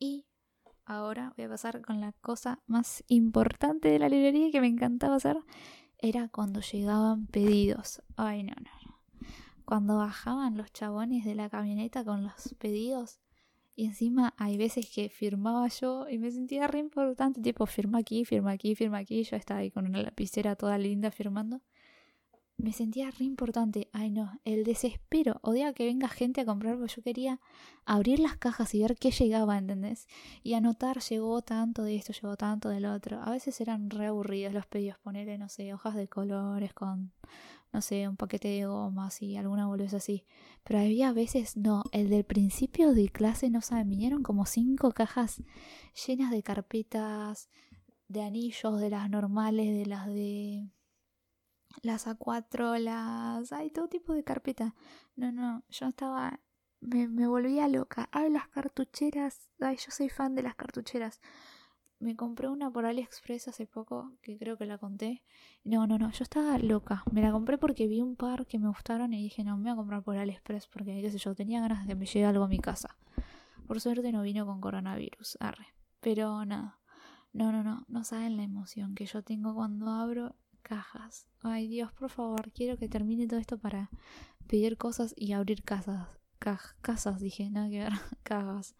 Y 0.00 0.26
ahora 0.84 1.32
voy 1.36 1.44
a 1.44 1.50
pasar 1.50 1.82
con 1.82 2.00
la 2.00 2.12
cosa 2.14 2.58
más 2.66 3.04
importante 3.06 3.90
de 3.90 4.00
la 4.00 4.08
librería 4.08 4.50
que 4.50 4.60
me 4.60 4.66
encantaba 4.66 5.14
hacer. 5.14 5.36
Era 5.98 6.28
cuando 6.28 6.62
llegaban 6.62 7.28
pedidos. 7.28 8.02
Ay, 8.16 8.42
no, 8.42 8.54
no. 8.56 8.79
Cuando 9.70 9.98
bajaban 9.98 10.56
los 10.56 10.72
chabones 10.72 11.24
de 11.24 11.36
la 11.36 11.48
camioneta 11.48 12.04
con 12.04 12.24
los 12.24 12.56
pedidos. 12.58 13.20
Y 13.76 13.84
encima 13.84 14.34
hay 14.36 14.56
veces 14.56 14.90
que 14.92 15.08
firmaba 15.08 15.68
yo 15.68 16.08
y 16.08 16.18
me 16.18 16.32
sentía 16.32 16.66
re 16.66 16.80
importante. 16.80 17.40
Tipo, 17.40 17.66
firma 17.66 17.98
aquí, 18.00 18.24
firma 18.24 18.50
aquí, 18.50 18.74
firma 18.74 18.98
aquí. 18.98 19.22
Yo 19.22 19.36
estaba 19.36 19.60
ahí 19.60 19.70
con 19.70 19.86
una 19.86 20.02
lapicera 20.02 20.56
toda 20.56 20.76
linda 20.76 21.12
firmando 21.12 21.62
me 22.60 22.72
sentía 22.72 23.10
re 23.10 23.24
importante. 23.24 23.88
Ay, 23.92 24.10
no, 24.10 24.38
el 24.44 24.64
desespero. 24.64 25.40
Odia 25.42 25.72
que 25.72 25.84
venga 25.84 26.08
gente 26.08 26.40
a 26.40 26.44
comprar, 26.44 26.76
porque 26.76 26.94
yo 26.94 27.02
quería 27.02 27.40
abrir 27.84 28.20
las 28.20 28.36
cajas 28.36 28.74
y 28.74 28.82
ver 28.82 28.96
qué 28.96 29.10
llegaba, 29.10 29.58
¿entendés? 29.58 30.06
Y 30.42 30.54
anotar, 30.54 31.00
llegó 31.00 31.42
tanto 31.42 31.82
de 31.82 31.96
esto, 31.96 32.12
llegó 32.12 32.36
tanto 32.36 32.68
del 32.68 32.86
otro. 32.86 33.20
A 33.22 33.30
veces 33.30 33.60
eran 33.60 33.90
re 33.90 34.06
aburridos 34.06 34.52
los 34.52 34.66
pedidos, 34.66 34.98
ponerle, 34.98 35.38
no 35.38 35.48
sé, 35.48 35.72
hojas 35.72 35.94
de 35.94 36.08
colores 36.08 36.74
con, 36.74 37.12
no 37.72 37.82
sé, 37.82 38.08
un 38.08 38.16
paquete 38.16 38.48
de 38.48 38.66
gomas 38.66 39.22
y 39.22 39.36
alguna 39.36 39.66
bolsa 39.66 39.98
así. 39.98 40.26
Pero 40.64 40.80
había 40.80 41.12
veces, 41.12 41.56
no, 41.56 41.84
el 41.92 42.10
del 42.10 42.24
principio 42.24 42.92
de 42.94 43.08
clase, 43.08 43.50
no 43.50 43.60
saben, 43.60 43.88
vinieron 43.88 44.22
como 44.22 44.46
cinco 44.46 44.92
cajas 44.92 45.42
llenas 46.06 46.30
de 46.30 46.42
carpetas, 46.42 47.48
de 48.08 48.22
anillos, 48.22 48.80
de 48.80 48.90
las 48.90 49.08
normales, 49.08 49.76
de 49.76 49.86
las 49.86 50.06
de 50.06 50.68
las 51.82 52.06
A4, 52.06 52.78
las... 52.78 53.52
Hay 53.52 53.70
todo 53.70 53.88
tipo 53.88 54.12
de 54.14 54.24
carpeta. 54.24 54.74
No, 55.16 55.32
no, 55.32 55.64
yo 55.68 55.86
estaba... 55.86 56.40
Me, 56.80 57.08
me 57.08 57.26
volvía 57.26 57.68
loca. 57.68 58.08
Ay, 58.10 58.30
las 58.30 58.48
cartucheras. 58.48 59.50
Ay, 59.60 59.76
yo 59.76 59.90
soy 59.90 60.08
fan 60.08 60.34
de 60.34 60.42
las 60.42 60.54
cartucheras. 60.56 61.20
Me 62.00 62.16
compré 62.16 62.48
una 62.48 62.70
por 62.70 62.86
AliExpress 62.86 63.48
hace 63.48 63.66
poco, 63.66 64.12
que 64.22 64.38
creo 64.38 64.56
que 64.56 64.64
la 64.64 64.78
conté. 64.78 65.22
No, 65.64 65.86
no, 65.86 65.98
no, 65.98 66.10
yo 66.10 66.22
estaba 66.22 66.58
loca. 66.58 67.04
Me 67.12 67.20
la 67.20 67.30
compré 67.30 67.58
porque 67.58 67.86
vi 67.86 68.00
un 68.00 68.16
par 68.16 68.46
que 68.46 68.58
me 68.58 68.68
gustaron 68.68 69.12
y 69.12 69.22
dije, 69.22 69.44
no, 69.44 69.56
me 69.58 69.64
voy 69.64 69.72
a 69.72 69.76
comprar 69.76 70.02
por 70.02 70.16
AliExpress 70.16 70.66
porque, 70.66 71.02
qué 71.02 71.10
sé 71.10 71.18
yo, 71.18 71.34
tenía 71.34 71.60
ganas 71.60 71.82
de 71.82 71.88
que 71.88 71.94
me 71.94 72.06
llegue 72.06 72.24
algo 72.24 72.44
a 72.44 72.48
mi 72.48 72.58
casa. 72.58 72.96
Por 73.66 73.80
suerte 73.80 74.10
no 74.12 74.22
vino 74.22 74.46
con 74.46 74.60
coronavirus, 74.60 75.36
arre. 75.40 75.66
Pero 76.00 76.44
nada. 76.46 76.80
No, 77.32 77.52
no, 77.52 77.62
no, 77.62 77.84
no 77.86 78.02
saben 78.02 78.36
la 78.36 78.42
emoción 78.42 78.94
que 78.94 79.06
yo 79.06 79.22
tengo 79.22 79.54
cuando 79.54 79.90
abro 79.90 80.34
cajas. 80.62 81.28
Ay 81.42 81.68
Dios, 81.68 81.92
por 81.92 82.10
favor, 82.10 82.50
quiero 82.52 82.76
que 82.76 82.88
termine 82.88 83.26
todo 83.26 83.38
esto 83.38 83.58
para 83.58 83.90
pedir 84.46 84.78
cosas 84.78 85.14
y 85.16 85.32
abrir 85.32 85.62
casas. 85.62 86.08
casas, 86.80 87.20
dije, 87.20 87.50
nada 87.50 87.68
que 87.68 87.78
ver, 87.78 87.92
cajas. 88.22 88.74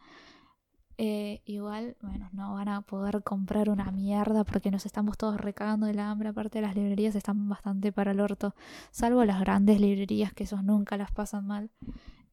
Eh, 1.03 1.41
igual, 1.47 1.97
bueno, 2.03 2.29
no 2.35 2.53
van 2.53 2.69
a 2.69 2.83
poder 2.83 3.23
comprar 3.23 3.71
una 3.71 3.91
mierda 3.91 4.45
porque 4.45 4.71
nos 4.71 4.85
estamos 4.85 5.17
todos 5.17 5.41
recagando 5.41 5.87
de 5.87 5.95
la 5.95 6.11
hambre. 6.11 6.29
Aparte, 6.29 6.61
las 6.61 6.75
librerías 6.77 7.15
están 7.15 7.49
bastante 7.49 7.91
para 7.91 8.11
el 8.11 8.21
orto, 8.21 8.55
salvo 8.91 9.25
las 9.25 9.41
grandes 9.41 9.81
librerías 9.81 10.35
que 10.35 10.45
esos 10.45 10.63
nunca 10.63 10.99
las 10.99 11.11
pasan 11.11 11.47
mal. 11.47 11.71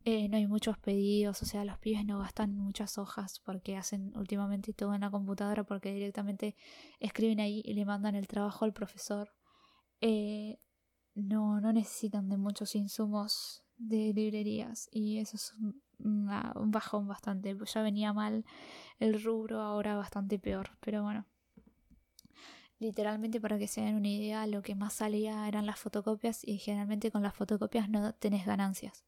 Eh, 0.04 0.28
no 0.28 0.36
hay 0.36 0.48
muchos 0.48 0.78
pedidos, 0.78 1.42
o 1.42 1.46
sea, 1.46 1.64
los 1.64 1.78
pibes 1.78 2.04
no 2.06 2.20
gastan 2.20 2.58
muchas 2.58 2.98
hojas 2.98 3.40
porque 3.46 3.78
hacen 3.78 4.12
últimamente 4.18 4.74
todo 4.74 4.94
en 4.94 5.00
la 5.00 5.12
computadora 5.12 5.64
porque 5.64 5.94
directamente 5.94 6.58
escriben 7.00 7.40
ahí 7.40 7.62
y 7.64 7.74
le 7.74 7.86
mandan 7.86 8.16
el 8.16 8.28
trabajo 8.28 8.66
al 8.66 8.74
profesor. 8.74 9.34
Eh, 10.02 10.60
no, 11.16 11.62
no 11.62 11.72
necesitan 11.72 12.28
de 12.28 12.36
muchos 12.36 12.76
insumos 12.76 13.64
de 13.78 14.12
librerías 14.14 14.90
y 14.92 15.20
eso 15.20 15.38
es 15.38 15.54
un, 15.54 15.82
un 16.00 16.72
bajón 16.72 17.08
bastante, 17.08 17.56
pues 17.56 17.74
ya 17.74 17.82
venía 17.82 18.14
mal 18.14 18.46
el 19.00 19.22
rubro, 19.22 19.62
ahora 19.62 19.96
bastante 19.96 20.40
peor, 20.40 20.72
pero 20.80 21.04
bueno. 21.04 21.26
Literalmente 22.80 23.42
para 23.42 23.58
que 23.58 23.68
se 23.68 23.82
den 23.82 23.96
una 23.96 24.08
idea, 24.08 24.46
lo 24.46 24.62
que 24.62 24.76
más 24.76 24.94
salía 24.94 25.48
eran 25.48 25.66
las 25.66 25.80
fotocopias 25.80 26.48
y 26.48 26.60
generalmente 26.60 27.12
con 27.12 27.24
las 27.24 27.34
fotocopias 27.34 27.90
no 27.90 28.14
tenés 28.14 28.46
ganancias. 28.46 29.04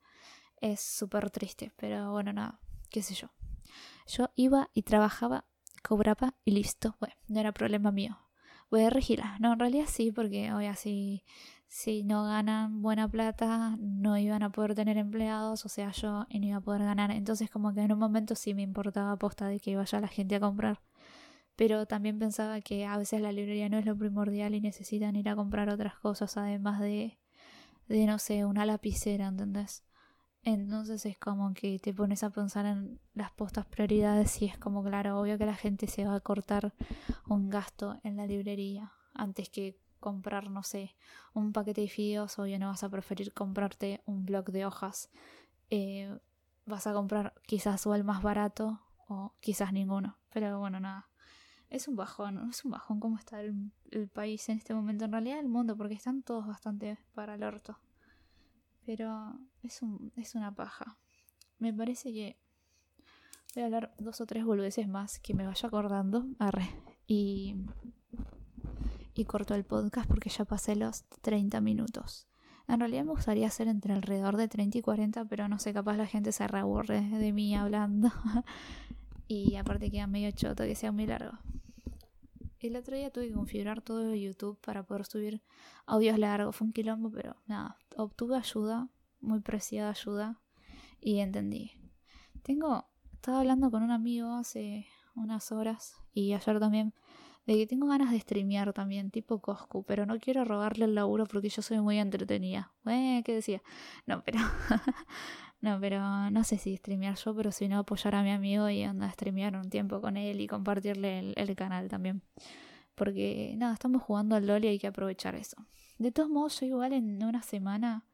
Es 0.59 0.81
súper 0.81 1.29
triste, 1.29 1.71
pero 1.75 2.11
bueno, 2.11 2.33
nada, 2.33 2.59
qué 2.89 3.03
sé 3.03 3.13
yo. 3.13 3.29
Yo 4.07 4.31
iba 4.35 4.69
y 4.73 4.81
trabajaba, 4.81 5.45
cobraba 5.83 6.33
y 6.43 6.51
listo. 6.51 6.95
Bueno, 6.99 7.15
no 7.27 7.39
era 7.39 7.51
problema 7.51 7.91
mío. 7.91 8.17
Voy 8.71 8.81
a 8.83 8.89
regirla. 8.89 9.37
No, 9.39 9.53
en 9.53 9.59
realidad 9.59 9.85
sí, 9.87 10.11
porque 10.11 10.51
hoy 10.51 10.65
así 10.65 11.23
si 11.69 12.03
no 12.03 12.23
ganan 12.23 12.81
buena 12.81 13.07
plata, 13.07 13.77
no 13.79 14.17
iban 14.17 14.41
a 14.41 14.51
poder 14.51 14.73
tener 14.73 14.97
empleados, 14.97 15.65
o 15.65 15.69
sea, 15.69 15.91
yo 15.91 16.25
no 16.27 16.45
iba 16.45 16.57
a 16.57 16.61
poder 16.61 16.81
ganar. 16.81 17.11
Entonces, 17.11 17.51
como 17.51 17.73
que 17.75 17.81
en 17.81 17.91
un 17.91 17.99
momento 17.99 18.33
sí 18.33 18.55
me 18.55 18.63
importaba 18.63 19.11
aposta 19.11 19.47
de 19.47 19.59
que 19.59 19.75
vaya 19.75 20.01
la 20.01 20.07
gente 20.07 20.35
a 20.35 20.39
comprar. 20.39 20.81
Pero 21.55 21.85
también 21.85 22.17
pensaba 22.17 22.59
que 22.61 22.87
a 22.87 22.97
veces 22.97 23.21
la 23.21 23.31
librería 23.31 23.69
no 23.69 23.77
es 23.77 23.85
lo 23.85 23.95
primordial 23.95 24.55
y 24.55 24.61
necesitan 24.61 25.15
ir 25.15 25.29
a 25.29 25.35
comprar 25.35 25.69
otras 25.69 25.95
cosas, 25.99 26.37
además 26.37 26.79
de, 26.79 27.19
de 27.87 28.05
no 28.07 28.17
sé, 28.17 28.45
una 28.45 28.65
lapicera, 28.65 29.27
¿entendés? 29.27 29.83
Entonces 30.41 31.05
es 31.05 31.19
como 31.19 31.53
que 31.53 31.77
te 31.77 31.93
pones 31.93 32.23
a 32.23 32.31
pensar 32.31 32.65
en 32.65 32.99
las 33.13 33.31
postas 33.31 33.67
prioridades 33.67 34.41
y 34.41 34.45
es 34.45 34.57
como, 34.57 34.83
claro, 34.83 35.19
obvio 35.19 35.37
que 35.37 35.45
la 35.45 35.55
gente 35.55 35.85
se 35.85 36.05
va 36.05 36.15
a 36.15 36.19
cortar 36.21 36.73
un 37.27 37.49
gasto 37.49 37.99
en 38.03 38.17
la 38.17 38.25
librería 38.25 38.93
antes 39.13 39.49
que 39.49 39.77
comprar, 39.99 40.49
no 40.49 40.63
sé, 40.63 40.95
un 41.33 41.53
paquete 41.53 41.81
de 41.81 41.87
fideos, 41.89 42.39
obvio 42.39 42.59
no 42.59 42.67
vas 42.67 42.83
a 42.83 42.89
preferir 42.89 43.33
comprarte 43.33 44.01
un 44.05 44.25
bloc 44.25 44.49
de 44.49 44.65
hojas. 44.65 45.09
Eh, 45.69 46.17
vas 46.65 46.87
a 46.87 46.93
comprar 46.93 47.33
quizás 47.45 47.85
o 47.85 47.95
el 47.95 48.03
más 48.03 48.21
barato 48.21 48.81
o 49.07 49.35
quizás 49.39 49.73
ninguno. 49.73 50.17
Pero 50.31 50.59
bueno, 50.59 50.79
nada. 50.79 51.09
Es 51.69 51.87
un 51.87 51.95
bajón, 51.95 52.49
es 52.49 52.65
un 52.65 52.71
bajón 52.71 52.99
cómo 52.99 53.17
está 53.17 53.41
el, 53.41 53.71
país 54.13 54.49
en 54.49 54.57
este 54.57 54.73
momento, 54.73 55.05
en 55.05 55.11
realidad 55.11 55.39
el 55.39 55.49
mundo, 55.49 55.77
porque 55.77 55.93
están 55.93 56.23
todos 56.23 56.47
bastante 56.47 56.97
para 57.13 57.35
el 57.35 57.43
orto. 57.43 57.77
Pero 58.85 59.33
es, 59.61 59.81
un, 59.83 60.11
es 60.15 60.33
una 60.33 60.55
paja. 60.55 60.97
Me 61.59 61.71
parece 61.73 62.11
que 62.11 62.39
voy 63.53 63.63
a 63.63 63.65
hablar 63.67 63.93
dos 63.99 64.19
o 64.21 64.25
tres 64.25 64.45
boludeces 64.45 64.87
más 64.87 65.19
que 65.19 65.35
me 65.35 65.45
vaya 65.45 65.67
acordando. 65.67 66.25
Arre. 66.39 66.69
Y 67.05 67.55
y 69.13 69.25
corto 69.25 69.55
el 69.55 69.65
podcast 69.65 70.07
porque 70.07 70.29
ya 70.29 70.45
pasé 70.45 70.75
los 70.75 71.03
30 71.21 71.61
minutos. 71.61 72.27
En 72.67 72.79
realidad 72.79 73.03
me 73.03 73.11
gustaría 73.11 73.47
hacer 73.47 73.67
entre 73.67 73.93
alrededor 73.93 74.37
de 74.37 74.47
30 74.47 74.77
y 74.77 74.81
40, 74.81 75.25
pero 75.25 75.47
no 75.47 75.57
sé, 75.57 75.73
capaz 75.73 75.97
la 75.97 76.05
gente 76.05 76.31
se 76.31 76.47
reaburre 76.47 77.01
de 77.01 77.33
mí 77.33 77.55
hablando. 77.55 78.11
y 79.27 79.55
aparte 79.55 79.89
queda 79.89 80.07
medio 80.07 80.31
choto 80.31 80.63
que 80.63 80.75
sea 80.75 80.91
muy 80.91 81.07
largo. 81.07 81.37
El 82.59 82.75
otro 82.75 82.95
día 82.95 83.09
tuve 83.09 83.29
que 83.29 83.33
configurar 83.33 83.81
todo 83.81 84.13
YouTube 84.13 84.59
para 84.59 84.83
poder 84.83 85.05
subir 85.05 85.41
audios 85.85 86.19
largos. 86.19 86.55
Fue 86.55 86.67
un 86.67 86.73
quilombo, 86.73 87.09
pero 87.09 87.37
nada, 87.47 87.77
obtuve 87.95 88.35
ayuda, 88.35 88.89
muy 89.21 89.39
preciada 89.39 89.89
ayuda, 89.89 90.39
y 91.01 91.19
entendí. 91.19 91.71
Tengo, 92.43 92.85
estaba 93.13 93.39
hablando 93.39 93.71
con 93.71 93.83
un 93.83 93.91
amigo 93.91 94.33
hace 94.33 94.87
unas 95.15 95.51
horas 95.51 95.95
y 96.13 96.33
ayer 96.33 96.59
también 96.59 96.93
de 97.49 97.57
que 97.57 97.65
tengo 97.65 97.87
ganas 97.87 98.11
de 98.11 98.19
streamear 98.19 98.73
también, 98.73 99.09
tipo 99.09 99.39
Coscu, 99.39 99.83
pero 99.83 100.05
no 100.05 100.19
quiero 100.19 100.45
robarle 100.45 100.85
el 100.85 100.93
laburo 100.93 101.25
porque 101.25 101.49
yo 101.49 101.63
soy 101.63 101.79
muy 101.79 101.97
entretenida. 101.97 102.71
¿qué 102.85 103.33
decía? 103.33 103.63
No, 104.05 104.23
pero. 104.23 104.37
no, 105.61 105.79
pero 105.79 106.29
no 106.29 106.43
sé 106.43 106.59
si 106.59 106.77
streamear 106.77 107.15
yo, 107.15 107.35
pero 107.35 107.51
si 107.51 107.67
no, 107.67 107.79
apoyar 107.79 108.13
a 108.13 108.21
mi 108.21 108.29
amigo 108.29 108.69
y 108.69 108.83
andar 108.83 109.09
a 109.09 109.13
streamear 109.13 109.55
un 109.55 109.71
tiempo 109.71 109.99
con 109.99 110.15
él 110.15 110.41
y 110.41 110.45
compartirle 110.45 111.33
el, 111.35 111.55
canal 111.55 111.89
también. 111.89 112.21
Porque, 112.93 113.55
nada, 113.57 113.73
estamos 113.73 114.03
jugando 114.03 114.35
al 114.35 114.45
LOL 114.45 114.65
y 114.65 114.67
hay 114.67 114.77
que 114.77 114.85
aprovechar 114.85 115.33
eso. 115.33 115.57
De 115.97 116.11
todos 116.11 116.29
modos, 116.29 116.59
yo 116.59 116.67
igual 116.67 116.93
en 116.93 117.23
una 117.23 117.41
semana 117.41 118.05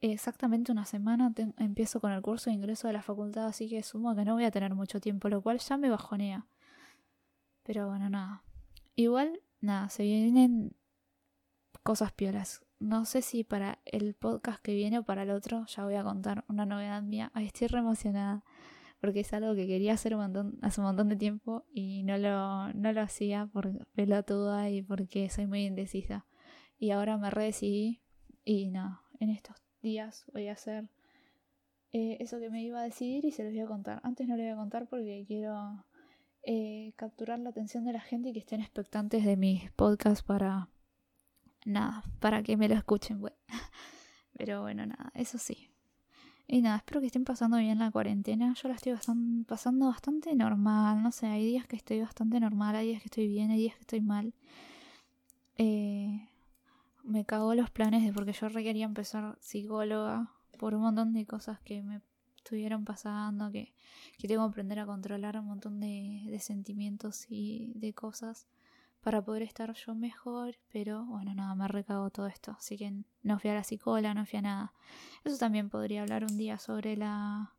exactamente 0.00 0.72
una 0.72 0.84
semana 0.84 1.32
empiezo 1.58 2.00
con 2.00 2.10
el 2.10 2.22
curso 2.22 2.50
de 2.50 2.54
ingreso 2.54 2.88
de 2.88 2.94
la 2.94 3.02
facultad, 3.02 3.46
así 3.46 3.68
que 3.68 3.84
sumo 3.84 4.16
que 4.16 4.24
no 4.24 4.34
voy 4.34 4.44
a 4.44 4.50
tener 4.50 4.74
mucho 4.74 5.00
tiempo, 5.00 5.28
lo 5.28 5.42
cual 5.42 5.58
ya 5.58 5.76
me 5.76 5.90
bajonea. 5.90 6.46
Pero 7.62 7.88
bueno, 7.88 8.08
nada. 8.10 8.42
Igual, 8.98 9.40
nada, 9.60 9.88
se 9.90 10.02
vienen 10.02 10.74
cosas 11.84 12.10
piolas. 12.10 12.66
No 12.80 13.04
sé 13.04 13.22
si 13.22 13.44
para 13.44 13.78
el 13.84 14.14
podcast 14.14 14.60
que 14.60 14.74
viene 14.74 14.98
o 14.98 15.04
para 15.04 15.22
el 15.22 15.30
otro 15.30 15.64
ya 15.66 15.84
voy 15.84 15.94
a 15.94 16.02
contar 16.02 16.44
una 16.48 16.66
novedad 16.66 17.00
mía. 17.04 17.30
Ay, 17.32 17.46
estoy 17.46 17.68
re 17.68 17.78
emocionada 17.78 18.42
porque 19.00 19.20
es 19.20 19.32
algo 19.32 19.54
que 19.54 19.68
quería 19.68 19.92
hacer 19.92 20.16
un 20.16 20.22
montón, 20.22 20.58
hace 20.62 20.80
un 20.80 20.88
montón 20.88 21.08
de 21.08 21.14
tiempo 21.14 21.64
y 21.72 22.02
no 22.02 22.18
lo, 22.18 22.72
no 22.72 22.92
lo 22.92 23.00
hacía 23.00 23.46
por 23.46 23.86
pelotuda 23.94 24.68
y 24.68 24.82
porque 24.82 25.30
soy 25.30 25.46
muy 25.46 25.64
indecisa. 25.64 26.26
Y 26.76 26.90
ahora 26.90 27.18
me 27.18 27.30
redecidí 27.30 28.02
y 28.44 28.66
nada, 28.66 29.02
en 29.20 29.30
estos 29.30 29.62
días 29.80 30.24
voy 30.32 30.48
a 30.48 30.54
hacer 30.54 30.88
eh, 31.92 32.16
eso 32.18 32.40
que 32.40 32.50
me 32.50 32.64
iba 32.64 32.80
a 32.80 32.82
decidir 32.82 33.24
y 33.26 33.30
se 33.30 33.44
los 33.44 33.52
voy 33.52 33.62
a 33.62 33.66
contar. 33.66 34.00
Antes 34.02 34.26
no 34.26 34.36
lo 34.36 34.42
voy 34.42 34.50
a 34.50 34.56
contar 34.56 34.88
porque 34.88 35.24
quiero 35.24 35.84
eh, 36.50 36.94
capturar 36.96 37.38
la 37.38 37.50
atención 37.50 37.84
de 37.84 37.92
la 37.92 38.00
gente 38.00 38.30
y 38.30 38.32
que 38.32 38.38
estén 38.38 38.62
expectantes 38.62 39.22
de 39.22 39.36
mis 39.36 39.70
podcasts 39.72 40.22
para 40.22 40.70
nada, 41.66 42.02
para 42.20 42.42
que 42.42 42.56
me 42.56 42.70
lo 42.70 42.74
escuchen. 42.74 43.20
Pero 44.32 44.62
bueno, 44.62 44.86
nada, 44.86 45.12
eso 45.14 45.36
sí. 45.36 45.68
Y 46.46 46.62
nada, 46.62 46.78
espero 46.78 47.00
que 47.00 47.08
estén 47.08 47.24
pasando 47.24 47.58
bien 47.58 47.78
la 47.78 47.90
cuarentena. 47.90 48.54
Yo 48.54 48.68
la 48.68 48.76
estoy 48.76 48.94
pasando 49.46 49.88
bastante 49.88 50.34
normal. 50.34 51.02
No 51.02 51.12
sé, 51.12 51.26
hay 51.26 51.44
días 51.44 51.66
que 51.66 51.76
estoy 51.76 52.00
bastante 52.00 52.40
normal, 52.40 52.76
hay 52.76 52.86
días 52.88 53.02
que 53.02 53.08
estoy 53.08 53.28
bien, 53.28 53.50
hay 53.50 53.58
días 53.58 53.74
que 53.74 53.82
estoy 53.82 54.00
mal. 54.00 54.32
Eh, 55.58 56.30
me 57.04 57.26
cagó 57.26 57.54
los 57.54 57.68
planes 57.68 58.04
de 58.04 58.14
porque 58.14 58.32
yo 58.32 58.48
requería 58.48 58.86
empezar 58.86 59.36
psicóloga 59.42 60.32
por 60.58 60.74
un 60.74 60.80
montón 60.80 61.12
de 61.12 61.26
cosas 61.26 61.60
que 61.60 61.82
me 61.82 62.00
estuvieron 62.48 62.84
pasando, 62.86 63.50
que, 63.50 63.74
que 64.16 64.26
tengo 64.26 64.44
que 64.44 64.52
aprender 64.52 64.78
a 64.78 64.86
controlar 64.86 65.38
un 65.38 65.44
montón 65.44 65.80
de, 65.80 66.22
de 66.26 66.38
sentimientos 66.40 67.26
y 67.28 67.72
de 67.74 67.92
cosas 67.92 68.46
para 69.02 69.22
poder 69.22 69.42
estar 69.42 69.72
yo 69.74 69.94
mejor, 69.94 70.56
pero 70.72 71.04
bueno, 71.04 71.34
nada, 71.34 71.54
me 71.54 71.68
recago 71.68 72.08
todo 72.08 72.26
esto, 72.26 72.52
así 72.58 72.78
que 72.78 73.04
no 73.22 73.38
fui 73.38 73.50
a 73.50 73.54
la 73.54 73.64
psicóloga, 73.64 74.14
no 74.14 74.24
fui 74.24 74.38
a 74.38 74.42
nada. 74.42 74.72
Eso 75.24 75.36
también 75.36 75.68
podría 75.68 76.02
hablar 76.02 76.24
un 76.24 76.38
día 76.38 76.58
sobre 76.58 76.96
la 76.96 77.52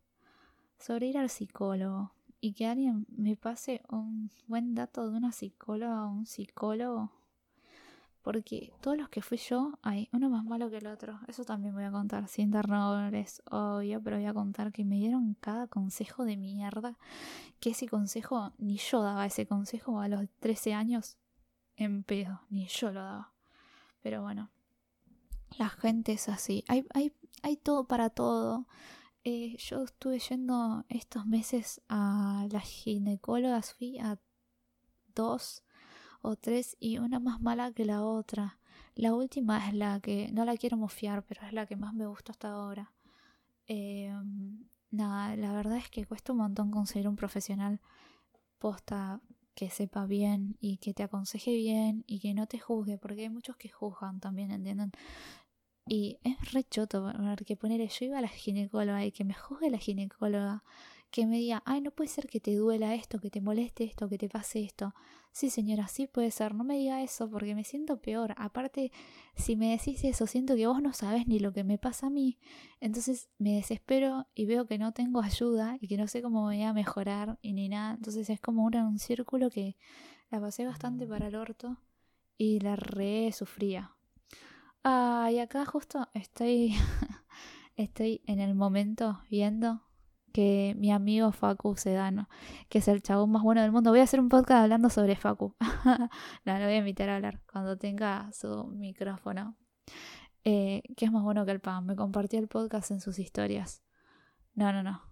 sobre 0.78 1.06
ir 1.06 1.18
al 1.18 1.30
psicólogo 1.30 2.12
y 2.40 2.54
que 2.54 2.66
alguien 2.66 3.06
me 3.10 3.36
pase 3.36 3.82
un 3.90 4.30
buen 4.48 4.74
dato 4.74 5.08
de 5.08 5.16
una 5.16 5.30
psicóloga 5.30 6.06
o 6.06 6.10
un 6.10 6.26
psicólogo 6.26 7.12
porque 8.22 8.72
todos 8.80 8.96
los 8.96 9.08
que 9.08 9.22
fui 9.22 9.38
yo, 9.38 9.78
hay 9.82 10.08
uno 10.12 10.28
más 10.28 10.44
malo 10.44 10.70
que 10.70 10.78
el 10.78 10.86
otro. 10.86 11.18
Eso 11.26 11.44
también 11.44 11.74
voy 11.74 11.84
a 11.84 11.90
contar, 11.90 12.28
sin 12.28 12.50
nombres, 12.50 13.42
obvio, 13.50 14.02
pero 14.02 14.16
voy 14.16 14.26
a 14.26 14.34
contar 14.34 14.72
que 14.72 14.84
me 14.84 14.96
dieron 14.96 15.34
cada 15.40 15.66
consejo 15.66 16.24
de 16.24 16.36
mierda. 16.36 16.98
Que 17.60 17.70
ese 17.70 17.88
consejo, 17.88 18.52
ni 18.58 18.76
yo 18.76 19.02
daba 19.02 19.26
ese 19.26 19.46
consejo 19.46 20.00
a 20.00 20.08
los 20.08 20.28
13 20.40 20.74
años 20.74 21.16
en 21.76 22.02
pedo, 22.04 22.42
ni 22.50 22.66
yo 22.66 22.92
lo 22.92 23.02
daba. 23.02 23.32
Pero 24.02 24.22
bueno, 24.22 24.50
la 25.58 25.68
gente 25.68 26.12
es 26.12 26.28
así. 26.28 26.64
Hay, 26.68 26.86
hay, 26.92 27.12
hay 27.42 27.56
todo 27.56 27.86
para 27.86 28.10
todo. 28.10 28.66
Eh, 29.24 29.56
yo 29.58 29.84
estuve 29.84 30.18
yendo 30.18 30.84
estos 30.88 31.26
meses 31.26 31.82
a 31.88 32.46
las 32.50 32.64
ginecólogas, 32.64 33.74
fui 33.74 33.98
a 33.98 34.18
dos 35.14 35.62
o 36.22 36.36
tres 36.36 36.76
y 36.80 36.98
una 36.98 37.20
más 37.20 37.40
mala 37.40 37.72
que 37.72 37.84
la 37.84 38.02
otra. 38.02 38.58
La 38.94 39.14
última 39.14 39.68
es 39.68 39.74
la 39.74 40.00
que 40.00 40.30
no 40.32 40.44
la 40.44 40.56
quiero 40.56 40.76
mofiar, 40.76 41.24
pero 41.24 41.46
es 41.46 41.52
la 41.52 41.66
que 41.66 41.76
más 41.76 41.94
me 41.94 42.06
gustó 42.06 42.32
hasta 42.32 42.50
ahora. 42.50 42.92
Eh, 43.66 44.12
nada, 44.90 45.36
la 45.36 45.52
verdad 45.52 45.78
es 45.78 45.88
que 45.90 46.04
cuesta 46.04 46.32
un 46.32 46.38
montón 46.38 46.70
conseguir 46.70 47.08
un 47.08 47.16
profesional 47.16 47.80
posta 48.58 49.20
que 49.54 49.70
sepa 49.70 50.06
bien 50.06 50.56
y 50.60 50.78
que 50.78 50.94
te 50.94 51.02
aconseje 51.02 51.54
bien 51.54 52.04
y 52.06 52.20
que 52.20 52.34
no 52.34 52.46
te 52.46 52.58
juzgue, 52.58 52.98
porque 52.98 53.22
hay 53.22 53.28
muchos 53.30 53.56
que 53.56 53.68
juzgan 53.68 54.20
también, 54.20 54.50
¿entienden? 54.50 54.92
Y 55.86 56.18
es 56.22 56.52
re 56.52 56.64
choto 56.64 57.12
que 57.44 57.56
poner 57.56 57.86
yo 57.88 58.06
iba 58.06 58.18
a 58.18 58.20
la 58.22 58.28
ginecóloga 58.28 59.04
y 59.04 59.12
que 59.12 59.24
me 59.24 59.34
juzgue 59.34 59.70
la 59.70 59.78
ginecóloga 59.78 60.62
que 61.10 61.26
me 61.26 61.38
diga, 61.38 61.62
ay, 61.66 61.80
no 61.80 61.90
puede 61.90 62.08
ser 62.08 62.28
que 62.28 62.40
te 62.40 62.54
duela 62.54 62.94
esto, 62.94 63.18
que 63.18 63.30
te 63.30 63.40
moleste 63.40 63.84
esto, 63.84 64.08
que 64.08 64.18
te 64.18 64.28
pase 64.28 64.62
esto. 64.62 64.94
Sí, 65.32 65.48
señora, 65.48 65.86
sí 65.86 66.08
puede 66.08 66.30
ser, 66.32 66.54
no 66.54 66.64
me 66.64 66.76
diga 66.76 67.02
eso 67.02 67.30
porque 67.30 67.54
me 67.54 67.62
siento 67.62 68.00
peor. 68.00 68.34
Aparte, 68.36 68.90
si 69.36 69.54
me 69.54 69.70
decís 69.70 70.02
eso, 70.04 70.26
siento 70.26 70.56
que 70.56 70.66
vos 70.66 70.82
no 70.82 70.92
sabes 70.92 71.28
ni 71.28 71.38
lo 71.38 71.52
que 71.52 71.62
me 71.62 71.78
pasa 71.78 72.08
a 72.08 72.10
mí. 72.10 72.38
Entonces 72.80 73.30
me 73.38 73.54
desespero 73.54 74.26
y 74.34 74.46
veo 74.46 74.66
que 74.66 74.76
no 74.78 74.92
tengo 74.92 75.22
ayuda 75.22 75.78
y 75.80 75.86
que 75.86 75.96
no 75.96 76.08
sé 76.08 76.20
cómo 76.20 76.48
me 76.48 76.56
voy 76.56 76.62
a 76.64 76.72
mejorar 76.72 77.38
y 77.42 77.52
ni 77.52 77.68
nada. 77.68 77.94
Entonces 77.94 78.28
es 78.28 78.40
como 78.40 78.64
un 78.64 78.98
círculo 78.98 79.50
que 79.50 79.76
la 80.30 80.40
pasé 80.40 80.66
bastante 80.66 81.06
para 81.06 81.28
el 81.28 81.36
orto 81.36 81.78
y 82.36 82.58
la 82.60 82.74
re 82.74 83.30
sufría. 83.32 83.94
Ah, 84.82 85.28
y 85.32 85.38
acá 85.38 85.64
justo 85.64 86.08
estoy, 86.14 86.74
estoy 87.76 88.22
en 88.26 88.40
el 88.40 88.54
momento 88.54 89.20
viendo 89.30 89.82
que 90.32 90.74
mi 90.78 90.92
amigo 90.92 91.32
Facu 91.32 91.76
Sedano, 91.76 92.28
que 92.68 92.78
es 92.78 92.88
el 92.88 93.02
chabón 93.02 93.30
más 93.30 93.42
bueno 93.42 93.62
del 93.62 93.72
mundo. 93.72 93.90
Voy 93.90 94.00
a 94.00 94.04
hacer 94.04 94.20
un 94.20 94.28
podcast 94.28 94.62
hablando 94.62 94.90
sobre 94.90 95.16
Facu. 95.16 95.56
no, 96.44 96.58
lo 96.58 96.64
voy 96.64 96.74
a 96.74 96.78
invitar 96.78 97.08
a 97.08 97.16
hablar 97.16 97.40
cuando 97.50 97.76
tenga 97.76 98.30
su 98.32 98.66
micrófono. 98.68 99.56
Eh, 100.44 100.82
que 100.96 101.04
es 101.04 101.12
más 101.12 101.22
bueno 101.22 101.44
que 101.44 101.52
el 101.52 101.60
pan. 101.60 101.84
Me 101.86 101.96
compartió 101.96 102.38
el 102.38 102.48
podcast 102.48 102.90
en 102.90 103.00
sus 103.00 103.18
historias. 103.18 103.82
No, 104.54 104.72
no, 104.72 104.82
no. 104.82 105.02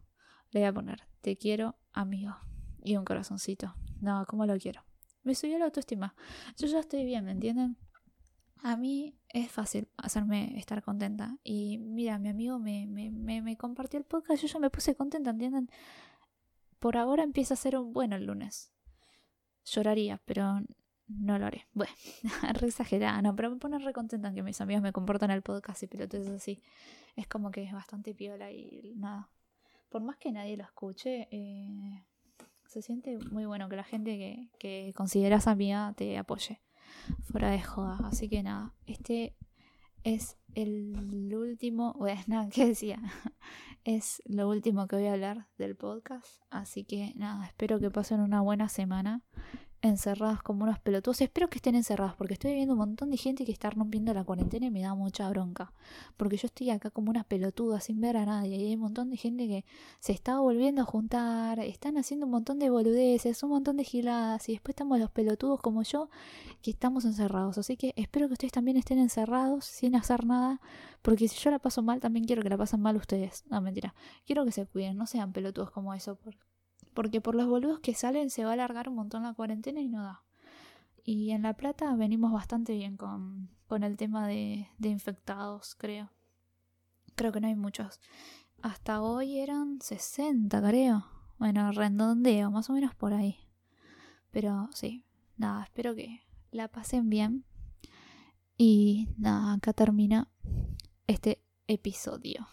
Le 0.51 0.61
voy 0.61 0.69
a 0.69 0.73
poner, 0.73 1.03
te 1.21 1.37
quiero 1.37 1.77
amigo. 1.93 2.37
Y 2.83 2.97
un 2.97 3.05
corazoncito. 3.05 3.75
No, 4.01 4.25
como 4.27 4.47
lo 4.47 4.57
quiero. 4.59 4.85
Me 5.23 5.35
subió 5.35 5.59
la 5.59 5.67
autoestima. 5.67 6.15
Yo 6.57 6.67
ya 6.69 6.81
estoy 6.81 7.05
bien, 7.05 7.25
¿me 7.25 7.33
entienden? 7.33 7.77
A 8.63 8.77
mí 8.77 9.18
es 9.31 9.51
fácil 9.51 9.89
hacerme 9.97 10.59
estar 10.59 10.83
contenta. 10.83 11.37
Y 11.45 11.79
mira, 11.79 12.19
mi 12.19 12.29
amigo 12.29 12.59
me, 12.59 12.87
me, 12.87 13.11
me, 13.43 13.57
compartió 13.57 13.99
el 13.99 14.05
podcast, 14.05 14.43
yo 14.43 14.49
ya 14.49 14.59
me 14.59 14.71
puse 14.71 14.95
contenta, 14.95 15.31
¿entienden? 15.31 15.71
Por 16.79 16.97
ahora 16.97 17.23
empieza 17.23 17.55
a 17.55 17.57
ser 17.57 17.77
un 17.77 17.93
bueno 17.93 18.17
el 18.17 18.25
lunes. 18.25 18.73
Lloraría, 19.65 20.21
pero 20.25 20.61
no 21.09 21.39
lo 21.39 21.47
haré. 21.47 21.67
Bueno, 21.73 21.93
re 22.55 22.69
exagerada, 22.69 23.21
no, 23.23 23.35
pero 23.35 23.51
me 23.51 23.57
pone 23.57 23.79
re 23.79 23.93
contenta 23.93 24.33
que 24.33 24.43
mis 24.43 24.61
amigos 24.61 24.83
me 24.83 24.93
comportan 24.93 25.31
el 25.31 25.43
podcast 25.43 25.83
y 25.83 25.87
pelotes 25.87 26.29
así. 26.29 26.63
Es 27.17 27.27
como 27.27 27.51
que 27.51 27.63
es 27.63 27.73
bastante 27.73 28.15
piola 28.15 28.51
y 28.53 28.95
nada. 28.97 29.31
Por 29.89 30.03
más 30.03 30.17
que 30.19 30.33
nadie 30.33 30.57
lo 30.57 30.65
escuche, 30.65 31.29
eh, 31.31 32.05
se 32.67 32.83
siente 32.83 33.19
muy 33.31 33.47
bueno 33.47 33.69
que 33.69 33.77
la 33.77 33.85
gente 33.85 34.19
que, 34.19 34.49
que 34.59 34.93
consideras 34.95 35.47
amiga 35.47 35.95
te 35.97 36.19
apoye. 36.19 36.61
Fuera 37.31 37.51
de 37.51 37.61
joda. 37.61 37.99
Así 38.05 38.29
que 38.29 38.43
nada, 38.43 38.75
este 38.87 39.35
es 40.05 40.37
el 40.55 41.33
último, 41.35 41.95
bueno, 41.99 42.21
nada, 42.27 42.49
¿qué 42.49 42.67
decía? 42.67 43.01
Es 43.85 44.23
lo 44.27 44.49
último 44.49 44.87
que 44.87 44.97
voy 44.97 45.07
a 45.07 45.13
hablar 45.13 45.47
del 45.57 45.77
podcast. 45.77 46.43
Así 46.51 46.85
que 46.85 47.13
nada, 47.17 47.47
espero 47.47 47.79
que 47.79 47.91
pasen 47.91 48.21
una 48.21 48.41
buena 48.41 48.69
semana 48.69 49.23
encerradas 49.83 50.43
como 50.43 50.65
unos 50.65 50.79
pelotudos. 50.81 51.21
Espero 51.21 51.49
que 51.49 51.59
estén 51.59 51.75
encerradas 51.75 52.15
porque 52.17 52.35
estoy 52.35 52.55
viendo 52.55 52.75
un 52.75 52.79
montón 52.79 53.11
de 53.11 53.17
gente 53.17 53.45
que 53.45 53.53
está 53.53 53.71
rompiendo 53.71 54.13
la 54.13 54.25
cuarentena 54.25 54.67
y 54.67 54.71
me 54.71 54.83
da 54.83 54.95
mucha 54.95 55.29
bronca. 55.31 55.73
Porque 56.17 56.37
yo 56.37 56.47
estoy 56.47 56.71
acá 56.71 56.91
como 56.91 57.11
una 57.11 57.25
pelotuda 57.25 57.81
sin 57.81 58.01
ver 58.01 58.17
a 58.17 58.27
nadie 58.27 58.57
y 58.57 58.67
hay 58.67 58.75
un 58.75 58.81
montón 58.81 59.11
de 59.11 59.17
gente 59.17 59.47
que 59.47 59.65
se 60.01 60.13
está 60.13 60.41
volviendo 60.41 60.83
a 60.83 60.85
juntar, 60.85 61.61
están 61.61 61.97
haciendo 61.99 62.27
un 62.27 62.33
montón 62.33 62.59
de 62.59 62.71
boludeces, 62.71 63.43
un 63.43 63.51
montón 63.51 63.77
de 63.77 63.85
giladas 63.85 64.49
y 64.49 64.53
después 64.53 64.73
estamos 64.73 64.99
los 64.99 65.11
pelotudos 65.11 65.61
como 65.61 65.83
yo 65.83 66.11
que 66.63 66.71
estamos 66.71 67.05
encerrados. 67.05 67.59
Así 67.59 67.77
que 67.77 67.93
espero 67.97 68.27
que 68.29 68.35
ustedes 68.35 68.53
también 68.53 68.77
estén 68.77 68.99
encerrados 68.99 69.65
sin 69.65 69.95
hacer 69.95 70.25
nada 70.27 70.61
porque 71.03 71.29
si 71.29 71.39
yo 71.39 71.51
la 71.51 71.59
paso 71.59 71.83
mal 71.83 72.01
también 72.01 72.25
quiero 72.25 72.43
que 72.43 72.49
la 72.49 72.59
pasen 72.59 72.81
mal 72.81 72.97
ustedes. 72.97 73.45
No, 73.49 73.61
mentira. 73.61 73.95
Quiero 74.27 74.45
que 74.45 74.53
se 74.53 74.67
cuiden, 74.67 74.97
no 74.97 75.07
sean 75.07 75.33
pelotudos 75.33 75.71
como 75.71 75.95
eso. 75.95 76.19
Porque 76.99 77.21
por 77.21 77.37
los 77.37 77.47
boludos 77.47 77.79
que 77.79 77.95
salen 77.95 78.29
se 78.29 78.43
va 78.43 78.51
a 78.51 78.53
alargar 78.55 78.89
un 78.89 78.97
montón 78.97 79.23
la 79.23 79.33
cuarentena 79.33 79.81
y 79.81 79.89
no 79.89 80.03
da. 80.03 80.25
Y 81.05 81.31
en 81.31 81.43
La 81.43 81.55
Plata 81.55 81.95
venimos 81.95 82.33
bastante 82.33 82.75
bien 82.75 82.97
con, 82.97 83.51
con 83.69 83.85
el 83.85 83.97
tema 83.97 84.27
de, 84.27 84.67
de 84.79 84.89
infectados, 84.89 85.77
creo. 85.77 86.11
Creo 87.15 87.31
que 87.31 87.41
no 87.41 87.47
hay 87.47 87.55
muchos. 87.55 88.01
Hasta 88.63 89.01
hoy 89.01 89.39
eran 89.39 89.81
60, 89.81 90.61
creo. 90.61 91.07
Bueno, 91.39 91.71
redondeo, 91.71 92.51
más 92.51 92.69
o 92.69 92.73
menos 92.73 92.97
por 92.97 93.15
ahí. 93.15 93.47
Pero 94.33 94.69
sí, 94.75 95.05
nada, 95.37 95.63
espero 95.63 95.95
que 95.95 96.27
la 96.51 96.67
pasen 96.67 97.09
bien. 97.09 97.45
Y 98.57 99.07
nada, 99.17 99.53
acá 99.53 99.73
termina 99.73 100.27
este 101.07 101.45
episodio. 101.69 102.49